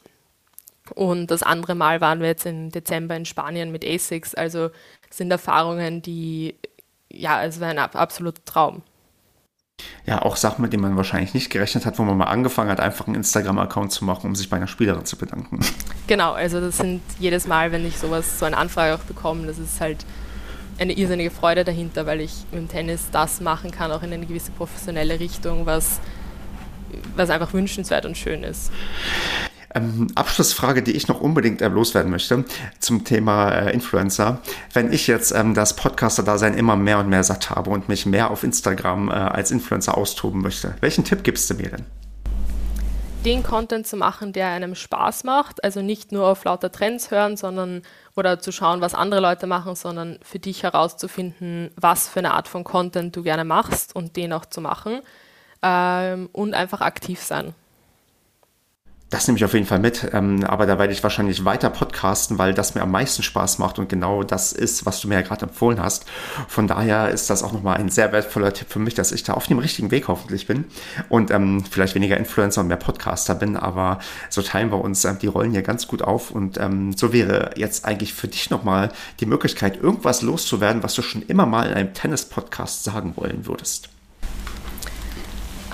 und 0.95 1.31
das 1.31 1.43
andere 1.43 1.75
Mal 1.75 2.01
waren 2.01 2.21
wir 2.21 2.29
jetzt 2.29 2.47
im 2.47 2.71
Dezember 2.71 3.17
in 3.17 3.25
Spanien 3.25 3.73
mit 3.73 3.85
ASICS. 3.85 4.35
Also 4.35 4.71
sind 5.11 5.31
Erfahrungen, 5.31 6.03
die, 6.03 6.57
ja, 7.11 7.45
es 7.45 7.61
war 7.61 7.69
ein 7.69 7.79
absoluter 7.79 8.45
Traum. 8.45 8.83
Ja, 10.07 10.23
auch 10.23 10.37
Sachen, 10.37 10.63
mit 10.63 10.73
denen 10.73 10.83
man 10.83 10.97
wahrscheinlich 10.97 11.35
nicht 11.35 11.51
gerechnet 11.51 11.87
hat, 11.87 11.99
wo 11.99 12.03
man 12.03 12.17
mal 12.17 12.27
angefangen 12.27 12.71
hat, 12.71 12.81
einfach 12.81 13.07
einen 13.07 13.17
Instagram-Account 13.17 13.91
zu 13.91 14.05
machen, 14.05 14.27
um 14.27 14.35
sich 14.35 14.49
bei 14.49 14.57
einer 14.57 14.67
Spielerin 14.67 15.05
zu 15.05 15.17
bedanken. 15.17 15.61
Genau, 16.07 16.33
also 16.33 16.61
das 16.61 16.77
sind 16.77 17.01
jedes 17.19 17.47
Mal, 17.47 17.73
wenn 17.73 17.87
ich 17.87 17.99
sowas, 17.99 18.39
so 18.39 18.45
eine 18.45 18.57
Anfrage 18.57 18.95
auch 18.95 19.05
bekomme, 19.05 19.47
das 19.47 19.59
ist 19.59 19.81
halt 19.81 20.05
eine 20.79 20.93
irrsinnige 20.93 21.31
Freude 21.31 21.65
dahinter, 21.65 22.07
weil 22.07 22.21
ich 22.21 22.33
dem 22.53 22.69
Tennis 22.69 23.09
das 23.13 23.41
machen 23.41 23.71
kann, 23.71 23.91
auch 23.93 24.03
in 24.03 24.13
eine 24.13 24.27
gewisse 24.27 24.51
professionelle 24.53 25.21
Richtung, 25.21 25.67
was, 25.67 26.01
was 27.17 27.31
einfach 27.31 27.53
wünschenswert 27.53 28.07
und 28.07 28.17
schön 28.17 28.43
ist. 28.43 28.71
Ähm, 29.75 30.09
Abschlussfrage, 30.15 30.83
die 30.83 30.93
ich 30.93 31.09
noch 31.09 31.21
unbedingt 31.21 31.63
äh, 31.63 31.69
loswerden 31.69 32.11
möchte 32.11 32.45
zum 32.79 33.05
Thema 33.05 33.51
äh, 33.51 33.73
Influencer. 33.73 34.41
Wenn 34.75 34.93
ich 34.93 35.07
jetzt 35.07 35.33
ähm, 35.33 35.55
das 35.55 35.77
Podcaster-Dasein 35.77 36.55
immer 36.55 36.77
mehr 36.77 36.99
und 36.99 37.09
mehr 37.09 37.25
satt 37.25 37.51
habe 37.51 37.71
und 37.71 37.89
mich 37.89 38.05
mehr 38.05 38.31
auf 38.31 38.45
Instagram 38.45 39.09
äh, 39.09 39.13
als 39.13 39.51
Influencer 39.51 39.97
austoben 39.97 40.43
möchte, 40.43 40.75
welchen 40.81 41.05
Tipp 41.05 41.25
gibst 41.25 41.49
du 41.49 41.55
mir 41.55 41.71
denn? 41.71 41.87
Den 43.25 43.43
Content 43.45 43.87
zu 43.87 43.97
machen, 43.97 44.33
der 44.33 44.49
einem 44.49 44.75
Spaß 44.75 45.25
macht. 45.25 45.63
Also 45.63 45.81
nicht 45.81 46.11
nur 46.13 46.27
auf 46.27 46.45
lauter 46.45 46.73
Trends 46.73 47.11
hören, 47.11 47.37
sondern 47.37 47.83
oder 48.17 48.41
zu 48.41 48.53
schauen, 48.53 48.81
was 48.81 48.95
andere 48.95 49.21
Leute 49.21 49.47
machen, 49.47 49.77
sondern 49.77 50.19
für 50.23 50.39
dich 50.39 50.63
herauszufinden, 50.65 51.71
was 51.77 52.09
für 52.09 52.19
eine 52.19 52.35
Art 52.35 52.49
von 52.49 52.65
Content 52.65 53.15
du 53.15 53.23
gerne 53.23 53.45
machst 53.45 53.95
und 53.95 54.17
den 54.17 54.33
auch 54.33 54.47
zu 54.47 54.61
machen 54.61 55.01
ähm, 55.63 56.29
und 56.33 56.55
einfach 56.55 56.81
aktiv 56.81 57.21
sein. 57.21 57.55
Das 59.13 59.29
nehme 59.29 59.37
ich 59.37 59.45
auf 59.45 59.53
jeden 59.53 59.67
Fall 59.67 59.79
mit, 59.79 60.09
ähm, 60.15 60.43
aber 60.43 60.65
da 60.65 60.79
werde 60.79 60.91
ich 60.91 61.03
wahrscheinlich 61.03 61.45
weiter 61.45 61.69
podcasten, 61.69 62.39
weil 62.39 62.55
das 62.55 62.75
mir 62.75 62.81
am 62.81 62.91
meisten 62.91 63.23
Spaß 63.23 63.59
macht 63.59 63.79
und 63.79 63.91
genau 63.91 64.23
das 64.23 64.55
ist, 64.55 64.87
was 64.87 65.03
du 65.03 65.09
mir 65.09 65.17
ja 65.17 65.21
gerade 65.21 65.43
empfohlen 65.43 65.83
hast. 65.83 66.07
Von 66.49 66.67
daher 66.67 67.11
ist 67.11 67.29
das 67.29 67.43
auch 67.43 67.53
nochmal 67.53 67.77
ein 67.77 67.91
sehr 67.91 68.11
wertvoller 68.11 68.55
Tipp 68.55 68.69
für 68.71 68.79
mich, 68.79 68.95
dass 68.95 69.13
ich 69.13 69.23
da 69.23 69.35
auf 69.35 69.47
dem 69.47 69.59
richtigen 69.59 69.91
Weg 69.91 70.09
hoffentlich 70.09 70.47
bin 70.47 70.65
und 71.11 71.31
ähm, 71.31 71.63
vielleicht 71.71 71.95
weniger 71.95 72.17
Influencer 72.17 72.63
und 72.63 72.69
mehr 72.69 72.79
Podcaster 72.79 73.35
bin, 73.35 73.59
aber 73.59 73.99
so 74.31 74.41
teilen 74.41 74.73
wir 74.73 74.81
uns 74.81 75.05
äh, 75.05 75.15
die 75.15 75.27
Rollen 75.27 75.51
hier 75.51 75.61
ganz 75.61 75.87
gut 75.87 76.01
auf 76.01 76.31
und 76.31 76.59
ähm, 76.59 76.95
so 76.95 77.13
wäre 77.13 77.51
jetzt 77.57 77.85
eigentlich 77.85 78.15
für 78.15 78.29
dich 78.29 78.49
nochmal 78.49 78.93
die 79.21 79.27
Möglichkeit, 79.27 79.77
irgendwas 79.77 80.23
loszuwerden, 80.23 80.83
was 80.83 80.95
du 80.95 81.03
schon 81.03 81.21
immer 81.21 81.45
mal 81.45 81.67
in 81.67 81.75
einem 81.75 81.93
Tennis-Podcast 81.93 82.85
sagen 82.85 83.13
wollen 83.17 83.45
würdest. 83.45 83.92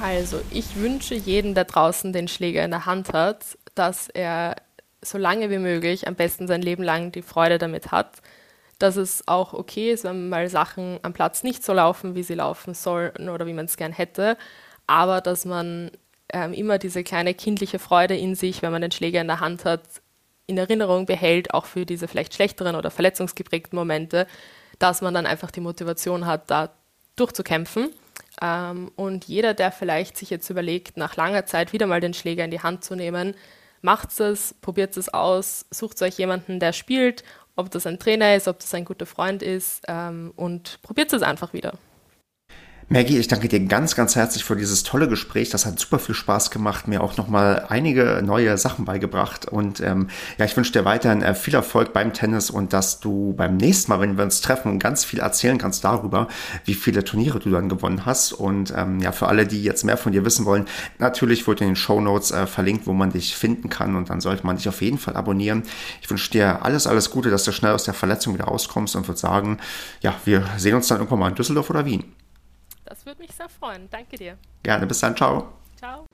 Also, 0.01 0.41
ich 0.53 0.77
wünsche 0.77 1.15
jedem, 1.15 1.55
der 1.55 1.65
draußen 1.65 2.13
den 2.13 2.29
Schläger 2.29 2.65
in 2.65 2.71
der 2.71 2.87
Hand 2.87 3.13
hat, 3.13 3.59
dass 3.75 4.09
er 4.09 4.57
so 5.03 5.19
lange 5.19 5.51
wie 5.51 5.59
möglich, 5.59 6.07
am 6.07 6.15
besten 6.15 6.47
sein 6.47 6.63
Leben 6.63 6.83
lang, 6.83 7.11
die 7.11 7.23
Freude 7.23 7.59
damit 7.59 7.91
hat. 7.91 8.23
Dass 8.79 8.97
es 8.97 9.27
auch 9.27 9.55
okay 9.55 9.91
ist, 9.91 10.05
wenn 10.05 10.29
mal 10.29 10.49
Sachen 10.49 11.01
am 11.03 11.13
Platz 11.13 11.43
nicht 11.43 11.65
so 11.65 11.73
laufen, 11.73 12.15
wie 12.15 12.23
sie 12.23 12.35
laufen 12.35 12.75
sollen 12.75 13.29
oder 13.29 13.47
wie 13.47 13.53
man 13.53 13.65
es 13.65 13.77
gern 13.77 13.93
hätte. 13.93 14.37
Aber 14.87 15.21
dass 15.21 15.45
man 15.45 15.91
ähm, 16.33 16.53
immer 16.53 16.79
diese 16.79 17.03
kleine 17.03 17.35
kindliche 17.35 17.81
Freude 17.81 18.17
in 18.17 18.37
sich, 18.37 18.63
wenn 18.63 18.71
man 18.71 18.83
den 18.83 18.93
Schläger 18.93 19.21
in 19.21 19.27
der 19.27 19.41
Hand 19.41 19.65
hat, 19.65 19.83
in 20.47 20.59
Erinnerung 20.59 21.07
behält, 21.07 21.53
auch 21.53 21.67
für 21.67 21.85
diese 21.85 22.07
vielleicht 22.07 22.35
schlechteren 22.35 22.77
oder 22.77 22.91
verletzungsgeprägten 22.93 23.77
Momente, 23.77 24.29
dass 24.79 25.03
man 25.03 25.13
dann 25.13 25.27
einfach 25.27 25.51
die 25.51 25.61
Motivation 25.61 26.25
hat, 26.25 26.51
da 26.51 26.71
durchzukämpfen 27.17 27.91
ähm, 28.43 28.91
und 28.97 29.27
jeder, 29.27 29.55
der 29.55 29.73
vielleicht 29.73 30.17
sich 30.17 30.31
jetzt 30.31 30.49
überlegt, 30.51 30.97
nach 30.97 31.17
langer 31.17 31.47
Zeit 31.47 31.73
wieder 31.73 31.87
mal 31.87 32.01
den 32.01 32.15
Schläger 32.15 32.45
in 32.45 32.51
die 32.51 32.61
Hand 32.61 32.85
zu 32.85 32.95
nehmen, 32.95 33.35
macht 33.83 34.19
es, 34.21 34.55
probiert 34.61 34.97
es 34.97 35.13
aus, 35.13 35.67
sucht 35.71 36.01
euch 36.03 36.19
jemanden, 36.19 36.61
der 36.61 36.73
spielt, 36.73 37.25
ob 37.57 37.71
das 37.71 37.87
ein 37.87 37.99
Trainer 37.99 38.35
ist, 38.35 38.49
ob 38.49 38.59
das 38.61 38.75
ein 38.75 38.85
guter 38.85 39.07
Freund 39.07 39.43
ist 39.43 39.83
ähm, 39.89 40.33
und 40.37 40.81
probiert 40.83 41.13
es 41.13 41.23
einfach 41.23 41.53
wieder. 41.53 41.75
Maggie, 42.91 43.19
ich 43.19 43.29
danke 43.29 43.49
dir 43.49 43.61
ganz, 43.61 43.97
ganz 43.97 44.17
herzlich 44.17 44.45
für 44.45 44.57
dieses 44.57 44.83
tolle 44.83 45.09
Gespräch. 45.09 45.51
Das 45.51 45.67
hat 45.67 45.79
super 45.79 45.99
viel 45.99 46.15
Spaß 46.15 46.51
gemacht, 46.51 46.89
mir 46.89 47.03
auch 47.03 47.19
nochmal 47.19 47.67
einige 47.69 48.23
neue 48.25 48.57
Sachen 48.57 48.87
beigebracht. 48.87 49.45
Und 49.45 49.83
ähm, 49.83 50.09
ja, 50.39 50.47
ich 50.47 50.57
wünsche 50.57 50.73
dir 50.73 50.87
weiterhin 50.87 51.21
äh, 51.21 51.35
viel 51.35 51.55
Erfolg 51.55 51.93
beim 51.93 52.15
Tennis 52.15 52.49
und 52.49 52.73
dass 52.73 52.99
du 52.99 53.35
beim 53.37 53.59
nächsten 53.59 53.93
Mal, 53.93 54.01
wenn 54.01 54.17
wir 54.17 54.25
uns 54.25 54.41
treffen, 54.41 54.79
ganz 54.79 55.05
viel 55.05 55.21
erzählen 55.21 55.59
kannst 55.59 55.85
darüber, 55.85 56.29
wie 56.65 56.73
viele 56.73 57.05
Turniere 57.05 57.41
du 57.41 57.51
dann 57.51 57.69
gewonnen 57.69 58.07
hast. 58.07 58.33
Und 58.33 58.73
ähm, 58.75 59.01
ja, 59.01 59.13
für 59.13 59.29
alle, 59.29 59.47
die 59.47 59.63
jetzt 59.63 59.85
mehr 59.85 59.99
von 59.99 60.13
dir 60.13 60.25
wissen 60.25 60.47
wollen, 60.47 60.65
natürlich 60.99 61.47
wird 61.47 61.61
in 61.61 61.67
den 61.67 61.77
Show 61.77 62.01
Notes 62.01 62.31
äh, 62.31 62.47
verlinkt, 62.47 62.87
wo 62.87 62.95
man 62.95 63.11
dich 63.11 63.37
finden 63.37 63.69
kann. 63.69 63.97
Und 63.97 64.09
dann 64.09 64.23
sollte 64.23 64.47
man 64.47 64.57
dich 64.57 64.67
auf 64.67 64.81
jeden 64.81 64.97
Fall 64.97 65.15
abonnieren. 65.15 65.63
Ich 66.01 66.09
wünsche 66.09 66.31
dir 66.31 66.65
alles, 66.65 66.87
alles 66.87 67.11
Gute, 67.11 67.29
dass 67.29 67.45
du 67.45 67.53
schnell 67.53 67.75
aus 67.75 67.85
der 67.85 67.93
Verletzung 67.93 68.33
wieder 68.33 68.47
rauskommst 68.47 68.97
und 68.97 69.07
würde 69.07 69.21
sagen, 69.21 69.59
ja, 70.01 70.15
wir 70.25 70.43
sehen 70.57 70.75
uns 70.75 70.89
dann 70.89 70.97
irgendwann 70.97 71.19
mal 71.19 71.29
in 71.29 71.35
Düsseldorf 71.35 71.69
oder 71.69 71.85
Wien. 71.85 72.05
Das 72.89 73.05
würde 73.05 73.21
mich 73.21 73.33
sehr 73.33 73.49
freuen. 73.49 73.89
Danke 73.91 74.17
dir. 74.17 74.39
Gerne, 74.63 74.87
bis 74.87 75.01
dann. 75.01 75.15
Ciao. 75.15 75.53
Ciao. 75.77 76.07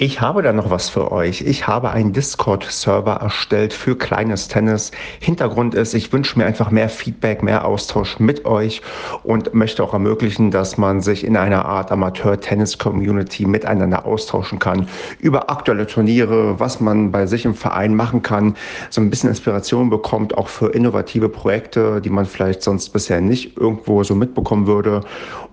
Ich 0.00 0.20
habe 0.20 0.42
da 0.42 0.52
noch 0.52 0.70
was 0.70 0.88
für 0.88 1.10
euch. 1.10 1.40
Ich 1.40 1.66
habe 1.66 1.90
einen 1.90 2.12
Discord-Server 2.12 3.14
erstellt 3.14 3.72
für 3.72 3.98
kleines 3.98 4.46
Tennis. 4.46 4.92
Hintergrund 5.18 5.74
ist, 5.74 5.92
ich 5.92 6.12
wünsche 6.12 6.38
mir 6.38 6.46
einfach 6.46 6.70
mehr 6.70 6.88
Feedback, 6.88 7.42
mehr 7.42 7.64
Austausch 7.64 8.20
mit 8.20 8.44
euch 8.44 8.80
und 9.24 9.54
möchte 9.54 9.82
auch 9.82 9.92
ermöglichen, 9.94 10.52
dass 10.52 10.78
man 10.78 11.00
sich 11.00 11.24
in 11.24 11.36
einer 11.36 11.64
Art 11.64 11.90
Amateur-Tennis-Community 11.90 13.44
miteinander 13.46 14.06
austauschen 14.06 14.60
kann 14.60 14.88
über 15.18 15.50
aktuelle 15.50 15.88
Turniere, 15.88 16.60
was 16.60 16.78
man 16.78 17.10
bei 17.10 17.26
sich 17.26 17.44
im 17.44 17.56
Verein 17.56 17.96
machen 17.96 18.22
kann, 18.22 18.54
so 18.90 19.00
ein 19.00 19.10
bisschen 19.10 19.30
Inspiration 19.30 19.90
bekommt, 19.90 20.38
auch 20.38 20.46
für 20.46 20.68
innovative 20.68 21.28
Projekte, 21.28 22.00
die 22.00 22.10
man 22.10 22.24
vielleicht 22.24 22.62
sonst 22.62 22.90
bisher 22.90 23.20
nicht 23.20 23.56
irgendwo 23.56 24.04
so 24.04 24.14
mitbekommen 24.14 24.68
würde. 24.68 25.00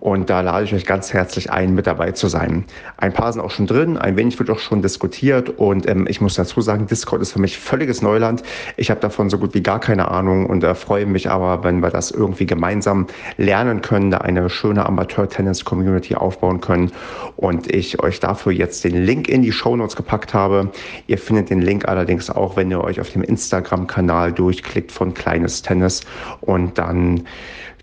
Und 0.06 0.30
da 0.30 0.42
lade 0.42 0.66
ich 0.66 0.74
euch 0.76 0.86
ganz 0.86 1.14
herzlich 1.14 1.50
ein, 1.50 1.74
mit 1.74 1.88
dabei 1.88 2.12
zu 2.12 2.28
sein. 2.28 2.66
Ein 2.98 3.12
paar 3.12 3.34
sind 3.34 3.42
auch 3.42 3.50
schon 3.50 3.66
drin, 3.66 3.98
ein 3.98 4.16
wenig 4.16 4.38
wird 4.38 4.52
auch 4.52 4.60
schon 4.60 4.84
diskutiert 4.84 5.50
und 5.58 5.90
ähm, 5.90 6.06
ich 6.08 6.22
muss 6.22 6.36
dazu 6.36 6.62
sagen, 6.62 6.86
Discord 6.86 7.24
ist 7.24 7.32
für 7.32 7.40
mich 7.40 7.58
völliges 7.58 8.04
Neuland. 8.04 8.44
Ich 8.78 8.92
habe 8.92 9.00
davon 9.00 9.32
so 9.32 9.40
gut 9.40 9.56
wie 9.56 9.64
gar 9.64 9.80
keine 9.80 10.12
Ahnung 10.12 10.46
und 10.46 10.64
äh, 10.64 10.76
freue 10.76 11.08
mich 11.08 11.32
aber, 11.32 11.64
wenn 11.64 11.80
wir 11.80 11.90
das 11.90 12.12
irgendwie 12.12 12.46
gemeinsam 12.46 13.08
lernen 13.38 13.82
können, 13.82 14.12
da 14.12 14.20
eine 14.20 14.48
schöne 14.48 14.86
Amateur-Tennis-Community 14.86 16.14
aufbauen 16.14 16.62
können 16.62 16.92
und 17.36 17.74
ich 17.74 18.00
euch 18.04 18.20
dafür 18.20 18.52
jetzt 18.52 18.84
den 18.84 19.06
Link 19.06 19.28
in 19.28 19.42
die 19.42 19.52
Show 19.52 19.76
Notes 19.76 19.96
gepackt 19.96 20.36
habe. 20.36 20.70
Ihr 21.08 21.18
findet 21.18 21.50
den 21.50 21.64
Link 21.64 21.88
allerdings 21.88 22.30
auch, 22.30 22.56
wenn 22.56 22.70
ihr 22.70 22.84
euch 22.84 23.02
auf 23.02 23.10
dem 23.10 23.24
Instagram-Kanal 23.24 24.34
durchklickt 24.34 24.92
von 24.92 25.16
Kleines 25.16 25.64
Tennis 25.64 26.02
und 26.42 26.78
dann 26.78 27.24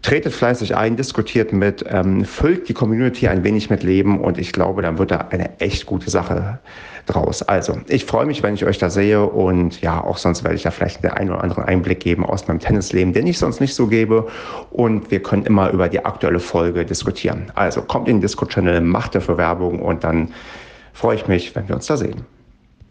tretet 0.03 0.33
fleißig 0.33 0.77
ein, 0.77 0.97
diskutiert 0.97 1.53
mit, 1.53 1.85
ähm, 1.89 2.25
füllt 2.25 2.69
die 2.69 2.75
Community 2.75 3.29
ein 3.29 3.45
wenig 3.45 3.71
mit 3.71 3.85
Leben 3.85 4.21
und 4.21 4.37
ich 4.37 4.53
glaube, 4.53 4.83
dann 4.83 4.99
wird 4.99 5.13
da 5.13 5.29
eine 5.31 5.61
echt 5.61 5.87
gute 5.87 6.11
Sache 6.11 6.59
draus. 7.07 7.43
Also, 7.43 7.79
ich 7.89 8.05
freue 8.05 8.27
mich, 8.27 8.43
wenn 8.43 8.55
ich 8.55 8.65
euch 8.65 8.79
da 8.79 8.91
sehe 8.91 9.25
und 9.25 9.81
ja, 9.81 10.03
auch 10.03 10.19
sonst 10.19 10.43
werde 10.45 10.57
ich 10.57 10.63
da 10.63 10.71
vielleicht 10.71 11.03
den 11.03 11.13
einen 11.13 11.31
oder 11.31 11.43
anderen 11.43 11.65
Einblick 11.65 12.01
geben 12.01 12.27
aus 12.27 12.47
meinem 12.49 12.59
Tennisleben, 12.59 13.13
den 13.13 13.27
ich 13.27 13.39
sonst 13.39 13.61
nicht 13.61 13.75
so 13.75 13.87
gebe 13.87 14.27
und 14.71 15.11
wir 15.11 15.23
können 15.23 15.45
immer 15.47 15.71
über 15.71 15.89
die 15.89 16.05
aktuelle 16.05 16.41
Folge 16.41 16.85
diskutieren. 16.85 17.53
Also, 17.55 17.83
kommt 17.83 18.09
in 18.09 18.17
den 18.17 18.23
Discord-Channel, 18.23 18.81
macht 18.81 19.15
dafür 19.15 19.39
Werbung 19.39 19.81
und 19.81 20.05
dann 20.05 20.33
freue 20.93 21.17
ich 21.17 21.29
mich, 21.29 21.55
wenn 21.55 21.69
wir 21.69 21.77
uns 21.77 21.87
da 21.87 21.97
sehen. 21.97 22.25